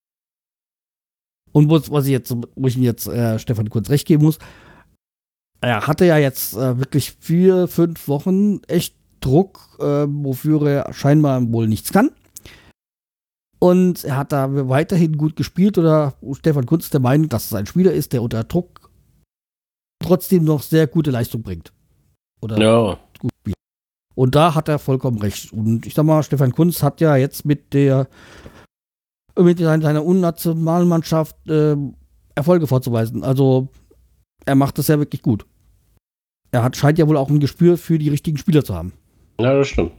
Und 1.54 1.70
was, 1.70 1.90
was 1.90 2.06
ich 2.06 2.12
jetzt, 2.12 2.36
wo 2.56 2.68
ich 2.68 2.78
ihm 2.78 2.84
jetzt 2.84 3.08
äh, 3.08 3.40
Stefan 3.40 3.70
Kunz 3.70 3.90
recht 3.90 4.06
geben 4.06 4.24
muss, 4.24 4.38
er 5.62 5.88
hatte 5.88 6.06
ja 6.06 6.18
jetzt 6.18 6.54
äh, 6.54 6.78
wirklich 6.78 7.16
vier, 7.20 7.68
fünf 7.68 8.08
Wochen 8.08 8.62
echt 8.68 8.96
Druck, 9.22 9.78
äh, 9.80 10.06
wofür 10.08 10.68
er 10.68 10.94
scheinbar 10.94 11.42
wohl 11.52 11.68
nichts 11.68 11.92
kann. 11.92 12.12
Und 13.60 14.04
er 14.04 14.18
hat 14.18 14.32
da 14.32 14.70
weiterhin 14.70 15.18
gut 15.18 15.36
gespielt 15.36 15.78
oder 15.78 16.14
Stefan 16.34 16.66
Kunz 16.66 16.90
der 16.90 17.00
Meinung, 17.00 17.30
dass 17.30 17.46
es 17.46 17.54
ein 17.54 17.66
Spieler 17.66 17.92
ist, 17.92 18.14
der 18.14 18.22
unter 18.22 18.44
Druck 18.44 18.92
trotzdem 20.00 20.44
noch 20.44 20.62
sehr 20.62 20.88
gute 20.88 21.12
Leistung 21.12 21.42
bringt. 21.42 21.74
Oder 22.42 22.58
Ja, 22.60 23.00
gut 23.20 23.32
spielt. 23.40 23.56
Und 24.16 24.36
da 24.36 24.54
hat 24.54 24.68
er 24.68 24.80
vollkommen 24.80 25.20
recht. 25.20 25.52
Und 25.54 25.86
ich 25.86 25.96
sag 25.96 26.06
mal, 26.06 26.22
Stefan 26.24 26.54
Kunz 26.54 26.84
hat 26.84 27.02
ja 27.02 27.16
jetzt 27.16 27.46
mit 27.46 27.74
der 27.74 28.08
mit 29.40 29.60
seiner 29.60 29.84
seiner 29.84 30.06
Unnationalmannschaft 30.06 31.36
äh, 31.48 31.76
Erfolge 32.36 32.68
vorzuweisen. 32.68 33.24
Also 33.24 33.70
er 34.46 34.56
macht 34.56 34.78
das 34.78 34.88
ja 34.88 35.00
wirklich 35.00 35.22
gut. 35.22 35.46
Er 36.52 36.64
hat, 36.64 36.78
scheint 36.78 36.98
ja 36.98 37.08
wohl 37.08 37.18
auch 37.18 37.30
ein 37.30 37.40
Gespür 37.40 37.78
für 37.78 38.00
die 38.00 38.10
richtigen 38.10 38.38
Spieler 38.38 38.64
zu 38.64 38.74
haben. 38.74 38.94
ja, 39.40 39.54
das 39.54 39.68
stimmt. 39.68 39.92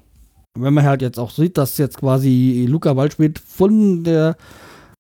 Wenn 0.60 0.74
man 0.74 0.84
halt 0.84 1.02
jetzt 1.02 1.18
auch 1.18 1.30
sieht, 1.30 1.56
dass 1.58 1.78
jetzt 1.78 1.98
quasi 1.98 2.66
Luca 2.68 2.96
Waldschmidt 2.96 3.38
von 3.38 4.04
der, 4.04 4.36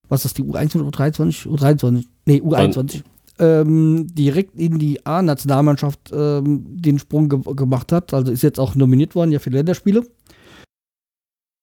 was 0.08 0.24
ist 0.24 0.38
die 0.38 0.42
U21 0.42 0.80
oder 0.80 0.88
U23? 0.88 1.46
U23, 1.48 2.06
nee, 2.26 2.40
U21, 2.40 3.02
ähm, 3.38 4.06
direkt 4.14 4.56
in 4.56 4.78
die 4.78 5.04
A-Nationalmannschaft 5.06 6.10
ähm, 6.12 6.64
den 6.80 6.98
Sprung 6.98 7.28
ge 7.28 7.40
gemacht 7.54 7.92
hat. 7.92 8.12
Also 8.14 8.32
ist 8.32 8.42
jetzt 8.42 8.58
auch 8.60 8.74
nominiert 8.74 9.14
worden, 9.14 9.32
ja, 9.32 9.38
für 9.38 9.50
Länderspiele. 9.50 10.06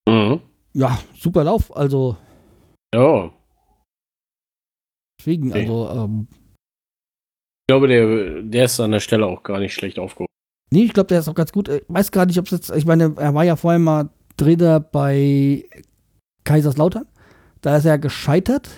Mhm. 0.07 0.39
Ja, 0.73 0.99
super 1.17 1.43
Lauf. 1.43 1.75
Also 1.75 2.17
Ja, 2.93 3.31
deswegen, 5.19 5.51
Okay. 5.51 5.61
also, 5.61 5.89
ähm, 5.89 6.27
ich 6.31 7.67
glaube, 7.67 7.87
der, 7.87 8.41
der 8.43 8.65
ist 8.65 8.79
an 8.79 8.91
der 8.91 8.99
Stelle 8.99 9.25
auch 9.25 9.41
gar 9.41 9.59
nicht 9.59 9.73
schlecht 9.73 9.97
aufgehoben. 9.97 10.31
Nee, 10.72 10.84
ich 10.84 10.93
glaube, 10.93 11.07
der 11.07 11.20
ist 11.20 11.28
auch 11.28 11.36
ganz 11.36 11.51
gut. 11.51 11.70
Ich 11.70 11.84
weiß 11.88 12.11
gar 12.11 12.26
nicht, 12.26 12.39
ob 12.39 12.45
es 12.45 12.51
jetzt, 12.51 12.70
ich 12.72 12.86
meine, 12.86 13.13
er 13.18 13.34
war 13.34 13.43
ja 13.43 13.55
vorher 13.55 13.80
mal 13.80 14.09
Trainer 14.38 14.80
bei 14.80 15.66
Kaiserslautern. 16.43 17.05
Da 17.61 17.78
ist 17.78 17.86
er 17.86 17.97
gescheitert. 17.97 18.70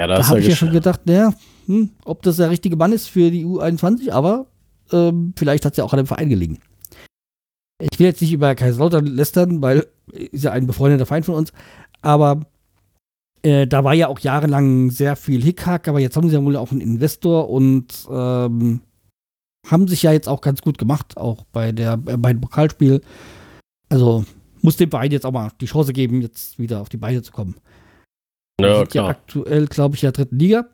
Ja, 0.00 0.06
da 0.06 0.18
Da 0.18 0.28
habe 0.28 0.40
ich 0.40 0.48
ja 0.48 0.56
schon 0.56 0.72
gedacht, 0.72 1.02
naja, 1.06 1.34
hm, 1.66 1.90
ob 2.04 2.22
das 2.22 2.36
der 2.36 2.50
richtige 2.50 2.76
Mann 2.76 2.92
ist 2.92 3.08
für 3.08 3.30
die 3.30 3.44
U21, 3.44 4.10
aber 4.10 4.46
ähm, 4.92 5.34
vielleicht 5.36 5.64
hat 5.64 5.72
es 5.72 5.78
ja 5.78 5.84
auch 5.84 5.92
an 5.92 5.98
dem 5.98 6.06
Verein 6.06 6.28
gelegen. 6.28 6.58
Ich 7.80 7.98
will 7.98 8.06
jetzt 8.06 8.20
nicht 8.22 8.32
über 8.32 8.54
Kaiserslautern 8.54 9.06
lästern, 9.06 9.62
weil 9.62 9.86
ist 10.12 10.44
ja 10.44 10.52
ein 10.52 10.66
befreundeter 10.66 11.06
Feind 11.06 11.26
von 11.26 11.34
uns, 11.34 11.52
aber 12.00 12.40
äh, 13.42 13.66
da 13.66 13.84
war 13.84 13.94
ja 13.94 14.08
auch 14.08 14.18
jahrelang 14.18 14.90
sehr 14.90 15.14
viel 15.16 15.42
Hickhack, 15.42 15.86
aber 15.88 16.00
jetzt 16.00 16.16
haben 16.16 16.28
sie 16.28 16.34
ja 16.34 16.42
wohl 16.42 16.56
auch 16.56 16.72
einen 16.72 16.80
Investor 16.80 17.50
und 17.50 18.06
ähm, 18.10 18.80
haben 19.66 19.88
sich 19.88 20.02
ja 20.02 20.12
jetzt 20.12 20.28
auch 20.28 20.40
ganz 20.40 20.62
gut 20.62 20.78
gemacht, 20.78 21.16
auch 21.16 21.44
bei 21.52 21.72
der 21.72 21.94
äh, 21.94 22.16
beim 22.16 22.40
Pokalspiel. 22.40 23.02
Also 23.88 24.24
muss 24.62 24.76
dem 24.76 24.90
Verein 24.90 25.10
jetzt 25.10 25.26
auch 25.26 25.32
mal 25.32 25.52
die 25.60 25.66
Chance 25.66 25.92
geben, 25.92 26.22
jetzt 26.22 26.58
wieder 26.58 26.80
auf 26.80 26.88
die 26.88 26.96
Beine 26.96 27.22
zu 27.22 27.32
kommen. 27.32 27.56
Ja, 28.60 28.78
sind 28.78 28.94
ja 28.94 29.02
klar. 29.02 29.08
aktuell, 29.10 29.66
glaube 29.66 29.96
ich, 29.96 30.02
in 30.02 30.06
der 30.06 30.12
dritten 30.12 30.38
Liga. 30.38 30.68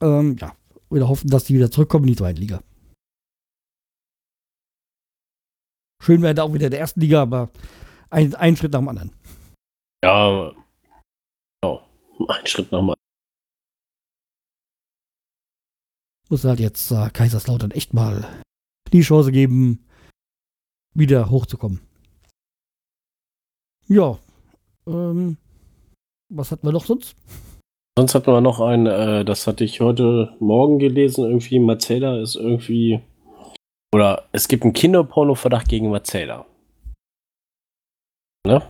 Ähm, 0.00 0.36
ja, 0.40 0.54
wir 0.90 1.08
hoffen, 1.08 1.30
dass 1.30 1.44
die 1.44 1.54
wieder 1.54 1.70
zurückkommen 1.70 2.04
in 2.04 2.12
die 2.12 2.18
zweite 2.18 2.40
Liga. 2.40 2.60
Schön 6.02 6.20
wäre 6.20 6.34
da 6.34 6.42
auch 6.42 6.52
wieder 6.52 6.66
in 6.66 6.72
der 6.72 6.80
ersten 6.80 7.00
Liga, 7.00 7.22
aber 7.22 7.50
ein, 8.10 8.34
ein 8.34 8.56
Schritt 8.56 8.72
nach 8.72 8.80
dem 8.80 8.88
anderen. 8.88 9.12
Ja, 10.04 10.52
ja. 11.64 11.80
Ein 12.28 12.46
Schritt 12.46 12.70
nochmal. 12.70 12.96
Muss 16.34 16.44
halt 16.44 16.58
jetzt 16.58 16.90
äh, 16.90 17.10
Kaiserslautern 17.10 17.70
echt 17.70 17.94
mal 17.94 18.26
die 18.92 19.02
Chance 19.02 19.30
geben, 19.30 19.86
wieder 20.92 21.30
hochzukommen. 21.30 21.80
Ja, 23.86 24.18
ähm, 24.88 25.36
was 26.28 26.50
hatten 26.50 26.66
wir 26.66 26.72
noch 26.72 26.86
sonst? 26.86 27.14
Sonst 27.96 28.16
hatten 28.16 28.32
wir 28.32 28.40
noch 28.40 28.58
ein, 28.58 28.86
äh, 28.86 29.24
das 29.24 29.46
hatte 29.46 29.62
ich 29.62 29.80
heute 29.80 30.34
Morgen 30.40 30.80
gelesen, 30.80 31.22
irgendwie 31.22 31.60
Marcella 31.60 32.20
ist 32.20 32.34
irgendwie. 32.34 33.00
Oder 33.94 34.24
es 34.32 34.48
gibt 34.48 34.64
einen 34.64 34.72
Kinderporno-Verdacht 34.72 35.68
gegen 35.68 35.90
Marcella. 35.90 36.46
Ne? 38.44 38.60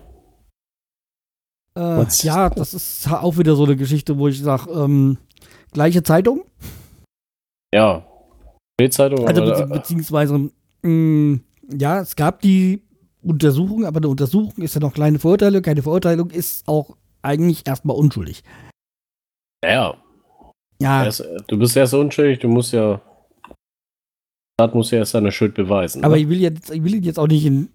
Äh, 1.79 2.05
ja, 2.25 2.51
das 2.51 2.75
ist 2.75 3.11
auch 3.11 3.39
wieder 3.39 3.57
so 3.57 3.65
eine 3.65 3.77
Geschichte, 3.77 4.19
wo 4.19 4.29
ich 4.29 4.43
sage, 4.43 4.71
ähm, 4.71 5.17
gleiche 5.73 6.03
Zeitung, 6.03 6.45
Ja. 7.75 8.07
Bildzeitung, 8.77 9.27
Also 9.27 9.43
bezieh 9.45 9.67
beziehungsweise, 9.67 10.51
mh, 10.83 11.41
ja, 11.77 12.01
es 12.01 12.15
gab 12.15 12.41
die 12.41 12.83
Untersuchung, 13.21 13.85
aber 13.85 13.99
eine 13.99 14.09
Untersuchung 14.09 14.63
ist 14.63 14.75
ja 14.75 14.81
noch 14.81 14.95
kleine 14.95 15.19
Verurteilung. 15.19 15.63
Keine 15.63 15.83
Verurteilung 15.83 16.31
ist 16.31 16.69
auch 16.69 16.97
eigentlich 17.23 17.67
erstmal 17.67 17.97
unschuldig. 17.97 18.43
Ja. 19.65 19.97
Ja, 20.81 21.05
Erst, 21.05 21.25
du 21.49 21.59
bist 21.59 21.77
erst 21.77 21.95
unschuldig, 21.95 22.39
du 22.41 22.49
musst 22.49 22.73
ja. 22.73 23.01
Staat 24.61 24.75
muss 24.75 24.91
ja 24.93 24.99
erst 24.99 25.13
seine 25.13 25.33
Schuld 25.33 25.55
beweisen. 25.55 26.05
aber 26.05 26.15
ne? 26.15 26.23
ich 26.23 26.29
will, 26.29 26.41
jetzt, 26.41 26.71
ich 26.71 26.85
will 26.85 26.95
ihn 26.95 27.03
jetzt 27.03 27.19
auch 27.19 27.27
nicht 27.27 27.45
in 27.45 27.71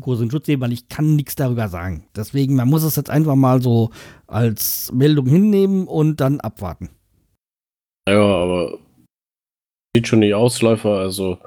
großen 0.00 0.30
Schutz 0.30 0.46
nehmen, 0.46 0.62
weil 0.62 0.72
ich 0.72 0.88
kann 0.88 1.16
nichts 1.16 1.36
darüber 1.36 1.68
sagen. 1.68 2.06
Deswegen, 2.16 2.54
man 2.54 2.68
muss 2.68 2.82
es 2.82 2.96
jetzt 2.96 3.10
einfach 3.10 3.34
mal 3.34 3.60
so 3.60 3.90
als 4.26 4.90
Meldung 4.92 5.26
hinnehmen 5.26 5.86
und 5.86 6.20
dann 6.20 6.40
abwarten. 6.40 6.90
Ja, 8.08 8.20
aber 8.20 8.78
sieht 9.98 10.06
schon 10.06 10.20
die 10.20 10.34
Ausläufer, 10.34 10.90
also 10.90 11.38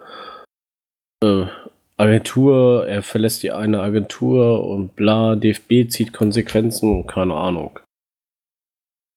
äh, 1.23 1.45
Agentur, 1.95 2.85
er 2.85 3.01
verlässt 3.01 3.43
die 3.43 3.51
eine 3.51 3.79
Agentur 3.79 4.67
und 4.67 4.93
bla, 4.97 5.37
DFB 5.37 5.89
zieht 5.89 6.11
Konsequenzen, 6.11 7.07
keine 7.07 7.35
Ahnung. 7.35 7.79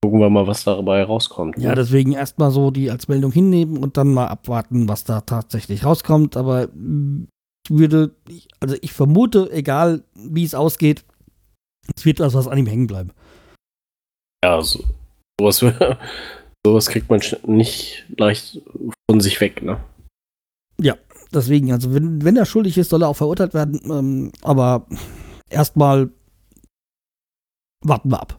Gucken 0.05 0.20
wir 0.20 0.30
mal, 0.30 0.47
was 0.47 0.62
dabei 0.62 1.03
rauskommt. 1.03 1.59
Ja, 1.59 1.70
ne? 1.70 1.74
deswegen 1.74 2.12
erstmal 2.12 2.53
so 2.53 2.70
die 2.70 2.93
als 2.93 3.09
Meldung 3.09 3.32
hinnehmen 3.32 3.78
und 3.78 3.97
dann 3.97 4.14
mal 4.14 4.28
abwarten, 4.28 4.89
was 4.89 5.03
da 5.03 5.22
tatsächlich 5.22 5.85
rauskommt. 5.85 6.37
Aber 6.37 6.68
ich 7.64 7.70
würde, 7.76 8.14
also 8.61 8.76
ich 8.82 8.93
vermute, 8.93 9.51
egal 9.51 10.05
wie 10.14 10.45
es 10.45 10.55
ausgeht, 10.55 11.05
es 11.97 12.05
wird 12.05 12.20
also 12.20 12.39
was 12.39 12.47
an 12.47 12.59
ihm 12.59 12.66
hängen 12.66 12.87
bleiben. 12.87 13.11
ja 14.45 14.62
so, 14.62 14.85
sowas, 15.41 15.64
sowas 16.67 16.87
kriegt 16.87 17.11
man 17.11 17.21
nicht 17.47 18.05
leicht 18.17 18.61
von 19.11 19.21
sich 19.21 19.41
weg, 19.41 19.62
ne? 19.62 19.83
Deswegen, 21.35 21.73
also 21.73 21.93
wenn, 21.93 22.25
wenn 22.25 22.37
er 22.37 22.47
schuldig 22.47 22.79
ist, 22.79 22.91
soll 22.91 23.03
er 23.03 23.09
auch 23.09 23.17
verurteilt 23.17 23.55
werden. 23.55 23.81
Ähm, 23.91 24.33
aber 24.43 24.87
erstmal 25.51 26.11
warten 27.85 28.11
wir 28.11 28.23
ab. 28.23 28.39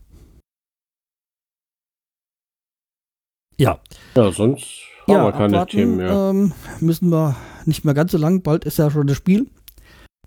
Ja, 3.58 3.80
Ja, 4.16 4.32
sonst 4.32 4.84
haben 5.08 5.14
ja 5.14 5.26
wir 5.26 5.32
keine 5.34 5.58
abwarten, 5.58 5.72
Themen 5.72 5.98
mehr. 5.98 6.10
Ähm, 6.12 6.54
müssen 6.80 7.10
wir 7.10 7.36
nicht 7.66 7.84
mehr 7.84 7.94
ganz 7.94 8.14
so 8.14 8.18
lang. 8.18 8.42
Bald 8.42 8.64
ist 8.64 8.80
ja 8.80 8.90
schon 8.90 9.08
das 9.08 9.18
Spiel 9.18 9.50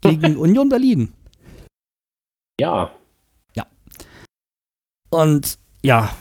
gegen 0.02 0.36
Union 0.36 0.68
Berlin. 0.68 1.12
Ja, 2.60 2.90
Und 5.10 5.58
ja, 5.82 6.14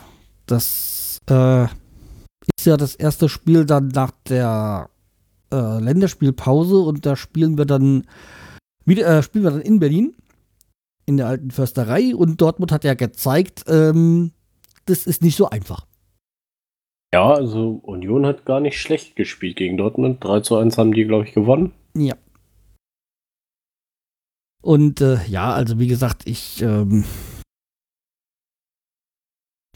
das 0.46 1.07
äh, 1.30 1.64
ist 1.66 2.66
ja 2.66 2.78
das 2.78 2.96
erste 2.96 3.30
Spiel 3.30 3.66
dann 3.66 3.90
nach 3.90 4.12
der 4.28 4.90
äh, 5.52 5.80
Länderspielpause 5.80 6.78
und 6.78 7.06
da 7.06 7.16
spielen 7.16 7.58
wir 7.58 7.66
dann 7.66 8.06
wieder 8.86 9.08
äh, 9.08 9.24
spielen 9.24 9.44
wir 9.44 9.52
dann 9.52 9.62
in 9.62 9.80
Berlin 9.80 10.16
in 11.08 11.18
der 11.18 11.28
alten 11.28 11.52
Försterei 11.52 12.14
und 12.16 12.42
Dortmund 12.42 12.72
hat 12.72 12.84
ja 12.84 12.94
gezeigt, 12.94 13.64
ähm, 13.68 14.32
das 14.86 15.08
ist 15.08 15.22
nicht 15.22 15.38
so 15.38 15.50
einfach. 15.50 15.86
ja, 17.14 17.34
also 17.34 17.80
Union 17.84 18.26
hat 18.26 18.46
gar 18.46 18.60
nicht 18.60 18.80
schlecht 18.80 19.16
gespielt 19.16 19.56
gegen 19.58 19.78
Dortmund. 19.78 20.24
3 20.24 20.42
zu 20.42 20.58
1 20.58 20.78
haben 20.78 20.94
die, 20.94 21.06
glaube 21.06 21.26
ich, 21.26 21.34
gewonnen. 21.34 21.74
Ja. 21.96 22.16
Und 24.62 25.00
äh, 25.02 25.26
ja, 25.28 25.54
also 25.54 25.80
wie 25.80 25.88
gesagt, 25.88 26.24
ich 26.28 26.62
ähm, 26.62 27.06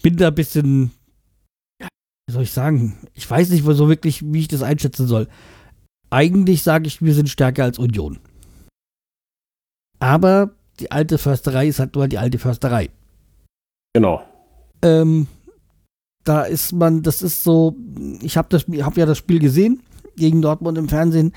bin 0.01 0.17
da 0.17 0.27
ein 0.27 0.35
bisschen, 0.35 0.91
wie 2.31 2.33
soll 2.33 2.43
ich 2.43 2.53
sagen, 2.53 2.97
ich 3.13 3.29
weiß 3.29 3.49
nicht 3.49 3.65
so 3.65 3.89
wirklich, 3.89 4.23
wie 4.23 4.39
ich 4.39 4.47
das 4.47 4.63
einschätzen 4.63 5.05
soll. 5.05 5.27
Eigentlich 6.09 6.63
sage 6.63 6.87
ich, 6.87 7.01
wir 7.01 7.13
sind 7.13 7.27
stärker 7.27 7.65
als 7.65 7.77
Union. 7.77 8.19
Aber 9.99 10.51
die 10.79 10.91
alte 10.91 11.17
Försterei 11.17 11.67
ist 11.67 11.79
halt 11.79 11.93
nur 11.93 12.07
die 12.07 12.17
alte 12.17 12.39
Försterei. 12.39 12.89
Genau. 13.93 14.23
Ähm, 14.81 15.27
da 16.23 16.43
ist 16.43 16.71
man, 16.71 17.03
das 17.03 17.21
ist 17.21 17.43
so, 17.43 17.75
ich 18.21 18.37
habe 18.37 18.47
das, 18.49 18.63
hab 18.63 18.95
ja 18.95 19.05
das 19.05 19.17
Spiel 19.17 19.39
gesehen 19.39 19.83
gegen 20.15 20.41
Dortmund 20.41 20.77
im 20.77 20.87
Fernsehen 20.87 21.33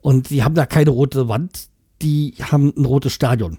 und 0.00 0.30
die 0.30 0.44
haben 0.44 0.54
da 0.54 0.64
keine 0.64 0.90
rote 0.90 1.28
Wand, 1.28 1.70
die 2.02 2.36
haben 2.40 2.72
ein 2.76 2.84
rotes 2.84 3.12
Stadion. 3.12 3.58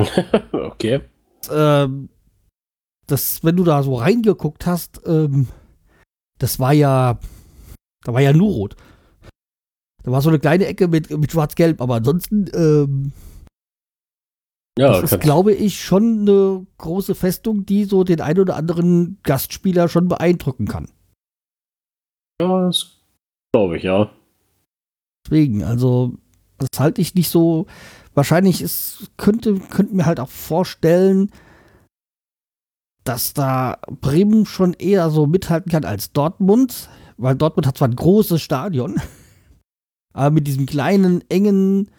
okay. 0.52 1.00
Ähm, 1.50 2.08
das, 3.10 3.42
wenn 3.44 3.56
du 3.56 3.64
da 3.64 3.82
so 3.82 3.96
reingeguckt 3.96 4.66
hast, 4.66 5.00
ähm, 5.06 5.48
das 6.38 6.58
war 6.58 6.72
ja, 6.72 7.18
da 8.04 8.12
war 8.14 8.20
ja 8.20 8.32
nur 8.32 8.50
rot. 8.50 8.76
Da 10.02 10.12
war 10.12 10.22
so 10.22 10.30
eine 10.30 10.38
kleine 10.38 10.66
Ecke 10.66 10.88
mit, 10.88 11.10
mit 11.10 11.30
schwarz-gelb, 11.32 11.80
aber 11.80 11.96
ansonsten, 11.96 12.50
ähm, 12.54 13.12
Ja, 14.78 15.00
das 15.00 15.12
ist, 15.12 15.20
glaube 15.20 15.52
ich, 15.52 15.82
schon 15.82 16.20
eine 16.20 16.66
große 16.78 17.14
Festung, 17.14 17.66
die 17.66 17.84
so 17.84 18.04
den 18.04 18.20
ein 18.20 18.38
oder 18.38 18.56
anderen 18.56 19.18
Gastspieler 19.22 19.88
schon 19.88 20.08
beeindrucken 20.08 20.66
kann. 20.66 20.88
ja, 22.40 22.66
das 22.66 22.96
glaube 23.52 23.76
ich, 23.76 23.82
ja. 23.82 24.10
Deswegen, 25.26 25.64
also, 25.64 26.14
das 26.56 26.68
halte 26.78 27.02
ich 27.02 27.14
nicht 27.14 27.28
so. 27.28 27.66
Wahrscheinlich 28.14 28.62
ist, 28.62 29.10
könnte, 29.18 29.54
könnte 29.58 29.94
mir 29.94 30.06
halt 30.06 30.18
auch 30.18 30.28
vorstellen, 30.30 31.30
dass 33.04 33.32
da 33.34 33.78
Bremen 34.00 34.46
schon 34.46 34.74
eher 34.74 35.10
so 35.10 35.26
mithalten 35.26 35.70
kann 35.70 35.84
als 35.84 36.12
Dortmund, 36.12 36.88
weil 37.16 37.34
Dortmund 37.36 37.66
hat 37.66 37.78
zwar 37.78 37.88
ein 37.88 37.96
großes 37.96 38.40
Stadion, 38.40 39.00
aber 40.12 40.30
mit 40.30 40.46
diesem 40.46 40.66
kleinen, 40.66 41.22
engen 41.30 41.90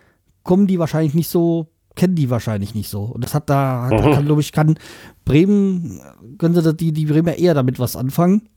kommen 0.44 0.68
die 0.68 0.80
wahrscheinlich 0.80 1.14
nicht 1.14 1.30
so, 1.30 1.68
kennen 1.96 2.16
die 2.16 2.30
wahrscheinlich 2.30 2.74
nicht 2.76 2.90
so. 2.90 3.04
Und 3.04 3.24
das 3.24 3.34
hat 3.34 3.50
da, 3.50 3.90
da 3.90 4.08
Mhm. 4.08 4.14
kann, 4.14 4.26
glaube 4.26 4.42
ich, 4.42 4.52
kann 4.52 4.78
Bremen, 5.26 6.02
können 6.38 6.56
sie 6.56 6.74
die, 6.74 6.92
die 6.94 7.06
Bremer 7.06 7.36
eher 7.36 7.54
damit 7.54 7.80
was 7.80 7.96
anfangen, 7.96 8.50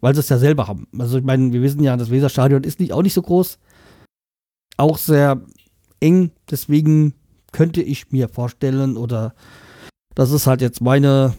weil 0.00 0.14
sie 0.14 0.20
es 0.20 0.28
ja 0.28 0.38
selber 0.38 0.66
haben. 0.66 0.88
Also 0.98 1.18
ich 1.18 1.24
meine, 1.24 1.52
wir 1.52 1.62
wissen 1.62 1.82
ja, 1.82 1.96
das 1.96 2.10
Weserstadion 2.10 2.64
ist 2.64 2.80
nicht, 2.80 2.92
auch 2.92 3.02
nicht 3.02 3.14
so 3.14 3.22
groß 3.22 3.58
auch 4.76 4.96
sehr 4.96 5.42
eng. 6.00 6.30
Deswegen 6.50 7.14
könnte 7.52 7.82
ich 7.82 8.10
mir 8.10 8.28
vorstellen, 8.28 8.96
oder 8.96 9.34
das 10.14 10.30
ist 10.30 10.46
halt 10.46 10.62
jetzt 10.62 10.80
meine 10.80 11.34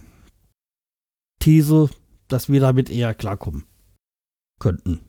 These, 1.42 1.90
dass 2.28 2.50
wir 2.50 2.62
damit 2.62 2.90
eher 2.90 3.14
klarkommen 3.14 3.66
könnten. 4.60 5.02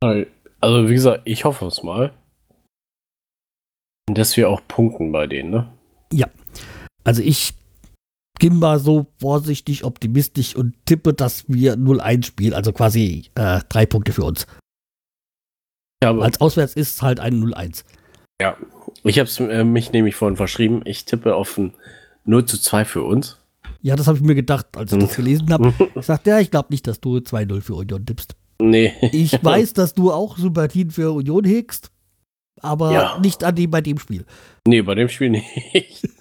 Also, 0.00 0.88
wie 0.88 0.94
gesagt, 0.94 1.22
ich 1.24 1.44
hoffe 1.44 1.66
es 1.66 1.82
mal. 1.82 2.12
Und 4.08 4.16
Dass 4.16 4.36
wir 4.36 4.48
auch 4.48 4.60
punkten 4.68 5.10
bei 5.10 5.26
denen, 5.26 5.50
ne? 5.50 5.72
Also 7.06 7.22
ich 7.22 7.54
bin 8.40 8.58
mal 8.58 8.80
so 8.80 9.06
vorsichtig 9.20 9.84
optimistisch 9.84 10.56
und 10.56 10.74
tippe, 10.84 11.14
dass 11.14 11.44
wir 11.48 11.76
0-1 11.76 12.26
spielen, 12.26 12.52
also 12.52 12.72
quasi 12.72 13.30
äh, 13.36 13.60
drei 13.68 13.86
Punkte 13.86 14.12
für 14.12 14.24
uns. 14.24 14.46
Habe, 16.04 16.22
Als 16.22 16.40
Auswärts 16.40 16.74
ist 16.74 16.96
es 16.96 17.02
halt 17.02 17.20
ein 17.20 17.40
0-1. 17.40 17.84
ich 19.04 19.18
habe 19.20 19.52
äh, 19.52 19.64
mich 19.64 19.92
nämlich 19.92 20.16
vorhin 20.16 20.36
verschrieben. 20.36 20.82
Ich 20.84 21.04
tippe 21.04 21.36
auf 21.36 21.56
ein 21.56 21.74
0 22.24 22.44
zu 22.44 22.60
2 22.60 22.84
für 22.84 23.02
uns. 23.04 23.40
Ja, 23.82 23.96
das 23.96 24.06
habe 24.06 24.18
ich 24.18 24.24
mir 24.24 24.34
gedacht, 24.34 24.66
als 24.76 24.92
ich 24.92 24.98
das 24.98 25.16
gelesen 25.16 25.52
habe. 25.52 25.72
Ich 25.94 26.06
sagte, 26.06 26.30
ja, 26.30 26.40
ich 26.40 26.50
glaube 26.50 26.68
nicht, 26.70 26.86
dass 26.86 27.00
du 27.00 27.16
2-0 27.18 27.60
für 27.60 27.74
Union 27.74 28.04
tippst. 28.06 28.36
nee. 28.60 28.92
Ich 29.12 29.32
weiß, 29.44 29.72
dass 29.74 29.94
du 29.94 30.12
auch 30.12 30.36
Sympathien 30.38 30.90
für 30.90 31.12
Union 31.12 31.44
hegst, 31.44 31.90
aber 32.60 32.92
Ja. 32.92 33.18
nicht 33.20 33.44
an 33.44 33.54
dem, 33.54 33.70
bei 33.70 33.80
dem 33.80 33.98
Spiel. 33.98 34.24
Nee, 34.66 34.82
bei 34.82 34.94
dem 34.94 35.08
Spiel 35.08 35.30
nicht. 35.30 36.08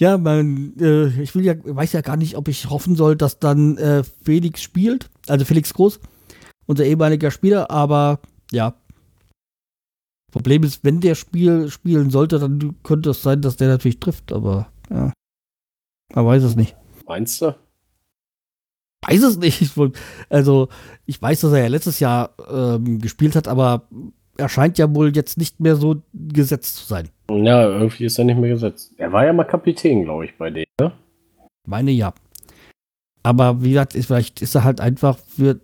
Ja, 0.00 0.16
man, 0.16 0.74
äh, 0.78 1.08
ich 1.20 1.34
will 1.34 1.44
ja, 1.44 1.54
weiß 1.64 1.92
ja 1.92 2.02
gar 2.02 2.16
nicht, 2.16 2.36
ob 2.36 2.46
ich 2.46 2.70
hoffen 2.70 2.94
soll, 2.94 3.16
dass 3.16 3.40
dann 3.40 3.76
äh, 3.78 4.04
Felix 4.22 4.62
spielt, 4.62 5.10
also 5.26 5.44
Felix 5.44 5.74
Groß, 5.74 5.98
unser 6.66 6.84
ehemaliger 6.84 7.32
Spieler, 7.32 7.68
aber 7.72 8.20
ja. 8.52 8.74
Problem 10.30 10.62
ist, 10.62 10.84
wenn 10.84 11.00
der 11.00 11.16
Spiel 11.16 11.68
spielen 11.68 12.10
sollte, 12.10 12.38
dann 12.38 12.76
könnte 12.84 13.10
es 13.10 13.22
sein, 13.22 13.40
dass 13.42 13.56
der 13.56 13.66
natürlich 13.70 13.98
trifft, 13.98 14.32
aber 14.32 14.70
ja. 14.88 15.12
Man 16.14 16.26
weiß 16.26 16.42
es 16.42 16.56
nicht. 16.56 16.76
Meinst 17.06 17.42
du? 17.42 17.54
Weiß 19.06 19.22
es 19.22 19.38
nicht. 19.38 19.72
Also, 20.28 20.68
ich 21.06 21.20
weiß, 21.20 21.40
dass 21.40 21.52
er 21.52 21.62
ja 21.62 21.68
letztes 21.68 22.00
Jahr 22.00 22.34
ähm, 22.50 22.98
gespielt 22.98 23.36
hat, 23.36 23.48
aber 23.48 23.88
er 24.36 24.48
scheint 24.48 24.78
ja 24.78 24.94
wohl 24.94 25.14
jetzt 25.14 25.36
nicht 25.38 25.60
mehr 25.60 25.76
so 25.76 26.02
gesetzt 26.12 26.76
zu 26.76 26.84
sein. 26.86 27.08
Ja, 27.30 27.68
irgendwie 27.68 28.04
ist 28.04 28.18
er 28.18 28.24
nicht 28.24 28.38
mehr 28.38 28.50
gesetzt. 28.50 28.94
Er 28.96 29.12
war 29.12 29.24
ja 29.24 29.32
mal 29.32 29.44
Kapitän, 29.44 30.04
glaube 30.04 30.24
ich, 30.24 30.36
bei 30.36 30.50
denen, 30.50 30.66
ne? 30.80 30.92
Meine 31.66 31.90
ja. 31.90 32.14
Aber 33.22 33.62
wie 33.62 33.70
gesagt, 33.70 33.94
ist, 33.94 34.06
vielleicht 34.06 34.40
ist 34.40 34.54
er 34.54 34.64
halt 34.64 34.80
einfach 34.80 35.18
für 35.18 35.60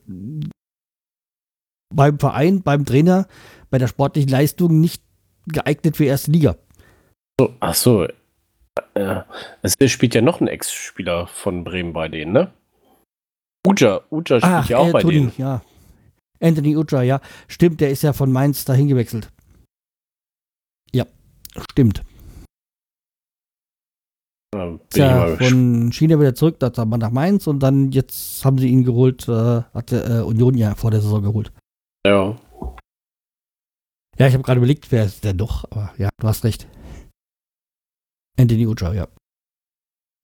beim 1.94 2.18
Verein, 2.18 2.62
beim 2.62 2.84
Trainer, 2.84 3.26
bei 3.70 3.78
der 3.78 3.86
sportlichen 3.86 4.30
Leistung 4.30 4.80
nicht 4.80 5.02
geeignet 5.46 5.96
für 5.96 6.04
erste 6.04 6.30
Liga. 6.30 6.56
Ach 7.60 7.74
so. 7.74 8.06
Äh, 8.94 9.22
es 9.62 9.76
spielt 9.90 10.14
ja 10.14 10.22
noch 10.22 10.40
ein 10.40 10.48
Ex-Spieler 10.48 11.26
von 11.26 11.64
Bremen 11.64 11.92
bei 11.92 12.08
denen, 12.08 12.32
ne? 12.32 12.52
Uja, 13.66 14.00
Uja 14.10 14.40
spielt 14.40 14.42
Ach, 14.44 14.68
ja 14.68 14.78
auch 14.78 14.88
äh, 14.88 14.92
bei 14.92 15.02
Toni, 15.02 15.14
denen. 15.14 15.32
ja. 15.38 15.62
Anthony 16.40 16.76
Uja, 16.76 17.02
ja. 17.02 17.20
Stimmt, 17.48 17.80
der 17.80 17.90
ist 17.90 18.02
ja 18.02 18.12
von 18.12 18.30
Mainz 18.32 18.64
dahin 18.64 18.88
gewechselt. 18.88 19.30
Stimmt. 21.70 22.02
Ja, 24.54 24.78
ich 24.90 24.96
Ja, 24.96 25.16
mal 25.16 25.36
von 25.36 25.92
China 25.92 26.18
wieder 26.20 26.34
zurück, 26.34 26.58
das 26.60 26.76
war 26.76 26.86
nach 26.86 27.10
Mainz 27.10 27.46
und 27.46 27.60
dann 27.60 27.90
jetzt 27.90 28.44
haben 28.44 28.58
sie 28.58 28.68
ihn 28.68 28.84
geholt, 28.84 29.28
äh, 29.28 29.62
hat 29.74 29.90
der 29.90 30.06
äh, 30.06 30.20
Union 30.22 30.56
ja 30.56 30.74
vor 30.74 30.90
der 30.90 31.00
Saison 31.00 31.22
geholt. 31.22 31.52
Ja. 32.06 32.36
Ja, 34.16 34.28
ich 34.28 34.34
habe 34.34 34.44
gerade 34.44 34.58
überlegt, 34.58 34.92
wer 34.92 35.04
ist 35.04 35.24
denn 35.24 35.38
doch, 35.38 35.64
aber 35.70 35.92
ja, 35.98 36.08
du 36.18 36.28
hast 36.28 36.44
recht. 36.44 36.68
Anthony 38.36 38.66
Ucha, 38.66 38.92
ja. 38.92 39.08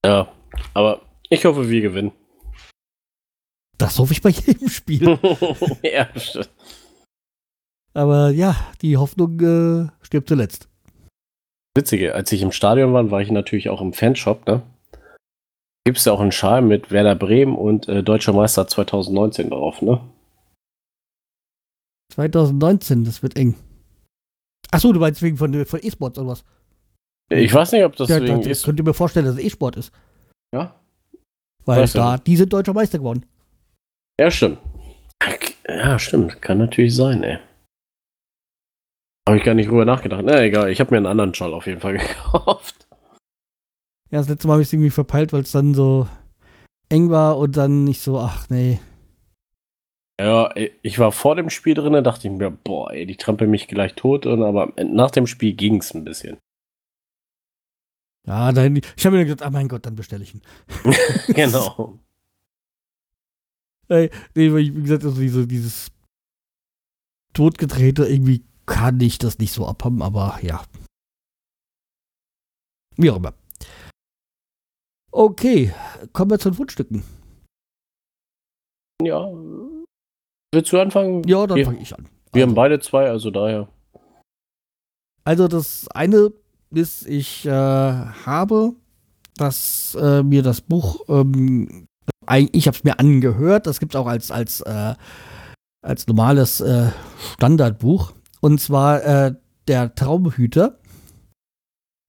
ja, 0.05 0.31
aber 0.73 1.01
ich 1.29 1.45
hoffe, 1.45 1.69
wir 1.69 1.81
gewinnen. 1.81 2.11
Das 3.77 3.97
hoffe 3.97 4.13
ich 4.13 4.21
bei 4.21 4.29
jedem 4.29 4.69
Spiel. 4.69 5.17
ja, 5.83 6.07
stimmt. 6.19 6.49
aber 7.93 8.29
ja, 8.29 8.55
die 8.81 8.97
Hoffnung 8.97 9.39
äh, 9.39 9.89
stirbt 10.01 10.27
zuletzt. 10.27 10.69
Witzige, 11.75 12.13
als 12.13 12.31
ich 12.31 12.41
im 12.41 12.51
Stadion 12.51 12.93
war, 12.93 13.09
war 13.11 13.21
ich 13.21 13.31
natürlich 13.31 13.69
auch 13.69 13.81
im 13.81 13.93
Fanshop, 13.93 14.45
ne? 14.45 14.61
Gibt 15.85 15.97
es 15.97 16.05
ja 16.05 16.13
auch 16.13 16.19
einen 16.19 16.33
Schal 16.33 16.61
mit 16.61 16.91
Werder 16.91 17.15
Bremen 17.15 17.55
und 17.55 17.87
äh, 17.87 18.03
Deutscher 18.03 18.33
Meister 18.33 18.67
2019 18.67 19.49
drauf, 19.49 19.81
ne? 19.81 20.01
2019, 22.13 23.05
das 23.05 23.23
wird 23.23 23.37
eng. 23.37 23.55
Achso, 24.69 24.91
du 24.91 24.99
meinst 24.99 25.21
wegen 25.21 25.37
von, 25.37 25.65
von 25.65 25.79
E-Sports 25.81 26.19
oder 26.19 26.27
was? 26.27 26.43
Ich 27.31 27.53
weiß 27.53 27.71
nicht, 27.71 27.83
ob 27.85 27.95
das 27.95 28.09
ja, 28.09 28.19
deswegen 28.19 28.39
das, 28.39 28.47
ist. 28.47 28.65
könnt 28.65 28.79
ihr 28.79 28.83
mir 28.83 28.93
vorstellen, 28.93 29.25
dass 29.25 29.35
es 29.35 29.43
E-Sport 29.43 29.77
ist. 29.77 29.93
Ja? 30.53 30.75
Weil 31.65 31.81
Weiß 31.81 31.93
ja 31.93 32.17
da, 32.17 32.17
die 32.17 32.35
sind 32.35 32.51
deutscher 32.51 32.73
Meister 32.73 32.97
geworden. 32.97 33.25
Ja, 34.19 34.29
stimmt. 34.29 34.59
Ja, 35.67 35.97
stimmt. 35.97 36.41
Kann 36.41 36.57
natürlich 36.57 36.95
sein, 36.95 37.23
ey. 37.23 37.39
Habe 39.27 39.37
ich 39.37 39.43
gar 39.43 39.53
nicht 39.53 39.69
drüber 39.69 39.85
nachgedacht. 39.85 40.23
Na, 40.25 40.41
egal. 40.41 40.69
Ich 40.71 40.79
habe 40.79 40.91
mir 40.91 40.97
einen 40.97 41.05
anderen 41.05 41.33
Schal 41.33 41.53
auf 41.53 41.67
jeden 41.67 41.79
Fall 41.79 41.93
gekauft. 41.97 42.87
Ja, 44.09 44.19
das 44.19 44.27
letzte 44.27 44.47
Mal 44.47 44.53
habe 44.53 44.63
ich 44.63 44.67
es 44.67 44.73
irgendwie 44.73 44.89
verpeilt, 44.89 45.31
weil 45.31 45.41
es 45.41 45.51
dann 45.51 45.73
so 45.73 46.07
eng 46.89 47.09
war 47.09 47.37
und 47.37 47.55
dann 47.55 47.85
nicht 47.85 48.01
so, 48.01 48.19
ach 48.19 48.49
nee. 48.49 48.79
Ja, 50.19 50.53
ich 50.81 50.99
war 50.99 51.11
vor 51.11 51.35
dem 51.35 51.49
Spiel 51.49 51.75
drin, 51.75 52.03
dachte 52.03 52.27
ich 52.27 52.33
mir, 52.33 52.51
boah, 52.51 52.91
ey, 52.91 53.05
die 53.05 53.15
trampeln 53.15 53.49
mich 53.49 53.67
gleich 53.67 53.95
tot. 53.95 54.25
Und, 54.25 54.43
aber 54.43 54.73
nach 54.83 55.11
dem 55.11 55.27
Spiel 55.27 55.53
ging 55.53 55.77
es 55.77 55.93
ein 55.93 56.03
bisschen. 56.03 56.37
Ja, 58.27 58.51
dann, 58.51 58.75
ich 58.75 59.05
habe 59.05 59.17
mir 59.17 59.25
gedacht, 59.25 59.45
ah 59.45 59.49
mein 59.49 59.67
Gott, 59.67 59.85
dann 59.85 59.95
bestelle 59.95 60.23
ich 60.23 60.35
ihn. 60.35 60.41
genau. 61.27 61.99
Ey, 63.87 64.09
nee, 64.35 64.51
weil 64.53 64.59
ich, 64.59 64.75
wie 64.75 64.81
gesagt, 64.83 65.03
also 65.03 65.19
diese, 65.19 65.47
dieses 65.47 65.91
Totgedrehte, 67.33 68.05
irgendwie 68.05 68.45
kann 68.65 68.99
ich 69.01 69.17
das 69.17 69.39
nicht 69.39 69.51
so 69.51 69.65
abhaben, 69.67 70.01
aber 70.01 70.39
ja. 70.41 70.63
Wie 72.95 73.09
auch 73.09 73.17
immer. 73.17 73.33
Okay, 75.11 75.73
kommen 76.13 76.31
wir 76.31 76.39
zu 76.39 76.49
den 76.51 76.55
Fundstücken. 76.55 77.03
Ja. 79.01 79.27
Willst 80.53 80.71
du 80.71 80.79
anfangen? 80.79 81.23
Ja, 81.27 81.47
dann 81.47 81.63
fange 81.65 81.81
ich 81.81 81.93
an. 81.97 82.07
Wir 82.33 82.43
Also- 82.43 82.51
haben 82.51 82.55
beide 82.55 82.79
zwei, 82.79 83.09
also 83.09 83.31
daher. 83.31 83.67
Also 85.23 85.47
das 85.47 85.87
eine 85.89 86.31
ist, 86.73 87.07
ich 87.07 87.45
äh, 87.45 87.51
habe 87.51 88.73
das, 89.35 89.95
äh, 89.99 90.23
mir 90.23 90.43
das 90.43 90.61
Buch, 90.61 91.01
ähm, 91.07 91.87
ich 92.51 92.67
habe 92.67 92.77
es 92.77 92.83
mir 92.83 92.99
angehört, 92.99 93.67
das 93.67 93.79
gibt 93.79 93.93
es 93.93 93.99
auch 93.99 94.07
als, 94.07 94.31
als, 94.31 94.61
äh, 94.61 94.95
als 95.81 96.07
normales 96.07 96.61
äh, 96.61 96.91
Standardbuch. 97.33 98.13
Und 98.39 98.59
zwar 98.59 99.03
äh, 99.03 99.35
Der 99.67 99.93
Traumhüter. 99.93 100.79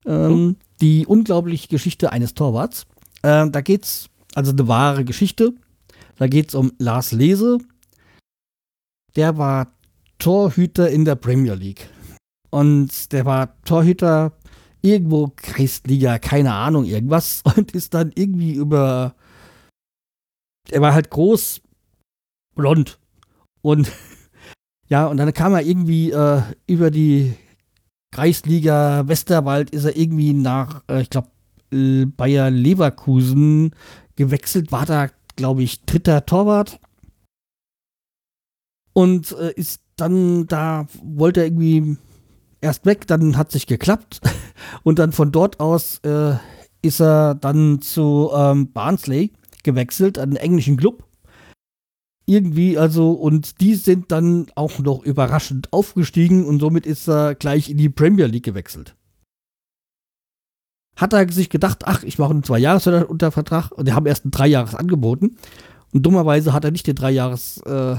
Ähm, 0.07 0.57
Die 0.81 1.07
unglaubliche 1.07 1.69
Geschichte 1.69 2.13
eines 2.13 2.35
Torwarts. 2.35 2.87
Äh, 3.23 3.49
da 3.51 3.61
geht's, 3.61 4.09
also 4.35 4.53
eine 4.53 4.67
wahre 4.69 5.05
Geschichte. 5.05 5.55
Da 6.17 6.27
geht's 6.27 6.55
um 6.55 6.73
Lars 6.79 7.13
Lese. 7.13 7.59
Der 9.17 9.37
war 9.39 9.73
Torhüter 10.19 10.89
in 10.89 11.05
der 11.05 11.17
Premier 11.17 11.55
League. 11.55 11.89
Und 12.51 13.13
der 13.13 13.25
war 13.25 13.61
Torhüter 13.65 14.33
irgendwo 14.83 15.33
Kreisliga, 15.35 16.19
keine 16.19 16.53
Ahnung, 16.53 16.85
irgendwas. 16.85 17.43
Und 17.57 17.73
ist 17.73 17.95
dann 17.95 18.13
irgendwie 18.15 18.55
über. 18.55 19.15
Er 20.71 20.81
war 20.81 20.95
halt 20.95 21.11
groß, 21.11 21.61
blond. 22.55 22.99
Und 23.63 23.91
ja, 24.89 25.07
und 25.07 25.17
dann 25.17 25.33
kam 25.35 25.55
er 25.55 25.63
irgendwie 25.63 26.13
äh, 26.13 26.43
über 26.67 26.91
die 26.91 27.35
Kreisliga 28.13 29.09
Westerwald, 29.09 29.71
ist 29.71 29.85
er 29.85 29.97
irgendwie 29.97 30.33
nach, 30.33 30.83
äh, 30.89 31.03
ich 31.03 31.11
glaube, 31.11 31.29
Bayer 31.71 32.51
Leverkusen 32.51 33.75
gewechselt, 34.17 34.71
war 34.71 34.85
da, 34.85 35.09
glaube 35.37 35.63
ich, 35.63 35.83
dritter 35.85 36.27
Torwart. 36.27 36.79
Und 38.93 39.33
äh, 39.33 39.53
ist 39.53 39.81
dann 39.97 40.47
da, 40.47 40.87
wollte 41.03 41.41
er 41.41 41.47
irgendwie 41.47 41.97
erst 42.63 42.87
weg, 42.87 43.07
dann 43.07 43.37
hat 43.37 43.53
sich 43.53 43.67
geklappt. 43.67 44.21
Und 44.83 44.99
dann 44.99 45.13
von 45.13 45.33
dort 45.33 45.61
aus 45.61 45.99
äh, 46.05 46.37
ist 46.81 47.01
er 47.01 47.35
dann 47.35 47.83
zu 47.83 48.31
ähm, 48.35 48.73
Barnsley 48.73 49.33
gewechselt, 49.63 50.19
einen 50.19 50.37
englischen 50.37 50.77
Club. 50.77 51.05
Irgendwie, 52.25 52.79
also, 52.79 53.13
und 53.13 53.61
die 53.61 53.75
sind 53.75 54.13
dann 54.13 54.47
auch 54.55 54.79
noch 54.79 55.03
überraschend 55.03 55.73
aufgestiegen 55.73 56.47
und 56.47 56.61
somit 56.61 56.87
ist 56.87 57.09
er 57.09 57.35
gleich 57.35 57.69
in 57.69 57.79
die 57.79 57.89
Premier 57.89 58.27
League 58.27 58.45
gewechselt. 58.45 58.95
Hat 60.97 61.13
er 61.13 61.31
sich 61.33 61.51
gedacht, 61.51 61.83
ach, 61.85 62.05
ich 62.05 62.19
mache 62.19 62.31
einen 62.31 62.45
Zwei-Jahres- 62.45 63.05
unter 63.05 63.33
Vertrag 63.33 63.73
und 63.73 63.89
die 63.89 63.93
haben 63.93 64.07
erst 64.07 64.25
einen 64.25 64.31
Drei-Jahres 64.31 64.77
angeboten. 64.77 65.37
Und 65.93 66.05
dummerweise 66.05 66.53
hat 66.53 66.65
er 66.65 66.71
nicht 66.71 66.87
den 66.87 66.95
Drei-Jahres 66.95 67.59
äh, 67.67 67.97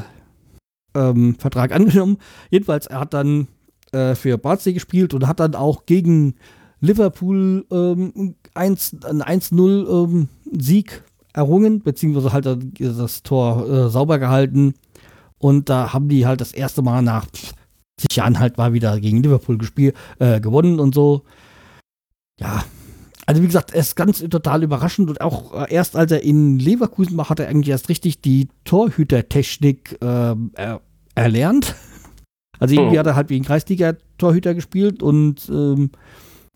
ähm, 0.96 1.36
Vertrag 1.36 1.72
angenommen. 1.74 2.18
Jedenfalls, 2.50 2.88
er 2.88 3.02
hat 3.02 3.14
dann 3.14 3.48
äh, 3.94 4.16
für 4.16 4.38
Barnsley 4.38 4.74
gespielt 4.74 5.14
und 5.14 5.28
hat 5.28 5.40
dann 5.40 5.56
auch 5.56 5.86
gegen 5.86 6.36
Liverpool 6.80 7.66
ähm, 7.72 8.36
1, 8.54 8.98
einen 9.06 9.24
1-0 9.24 10.04
ähm, 10.04 10.30
errungen, 11.34 11.82
beziehungsweise 11.82 12.34
halt 12.34 12.48
das 12.80 13.24
Tor 13.24 13.70
äh, 13.70 13.90
sauber 13.90 14.20
gehalten. 14.20 14.76
Und 15.38 15.70
da 15.70 15.94
haben 15.94 16.10
die 16.10 16.26
halt 16.26 16.42
das 16.42 16.54
erste 16.54 16.82
Mal 16.82 17.02
nach 17.02 17.28
zig 17.98 18.16
Jahren 18.16 18.40
halt 18.40 18.58
mal 18.58 18.74
wieder 18.74 19.00
gegen 19.00 19.24
Liverpool 19.24 19.58
gespielt, 19.58 19.96
äh, 20.20 20.40
gewonnen 20.40 20.80
und 20.80 20.94
so. 20.94 21.24
Ja, 22.40 22.64
also 23.26 23.42
wie 23.42 23.48
gesagt, 23.48 23.72
es 23.74 23.90
ist 23.90 23.96
ganz 23.96 24.20
total 24.20 24.64
überraschend 24.64 25.10
und 25.10 25.22
auch 25.22 25.54
äh, 25.54 25.74
erst 25.74 25.96
als 25.96 26.12
er 26.12 26.24
in 26.24 26.60
Leverkusen 26.60 27.18
war, 27.18 27.30
hat 27.30 27.40
er 27.40 27.48
eigentlich 27.48 27.70
erst 27.70 27.90
richtig 27.90 28.22
die 28.22 28.50
Torhütertechnik 28.66 29.98
ähm, 30.02 30.52
er, 30.56 30.82
erlernt. 31.16 31.76
Also 32.60 32.76
irgendwie 32.76 32.98
Oh. 32.98 33.00
hat 33.00 33.08
er 33.08 33.16
halt 33.16 33.30
wie 33.30 33.38
ein 33.38 33.44
Kreisliga-Torhüter 33.46 34.54
gespielt 34.54 35.02
und 35.04 35.50
ähm, 35.50 35.92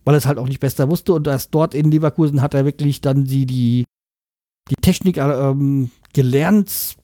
weil 0.06 0.16
er 0.16 0.20
es 0.20 0.26
halt 0.26 0.38
auch 0.38 0.48
nicht 0.48 0.60
besser 0.60 0.90
wusste 0.90 1.14
und 1.14 1.28
erst 1.28 1.54
dort 1.54 1.74
in 1.74 1.92
Leverkusen 1.92 2.42
hat 2.42 2.54
er 2.54 2.64
wirklich 2.66 3.02
dann 3.02 3.26
die, 3.26 3.46
die, 3.46 3.86
die 4.70 4.76
Technik 4.76 5.18
äh, 5.18 5.50
ähm, 5.50 5.92
gelernt, 6.14 6.96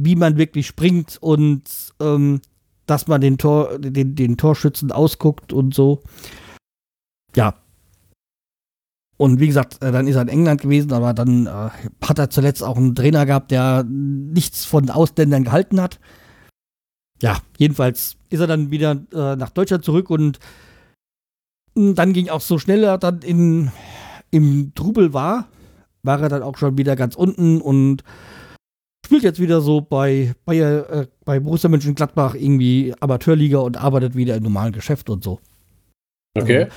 wie 0.00 0.16
man 0.16 0.38
wirklich 0.38 0.66
springt 0.66 1.18
und 1.20 1.64
ähm, 2.00 2.40
dass 2.86 3.08
man 3.08 3.20
den, 3.20 3.36
Tor, 3.36 3.78
den, 3.78 4.14
den 4.14 4.36
Torschützen 4.36 4.92
ausguckt 4.92 5.52
und 5.52 5.74
so. 5.74 6.02
Ja. 7.34 7.54
Und 9.18 9.40
wie 9.40 9.46
gesagt, 9.46 9.82
äh, 9.82 9.92
dann 9.92 10.06
ist 10.06 10.16
er 10.16 10.22
in 10.22 10.28
England 10.28 10.60
gewesen, 10.60 10.92
aber 10.92 11.14
dann 11.14 11.46
äh, 11.46 11.70
hat 12.04 12.18
er 12.18 12.30
zuletzt 12.30 12.62
auch 12.62 12.76
einen 12.76 12.94
Trainer 12.94 13.26
gehabt, 13.26 13.50
der 13.50 13.84
nichts 13.84 14.64
von 14.64 14.88
Ausländern 14.90 15.44
gehalten 15.44 15.80
hat. 15.80 15.98
Ja, 17.22 17.38
jedenfalls 17.58 18.16
ist 18.30 18.40
er 18.40 18.46
dann 18.46 18.70
wieder 18.70 18.92
äh, 19.12 19.36
nach 19.36 19.50
Deutschland 19.50 19.84
zurück 19.84 20.10
und 20.10 20.38
mh, 21.74 21.94
dann 21.94 22.12
ging 22.12 22.28
auch 22.28 22.40
so 22.40 22.58
schnell 22.58 22.84
er 22.84 22.98
dann 22.98 23.20
in, 23.20 23.70
im 24.30 24.72
Trubel 24.74 25.12
war, 25.12 25.48
war 26.02 26.20
er 26.20 26.28
dann 26.28 26.42
auch 26.42 26.58
schon 26.58 26.76
wieder 26.76 26.96
ganz 26.96 27.14
unten 27.14 27.60
und 27.60 28.04
spielt 29.04 29.22
jetzt 29.22 29.40
wieder 29.40 29.60
so 29.60 29.80
bei, 29.80 30.34
bei, 30.44 30.58
äh, 30.58 31.06
bei 31.24 31.40
Borussia 31.40 31.70
Mönchengladbach 31.70 32.34
irgendwie 32.34 32.92
Amateurliga 33.00 33.58
und 33.58 33.76
arbeitet 33.76 34.14
wieder 34.14 34.36
im 34.36 34.42
normalen 34.42 34.72
Geschäft 34.72 35.08
und 35.08 35.24
so. 35.24 35.40
Okay. 36.36 36.64
Also, 36.64 36.72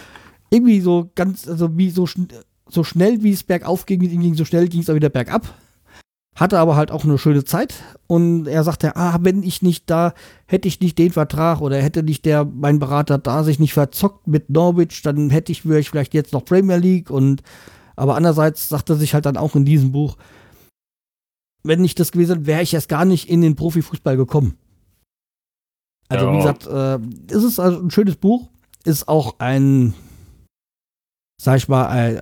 irgendwie 0.51 0.79
so 0.79 1.11
ganz, 1.15 1.47
also 1.47 1.77
wie 1.77 1.89
so, 1.89 2.05
schn 2.05 2.27
so 2.67 2.83
schnell 2.83 3.23
wie 3.23 3.31
es 3.31 3.43
bergauf 3.43 3.85
ging, 3.85 3.99
ging, 3.99 4.35
so 4.35 4.45
schnell 4.45 4.67
ging 4.67 4.81
es 4.81 4.89
auch 4.89 4.95
wieder 4.95 5.09
bergab. 5.09 5.53
Hatte 6.39 6.57
aber 6.59 6.75
halt 6.75 6.91
auch 6.91 7.03
eine 7.03 7.17
schöne 7.17 7.43
Zeit 7.43 7.73
und 8.07 8.47
er 8.47 8.63
sagte, 8.63 8.95
ah, 8.95 9.19
wenn 9.21 9.43
ich 9.43 9.61
nicht 9.61 9.89
da, 9.89 10.13
hätte 10.45 10.67
ich 10.67 10.79
nicht 10.79 10.97
den 10.97 11.11
Vertrag 11.11 11.59
oder 11.59 11.81
hätte 11.81 12.01
nicht 12.01 12.23
der, 12.25 12.45
mein 12.45 12.79
Berater 12.79 13.17
da 13.17 13.43
sich 13.43 13.59
nicht 13.59 13.73
verzockt 13.73 14.27
mit 14.27 14.49
Norwich, 14.49 15.01
dann 15.01 15.29
hätte 15.29 15.51
ich, 15.51 15.67
wäre 15.67 15.79
ich 15.79 15.89
vielleicht 15.89 16.13
jetzt 16.13 16.31
noch 16.31 16.45
Premier 16.45 16.77
League 16.77 17.09
und 17.09 17.43
aber 17.97 18.15
andererseits 18.15 18.69
sagt 18.69 18.89
er 18.89 18.95
sich 18.95 19.13
halt 19.13 19.25
dann 19.25 19.35
auch 19.35 19.55
in 19.55 19.65
diesem 19.65 19.91
Buch, 19.91 20.15
wenn 21.63 21.81
nicht 21.81 21.99
das 21.99 22.13
gewesen 22.13 22.29
wäre, 22.29 22.45
wäre 22.45 22.61
ich 22.63 22.73
erst 22.73 22.87
gar 22.87 23.03
nicht 23.03 23.29
in 23.29 23.41
den 23.41 23.57
Profifußball 23.57 24.15
gekommen. 24.15 24.57
Also 26.07 26.25
Ja. 26.25 26.33
wie 26.33 26.37
gesagt, 26.37 26.65
äh, 26.67 26.99
es 27.35 27.43
ist 27.43 27.59
also 27.59 27.79
ein 27.79 27.91
schönes 27.91 28.15
Buch, 28.15 28.49
ist 28.85 29.09
auch 29.09 29.39
ein 29.39 29.93
sag 31.41 31.57
ich 31.57 31.67
mal, 31.67 31.87
ein, 31.87 32.21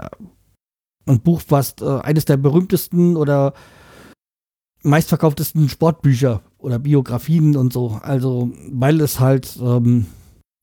ein 1.06 1.20
Buch, 1.22 1.42
was 1.50 1.76
äh, 1.82 2.00
eines 2.00 2.26
der 2.26 2.38
berühmtesten 2.38 3.18
oder 3.18 3.54
meistverkauftesten 4.88 5.70
Sportbücher 5.70 6.42
oder 6.58 6.80
Biografien 6.80 7.56
und 7.56 7.74
so. 7.74 8.00
Also, 8.02 8.52
weil 8.72 9.00
es 9.02 9.20
halt, 9.20 9.58
ähm, 9.62 10.08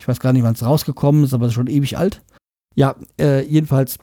ich 0.00 0.08
weiß 0.08 0.20
gar 0.20 0.32
nicht, 0.32 0.42
wann 0.42 0.54
es 0.54 0.64
rausgekommen 0.64 1.24
ist, 1.24 1.34
aber 1.34 1.46
es 1.46 1.50
ist 1.50 1.54
schon 1.54 1.66
ewig 1.66 1.96
alt. 1.96 2.22
Ja, 2.74 2.96
äh, 3.20 3.44
jedenfalls 3.46 3.98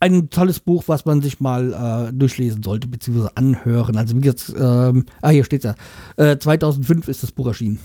ein 0.00 0.28
tolles 0.28 0.60
Buch, 0.60 0.84
was 0.86 1.04
man 1.04 1.22
sich 1.22 1.40
mal 1.40 2.08
äh, 2.08 2.12
durchlesen 2.12 2.62
sollte, 2.62 2.88
beziehungsweise 2.88 3.36
anhören. 3.36 3.96
Also, 3.96 4.16
wie 4.16 4.20
gesagt, 4.20 4.52
ähm, 4.58 5.06
ah, 5.22 5.30
hier 5.30 5.44
steht 5.44 5.64
ja. 5.64 5.74
Äh, 6.16 6.38
2005 6.38 7.08
ist 7.08 7.22
das 7.22 7.32
Buch 7.32 7.46
erschienen. 7.46 7.78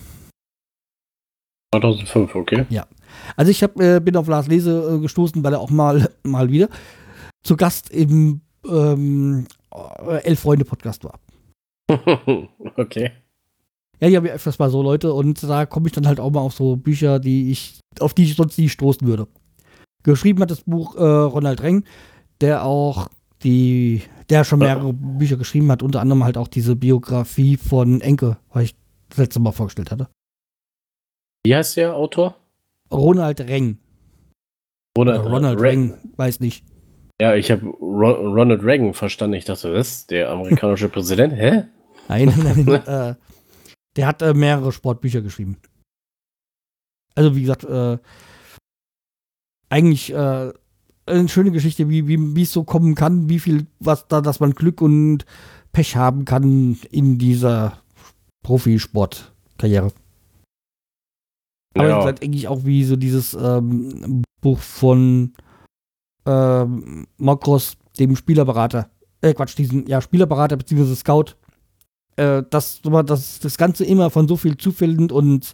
2005, 1.76 2.36
okay. 2.36 2.66
Ja. 2.70 2.88
Also, 3.36 3.52
ich 3.52 3.62
hab, 3.64 3.80
äh, 3.80 4.00
bin 4.00 4.16
auf 4.16 4.28
Lars 4.28 4.48
Lese 4.48 4.96
äh, 4.96 5.00
gestoßen, 5.00 5.44
weil 5.44 5.54
er 5.54 5.60
auch 5.60 5.70
mal, 5.70 6.10
mal 6.24 6.50
wieder 6.52 6.70
zu 7.44 7.56
Gast 7.56 7.90
im 7.92 8.42
ähm, 8.68 9.46
Elf 10.24 10.40
Freunde 10.40 10.66
Podcast 10.66 11.04
war. 11.04 11.20
okay. 12.78 13.12
Ja, 14.00 14.08
die 14.08 14.18
haben 14.18 14.26
ja 14.26 14.34
öfters 14.34 14.60
mal 14.60 14.70
so 14.70 14.82
Leute 14.82 15.14
und 15.14 15.44
da 15.44 15.66
komme 15.66 15.88
ich 15.88 15.94
dann 15.94 16.08
halt 16.08 16.20
auch 16.20 16.32
mal 16.32 16.40
auf 16.40 16.54
so 16.54 16.76
Bücher, 16.76 17.20
die 17.20 17.52
ich, 17.52 17.80
auf 18.00 18.14
die 18.14 18.24
ich 18.24 18.36
sonst 18.36 18.58
nie 18.58 18.70
stoßen 18.70 19.06
würde. 19.06 19.28
Geschrieben 20.04 20.42
hat 20.42 20.52
das 20.52 20.62
Buch 20.62 20.96
äh, 20.96 21.04
Ronald 21.04 21.62
Reng, 21.62 21.84
der 22.40 22.64
auch 22.64 23.10
die, 23.44 24.04
der 24.30 24.46
schon 24.46 24.60
mehrere 24.60 24.94
Bücher 24.94 25.36
geschrieben 25.36 25.70
hat, 25.72 25.84
unter 25.84 26.00
anderem 26.00 26.24
halt 26.24 26.38
auch 26.38 26.48
diese 26.48 26.76
Biografie 26.76 27.58
von 27.58 28.00
Enke, 28.00 28.38
was 28.54 28.64
ich 28.64 28.76
das 29.10 29.18
letzte 29.18 29.40
Mal 29.40 29.52
vorgestellt 29.52 29.92
hatte. 29.92 30.08
Wie 31.46 31.56
heißt 31.56 31.78
der 31.78 31.96
Autor? 31.96 32.36
Ronald 32.92 33.42
Reng. 33.42 33.78
Ronald, 34.98 35.26
Ronald 35.26 35.60
Reng, 35.62 35.98
weiß 36.16 36.40
nicht. 36.40 36.66
Ja, 37.22 37.36
ich 37.36 37.52
habe 37.52 37.66
Ronald 37.66 38.64
Reagan 38.64 38.94
verstanden. 38.94 39.36
Ich 39.36 39.46
dachte, 39.46 39.74
das 39.74 39.88
ist 39.88 40.12
der 40.12 40.30
amerikanische 40.30 40.90
Präsident. 40.90 41.34
Hä? 41.34 41.64
Nein, 42.10 42.34
nein, 42.44 42.64
nein. 42.66 42.86
äh, 42.88 43.16
der 43.96 44.08
hat 44.08 44.22
äh, 44.22 44.34
mehrere 44.34 44.72
Sportbücher 44.72 45.22
geschrieben. 45.22 45.58
Also, 47.16 47.36
wie 47.36 47.42
gesagt, 47.42 47.64
äh, 47.64 47.98
eigentlich 49.70 50.12
äh, 50.12 50.52
eine 51.06 51.30
schöne 51.30 51.52
Geschichte, 51.52 51.90
wie, 51.90 52.08
wie, 52.08 52.36
wie 52.36 52.42
es 52.44 52.52
so 52.52 52.64
kommen 52.64 52.96
kann, 52.96 53.30
wie 53.30 53.40
viel, 53.40 53.68
was 53.80 54.08
da, 54.08 54.22
dass 54.22 54.40
man 54.40 54.52
Glück 54.52 54.82
und 54.82 55.26
Pech 55.72 55.96
haben 55.96 56.26
kann 56.26 56.78
in 56.92 57.18
dieser 57.18 57.82
Profisportkarriere. 58.44 59.92
Aber 61.76 61.88
Ja. 61.88 62.04
halt 62.04 62.24
eigentlich 62.24 62.48
auch 62.48 62.66
wie 62.66 62.84
so 62.84 62.96
dieses 62.96 63.34
ähm, 63.34 64.24
Buch 64.42 64.60
von 64.60 65.34
ähm, 66.26 67.08
Mokros, 67.18 67.78
dem 68.00 68.16
Spielerberater. 68.16 68.90
Äh, 69.22 69.34
Quatsch, 69.34 69.58
diesen, 69.58 69.86
ja, 69.88 70.02
Spielerberater 70.02 70.58
bzw. 70.58 70.96
Scout. 70.96 71.36
Äh, 72.20 72.44
dass 72.50 72.84
mal 72.84 73.04
das, 73.04 73.40
das 73.40 73.58
Ganze 73.58 73.86
immer 73.86 74.10
von 74.10 74.28
so 74.28 74.36
viel 74.36 74.58
Zufällen 74.58 75.10
und 75.10 75.54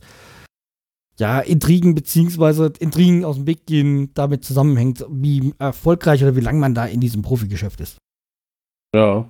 ja, 1.20 1.39
Intrigen 1.39 1.93
beziehungsweise 1.93 2.74
Intrigen 2.80 3.24
aus 3.24 3.36
dem 3.36 3.45
Weg 3.45 3.68
gehen 3.68 4.11
damit 4.16 4.43
zusammenhängt, 4.43 5.05
wie 5.07 5.53
erfolgreich 5.59 6.24
oder 6.24 6.36
wie 6.36 6.41
lang 6.41 6.59
man 6.59 6.74
da 6.74 6.86
in 6.88 6.99
diesem 7.01 7.22
Profigeschäft 7.22 7.80
ist. 7.82 7.97
Ja. 8.95 9.30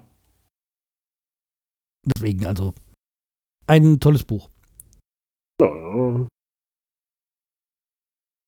Deswegen 2.05 2.45
also 2.45 2.73
ein 3.67 3.99
tolles 3.99 4.23
Buch. 4.23 4.49
ja. 5.61 6.27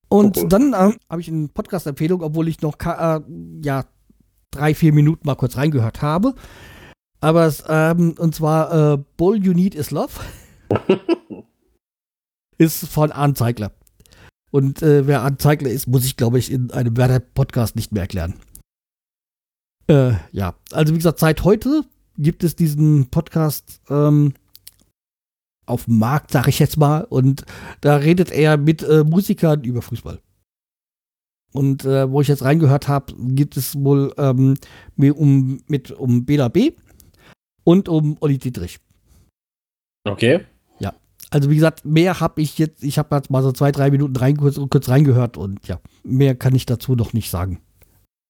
Und 0.10 0.38
Okay. 0.38 0.48
dann 0.48 0.72
äh, 0.72 0.94
habe 1.10 1.20
ich 1.20 1.28
eine 1.28 1.50
Podcast-Empfehlung, 1.50 2.22
obwohl 2.22 2.48
ich 2.48 2.62
noch 2.62 2.78
äh, 2.80 3.20
ja, 3.62 3.84
drei, 4.52 4.74
vier 4.74 4.94
Minuten 4.94 5.28
mal 5.28 5.36
kurz 5.36 5.58
reingehört 5.58 6.02
habe. 6.02 6.34
Aber 7.20 7.46
es, 7.46 7.64
ähm, 7.68 8.16
und 8.18 8.36
zwar 8.36 8.72
äh, 8.72 9.04
All 9.20 9.36
You 9.38 9.54
Need 9.54 9.76
Is 9.76 9.92
Love 9.92 10.14
ist 12.58 12.88
von 12.88 13.12
Arndt 13.12 13.38
Zeigler. 13.38 13.72
Und 14.52 14.82
äh, 14.82 15.08
wer 15.08 15.22
Arndt 15.22 15.42
Zeigler 15.42 15.70
ist, 15.70 15.88
muss 15.88 16.06
ich, 16.06 16.18
glaube 16.18 16.40
ich, 16.40 16.52
in 16.52 16.72
einem 16.72 16.96
Werder-Podcast 16.96 17.76
nicht 17.76 17.92
mehr 17.92 18.04
erklären. 18.04 18.36
Äh, 19.88 20.14
ja, 20.32 20.56
also 20.72 20.94
wie 20.94 20.98
gesagt, 20.98 21.20
seit 21.20 21.44
heute 21.44 21.84
gibt 22.18 22.44
es 22.44 22.56
diesen 22.56 23.10
Podcast 23.10 23.82
ähm, 23.90 24.34
auf 25.66 25.86
dem 25.86 26.00
Markt, 26.00 26.32
sage 26.32 26.50
ich 26.50 26.60
jetzt 26.60 26.78
mal. 26.78 27.04
Und 27.04 27.46
da 27.82 27.98
redet 27.98 28.32
er 28.32 28.58
mit 28.58 28.84
äh, 28.84 29.04
Musikern 29.04 29.64
über 29.64 29.82
Fußball. 29.82 30.20
Und 31.54 31.86
äh, 31.86 32.10
wo 32.12 32.22
ich 32.22 32.28
jetzt 32.28 32.44
reingehört 32.44 32.88
habe, 32.88 33.14
gibt 33.18 33.58
es 33.58 33.76
wohl 33.76 34.14
ähm, 34.18 34.56
mir 34.96 35.18
um, 35.18 35.62
mit 35.68 35.92
um 35.92 36.26
Bela 36.26 36.50
B. 36.50 36.74
und 37.68 37.90
um 37.90 38.18
Olli 38.22 38.38
Dietrich. 38.38 38.80
Okay. 40.06 40.46
Also 41.30 41.50
wie 41.50 41.56
gesagt, 41.56 41.84
mehr 41.84 42.20
habe 42.20 42.42
ich 42.42 42.58
jetzt, 42.58 42.84
ich 42.84 42.98
habe 42.98 43.16
jetzt 43.16 43.30
mal 43.30 43.44
so 43.44 43.52
zwei, 43.52 43.72
drei 43.72 43.92
Minuten 43.92 44.16
rein, 44.16 44.38
kurz, 44.38 44.60
kurz 44.70 44.88
reingehört 44.88 45.36
und 45.36 45.68
ja, 45.68 45.80
mehr 46.04 46.36
kann 46.36 46.56
ich 46.56 46.66
dazu 46.66 46.96
noch 46.96 47.12
nicht 47.14 47.30
sagen. 47.30 47.60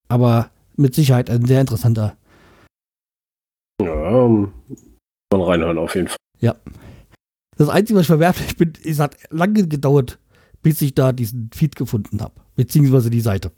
Aber 0.07 0.49
mit 0.75 0.95
Sicherheit 0.95 1.29
ein 1.29 1.45
sehr 1.45 1.61
interessanter. 1.61 2.17
Ja, 3.81 4.25
ähm, 4.25 4.51
mal 5.31 5.43
reinhören 5.43 5.77
auf 5.77 5.93
jeden 5.93 6.07
Fall. 6.07 6.17
Das 7.57 7.69
Einzige, 7.69 7.97
was 7.97 8.03
ich 8.03 8.07
verwerflich 8.07 8.55
bin, 8.57 8.73
es 8.83 8.99
hat 8.99 9.17
lange 9.31 9.67
gedauert, 9.67 10.19
bis 10.61 10.81
ich 10.81 10.93
da 10.93 11.11
diesen 11.11 11.49
Feed 11.53 11.75
gefunden 11.75 12.21
habe. 12.21 12.39
Beziehungsweise 12.55 13.09
die 13.09 13.21
Seite. 13.21 13.51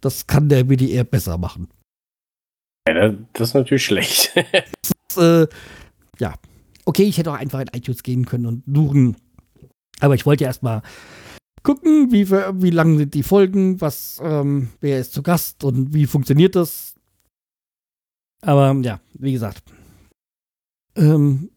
Das 0.00 0.26
kann 0.26 0.48
der 0.48 0.68
WDR 0.68 1.04
besser 1.04 1.36
machen. 1.38 1.68
Ja, 2.88 3.14
das 3.32 3.48
ist 3.48 3.54
natürlich 3.54 3.84
schlecht. 3.84 4.32
äh, 5.16 5.46
ja, 6.18 6.34
okay, 6.84 7.04
ich 7.04 7.18
hätte 7.18 7.30
auch 7.30 7.36
einfach 7.36 7.60
in 7.60 7.68
iTunes 7.68 8.02
gehen 8.02 8.26
können 8.26 8.46
und 8.46 8.62
suchen. 8.66 9.16
Aber 10.00 10.14
ich 10.14 10.26
wollte 10.26 10.44
ja 10.44 10.48
erstmal 10.48 10.82
gucken, 11.62 12.12
wie, 12.12 12.30
wie 12.30 12.70
lang 12.70 12.98
sind 12.98 13.14
die 13.14 13.22
Folgen, 13.22 13.80
was, 13.80 14.20
ähm, 14.22 14.68
wer 14.80 15.00
ist 15.00 15.12
zu 15.12 15.22
Gast 15.22 15.64
und 15.64 15.94
wie 15.94 16.06
funktioniert 16.06 16.54
das. 16.54 16.94
Aber 18.42 18.74
ja, 18.82 19.00
wie 19.14 19.32
gesagt. 19.32 19.62
Ähm, 20.96 21.50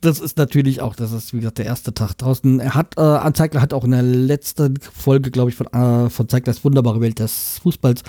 das 0.00 0.20
ist 0.20 0.38
natürlich 0.38 0.80
auch, 0.80 0.94
das 0.94 1.12
ist 1.12 1.32
wie 1.32 1.38
gesagt 1.38 1.58
der 1.58 1.66
erste 1.66 1.92
Tag 1.94 2.14
draußen. 2.14 2.60
Er 2.60 2.74
hat, 2.74 2.96
äh, 2.96 3.00
Anzeigler 3.00 3.60
hat 3.60 3.72
auch 3.72 3.84
in 3.84 3.90
der 3.90 4.02
letzten 4.02 4.78
Folge, 4.80 5.30
glaube 5.30 5.50
ich, 5.50 5.56
von, 5.56 5.66
äh, 5.68 6.10
von 6.10 6.28
Zeiglers 6.28 6.64
wunderbare 6.64 7.00
Welt 7.00 7.18
des 7.18 7.58
Fußballs 7.58 8.02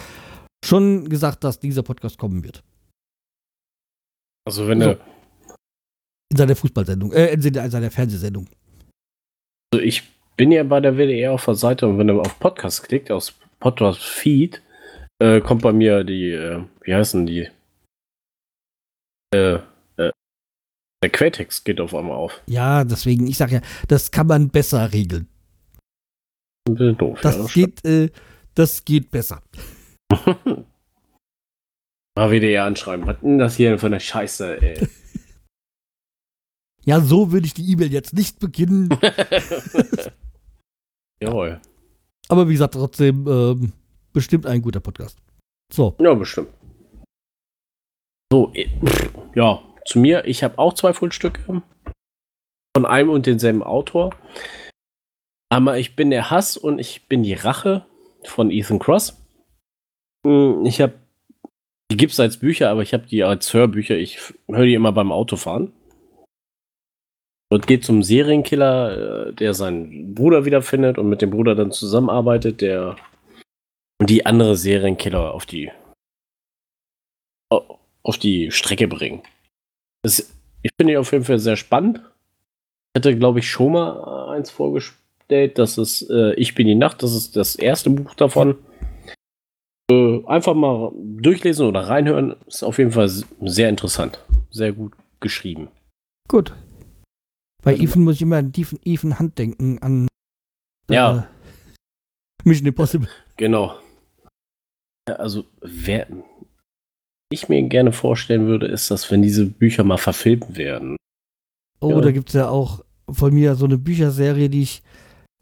schon 0.65 1.09
gesagt, 1.09 1.43
dass 1.43 1.59
dieser 1.59 1.83
Podcast 1.83 2.17
kommen 2.17 2.43
wird. 2.43 2.63
Also 4.47 4.65
wenn 4.69 4.79
So. 4.79 4.93
du, 4.93 4.99
In 6.31 6.37
seiner 6.37 6.55
Fußballsendung, 6.55 7.11
äh, 7.11 7.33
in 7.33 7.41
seiner, 7.41 7.65
in 7.65 7.71
seiner 7.71 7.91
Fernsehsendung. 7.91 8.47
also 9.73 9.83
ich 9.83 10.03
bin 10.37 10.53
ja 10.53 10.63
bei 10.63 10.79
der 10.79 10.95
WDR 10.95 11.33
auf 11.33 11.43
der 11.43 11.55
Seite 11.55 11.85
und 11.85 11.97
wenn 11.99 12.07
du 12.07 12.21
auf 12.21 12.39
Podcast 12.39 12.83
klickt, 12.83 13.11
aus 13.11 13.33
Podcast 13.59 14.01
Feed, 14.01 14.61
äh, 15.21 15.41
kommt 15.41 15.63
bei 15.63 15.73
mir 15.73 16.05
die, 16.05 16.31
äh, 16.31 16.63
wie 16.83 16.95
heißen 16.95 17.25
die? 17.25 17.49
Äh, 19.35 19.55
äh, 19.97 20.11
der 21.03 21.09
Quelltext 21.11 21.65
geht 21.65 21.81
auf 21.81 21.93
einmal 21.93 22.15
auf. 22.15 22.41
Ja, 22.47 22.85
deswegen, 22.85 23.27
ich 23.27 23.35
sage 23.37 23.55
ja, 23.55 23.61
das 23.89 24.11
kann 24.11 24.27
man 24.27 24.47
besser 24.47 24.93
regeln. 24.93 25.27
Ein 26.69 26.75
bisschen 26.75 26.97
doof. 26.97 27.19
Das 27.21 27.35
ja, 27.35 27.45
geht, 27.65 27.83
äh, 27.83 28.09
das 28.55 28.85
geht 28.85 29.11
besser. 29.11 29.41
Mal 32.17 32.31
WDR 32.31 32.65
anschreiben. 32.65 33.05
Was 33.05 33.17
ist 33.17 33.21
denn 33.23 33.37
das 33.37 33.55
hier 33.55 33.77
für 33.77 33.85
eine 33.85 33.99
Scheiße, 33.99 34.59
ey? 34.59 34.87
Ja, 36.83 36.99
so 36.99 37.31
würde 37.31 37.45
ich 37.45 37.53
die 37.53 37.69
E-Mail 37.71 37.91
jetzt 37.91 38.13
nicht 38.13 38.39
beginnen. 38.39 38.89
Jawohl. 41.21 41.61
aber 42.29 42.47
wie 42.47 42.53
gesagt, 42.53 42.73
trotzdem 42.73 43.27
ähm, 43.27 43.73
bestimmt 44.13 44.45
ein 44.47 44.61
guter 44.63 44.79
Podcast. 44.79 45.19
So, 45.71 45.95
Ja, 45.99 46.13
bestimmt. 46.15 46.49
So, 48.31 48.51
eh, 48.55 48.67
ja, 49.35 49.61
zu 49.85 49.99
mir. 49.99 50.25
Ich 50.25 50.43
habe 50.43 50.57
auch 50.57 50.73
zwei 50.73 50.93
Fundstücke 50.93 51.61
von 52.75 52.85
einem 52.85 53.09
und 53.11 53.25
denselben 53.27 53.61
Autor. 53.63 54.15
Aber 55.49 55.77
ich 55.77 55.95
bin 55.95 56.09
der 56.09 56.29
Hass 56.31 56.57
und 56.57 56.79
ich 56.79 57.07
bin 57.07 57.21
die 57.23 57.33
Rache 57.35 57.85
von 58.23 58.49
Ethan 58.51 58.79
Cross. 58.79 59.21
Hm, 60.25 60.65
Ich 60.65 60.81
habe, 60.81 60.93
die 61.91 61.97
gibt 61.97 62.11
es 62.13 62.19
als 62.19 62.37
Bücher, 62.37 62.69
aber 62.69 62.81
ich 62.81 62.93
habe 62.93 63.07
die 63.07 63.23
als 63.23 63.53
Hörbücher. 63.53 63.95
Ich 63.97 64.19
höre 64.47 64.65
die 64.65 64.73
immer 64.73 64.91
beim 64.91 65.11
Autofahren. 65.11 65.71
Dort 67.49 67.65
geht 67.65 67.83
es 67.83 67.89
um 67.89 68.03
Serienkiller, 68.03 69.27
äh, 69.29 69.33
der 69.33 69.53
seinen 69.53 70.13
Bruder 70.13 70.43
wiederfindet 70.43 70.97
und 70.97 71.07
mit 71.07 71.21
dem 71.21 71.29
Bruder 71.29 71.55
dann 71.55 71.71
zusammenarbeitet, 71.71 72.59
der 72.61 72.97
und 73.99 74.09
die 74.09 74.25
andere 74.25 74.57
Serienkiller 74.57 75.33
auf 75.33 75.45
die 75.45 75.71
au- 77.49 77.79
auf 78.03 78.17
die 78.17 78.51
Strecke 78.51 78.87
bringen. 78.87 79.23
Das, 80.03 80.19
ich 80.61 80.71
finde 80.77 80.93
die 80.93 80.97
auf 80.97 81.11
jeden 81.13 81.23
Fall 81.23 81.39
sehr 81.39 81.55
spannend. 81.55 81.99
Ich 82.93 82.99
hatte, 82.99 83.17
glaube 83.17 83.39
ich, 83.39 83.49
schon 83.49 83.71
mal 83.71 84.29
eins 84.35 84.49
vorgestellt. 84.51 85.57
Das 85.57 85.77
ist 85.77 86.09
äh, 86.09 86.33
Ich 86.33 86.53
bin 86.53 86.67
die 86.67 86.75
Nacht. 86.75 87.01
Das 87.01 87.13
ist 87.15 87.35
das 87.37 87.55
erste 87.55 87.89
Buch 87.89 88.13
davon. 88.15 88.57
Äh, 89.89 90.25
einfach 90.25 90.53
mal 90.53 90.91
durchlesen 90.95 91.65
oder 91.65 91.87
reinhören. 91.87 92.35
Ist 92.45 92.63
auf 92.63 92.77
jeden 92.77 92.91
Fall 92.91 93.09
sehr 93.09 93.69
interessant. 93.69 94.23
Sehr 94.49 94.73
gut 94.73 94.93
geschrieben. 95.19 95.69
Gut. 96.27 96.53
Bei 97.63 97.71
also, 97.71 97.83
Ethan 97.83 98.03
muss 98.03 98.15
ich 98.15 98.21
immer 98.21 98.37
an 98.37 98.51
Ethan, 98.55 98.79
Ethan 98.83 99.19
Hunt 99.19 99.37
denken, 99.37 99.79
an 99.79 100.07
äh, 100.89 100.93
ja. 100.93 101.27
Mission 102.43 102.67
Impossible. 102.67 103.09
Genau. 103.37 103.77
Also, 105.05 105.45
wer 105.61 106.07
ich 107.29 107.49
mir 107.49 107.61
gerne 107.63 107.91
vorstellen 107.91 108.47
würde, 108.47 108.65
ist, 108.65 108.89
dass 108.89 109.11
wenn 109.11 109.21
diese 109.21 109.45
Bücher 109.45 109.83
mal 109.83 109.97
verfilmt 109.97 110.57
werden. 110.57 110.97
Oh, 111.79 111.91
ja. 111.91 112.01
da 112.01 112.11
gibt 112.11 112.29
es 112.29 112.33
ja 112.33 112.49
auch 112.49 112.83
von 113.07 113.31
mir 113.31 113.53
so 113.53 113.65
eine 113.65 113.77
Bücherserie, 113.77 114.49
die 114.49 114.63
ich 114.63 114.81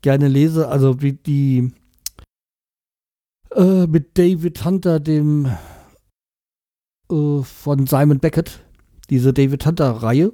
gerne 0.02 0.28
lese, 0.28 0.68
also 0.68 0.94
die, 0.94 1.14
die 1.14 1.72
äh, 3.56 3.88
mit 3.88 4.18
David 4.18 4.64
Hunter, 4.64 5.00
dem 5.00 5.52
äh, 7.12 7.42
von 7.42 7.88
Simon 7.88 8.20
Beckett, 8.20 8.64
diese 9.10 9.34
David 9.34 9.66
Hunter-Reihe. 9.66 10.34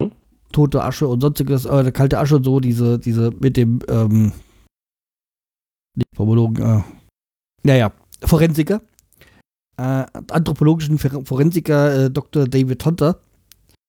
Hm? 0.00 0.12
Tote 0.52 0.82
Asche 0.82 1.08
und 1.08 1.20
sonstiges, 1.20 1.64
äh, 1.64 1.92
kalte 1.92 2.18
Asche 2.18 2.36
und 2.36 2.44
so, 2.44 2.60
diese, 2.60 2.98
diese 2.98 3.30
mit 3.40 3.56
dem 3.56 3.80
ähm, 3.88 4.32
Formologen, 6.14 6.64
äh, 6.64 6.82
naja, 7.62 7.92
Forensiker, 8.22 8.80
äh, 9.76 10.04
anthropologischen 10.30 10.98
Forensiker 10.98 12.04
äh, 12.04 12.10
Dr. 12.10 12.46
David 12.46 12.84
Hunter. 12.84 13.20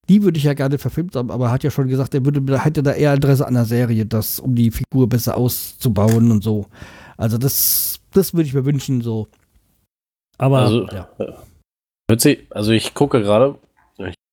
Die 0.07 0.21
würde 0.21 0.37
ich 0.37 0.43
ja 0.43 0.53
gerne 0.53 0.77
verfilmt 0.77 1.15
haben, 1.15 1.31
aber 1.31 1.45
er 1.45 1.51
hat 1.51 1.63
ja 1.63 1.71
schon 1.71 1.87
gesagt, 1.87 2.13
er 2.13 2.23
würde, 2.23 2.63
hätte 2.63 2.83
da 2.83 2.91
eher 2.91 3.15
Interesse 3.15 3.47
an 3.47 3.55
der 3.55 3.65
Serie, 3.65 4.05
das, 4.05 4.39
um 4.39 4.53
die 4.53 4.69
Figur 4.69 5.09
besser 5.09 5.35
auszubauen 5.35 6.29
und 6.29 6.43
so. 6.43 6.67
Also 7.17 7.39
das, 7.39 7.99
das 8.15 8.33
würde 8.33 8.47
ich 8.47 8.53
mir 8.53 8.65
wünschen, 8.65 9.01
so. 9.01 9.27
Aber 10.37 10.59
also, 10.59 10.87
ja. 10.87 11.09
Hört 12.09 12.21
sich, 12.21 12.45
also 12.49 12.71
ich 12.71 12.93
gucke 12.93 13.21
gerade, 13.21 13.57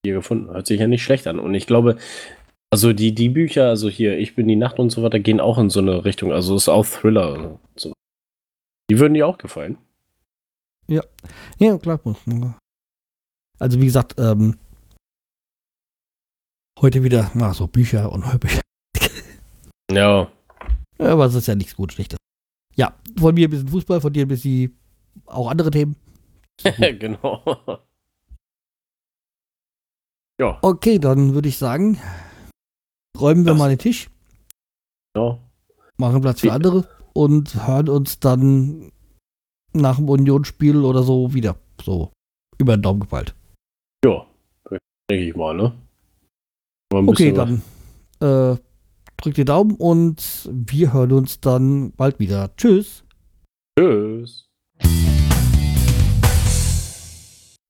hier 0.04 0.14
gefunden, 0.14 0.50
hört 0.50 0.66
sich 0.66 0.80
ja 0.80 0.86
nicht 0.86 1.02
schlecht 1.02 1.26
an. 1.26 1.38
Und 1.38 1.54
ich 1.54 1.66
glaube, 1.66 1.96
also 2.70 2.92
die, 2.92 3.14
die 3.14 3.28
Bücher, 3.28 3.68
also 3.68 3.88
hier, 3.88 4.18
Ich 4.18 4.34
bin 4.34 4.48
die 4.48 4.56
Nacht 4.56 4.78
und 4.78 4.90
so 4.90 5.02
weiter, 5.02 5.20
gehen 5.20 5.40
auch 5.40 5.58
in 5.58 5.70
so 5.70 5.80
eine 5.80 6.04
Richtung. 6.04 6.32
Also 6.32 6.56
ist 6.56 6.68
auch 6.68 6.84
Thriller. 6.84 7.58
So. 7.76 7.92
Die 8.90 8.98
würden 8.98 9.14
dir 9.14 9.26
auch 9.26 9.38
gefallen. 9.38 9.78
Ja, 10.88 11.02
ja, 11.58 11.78
klar. 11.78 12.00
Also 13.58 13.80
wie 13.80 13.84
gesagt, 13.84 14.16
ähm, 14.18 14.58
heute 16.80 17.04
wieder 17.04 17.30
na, 17.34 17.54
so 17.54 17.68
Bücher 17.68 18.10
und 18.10 18.30
Hörbücher. 18.30 18.62
ja. 19.92 20.28
Aber 20.98 21.26
es 21.26 21.34
ist 21.34 21.46
ja 21.46 21.54
nichts 21.54 21.76
gut, 21.76 21.92
schlechtes. 21.92 22.18
Ja, 22.76 22.94
von 23.18 23.34
mir 23.34 23.48
ein 23.48 23.50
bisschen 23.50 23.68
Fußball, 23.68 24.00
von 24.00 24.12
dir 24.12 24.24
ein 24.24 24.28
bisschen 24.28 24.78
auch 25.26 25.50
andere 25.50 25.70
Themen. 25.70 25.96
genau. 26.78 27.42
ja. 30.40 30.58
Okay, 30.62 30.98
dann 30.98 31.34
würde 31.34 31.48
ich 31.48 31.58
sagen, 31.58 31.98
räumen 33.18 33.44
wir 33.44 33.52
das. 33.52 33.58
mal 33.58 33.68
den 33.68 33.78
Tisch. 33.78 34.08
Ja. 35.16 35.38
Machen 35.98 36.22
Platz 36.22 36.40
für 36.40 36.52
andere 36.52 36.88
und 37.12 37.66
hören 37.66 37.88
uns 37.88 38.18
dann 38.18 38.92
nach 39.72 39.96
dem 39.96 40.08
Unionsspiel 40.08 40.84
oder 40.84 41.02
so 41.02 41.34
wieder. 41.34 41.56
So 41.80 42.12
über 42.58 42.76
den 42.76 42.82
Daumen 42.82 43.00
gepeilt. 43.00 43.34
Ja, 44.04 44.26
denke 45.10 45.28
ich 45.28 45.36
mal, 45.36 45.54
ne? 45.54 45.72
Mal 46.92 47.08
okay, 47.08 47.32
dann 47.32 47.62
äh, 48.20 48.56
drückt 49.22 49.36
die 49.38 49.44
Daumen 49.44 49.74
und 49.76 50.48
wir 50.52 50.92
hören 50.92 51.12
uns 51.12 51.40
dann 51.40 51.92
bald 51.92 52.18
wieder. 52.18 52.54
Tschüss. 52.56 53.04
Tschüss. 53.78 54.48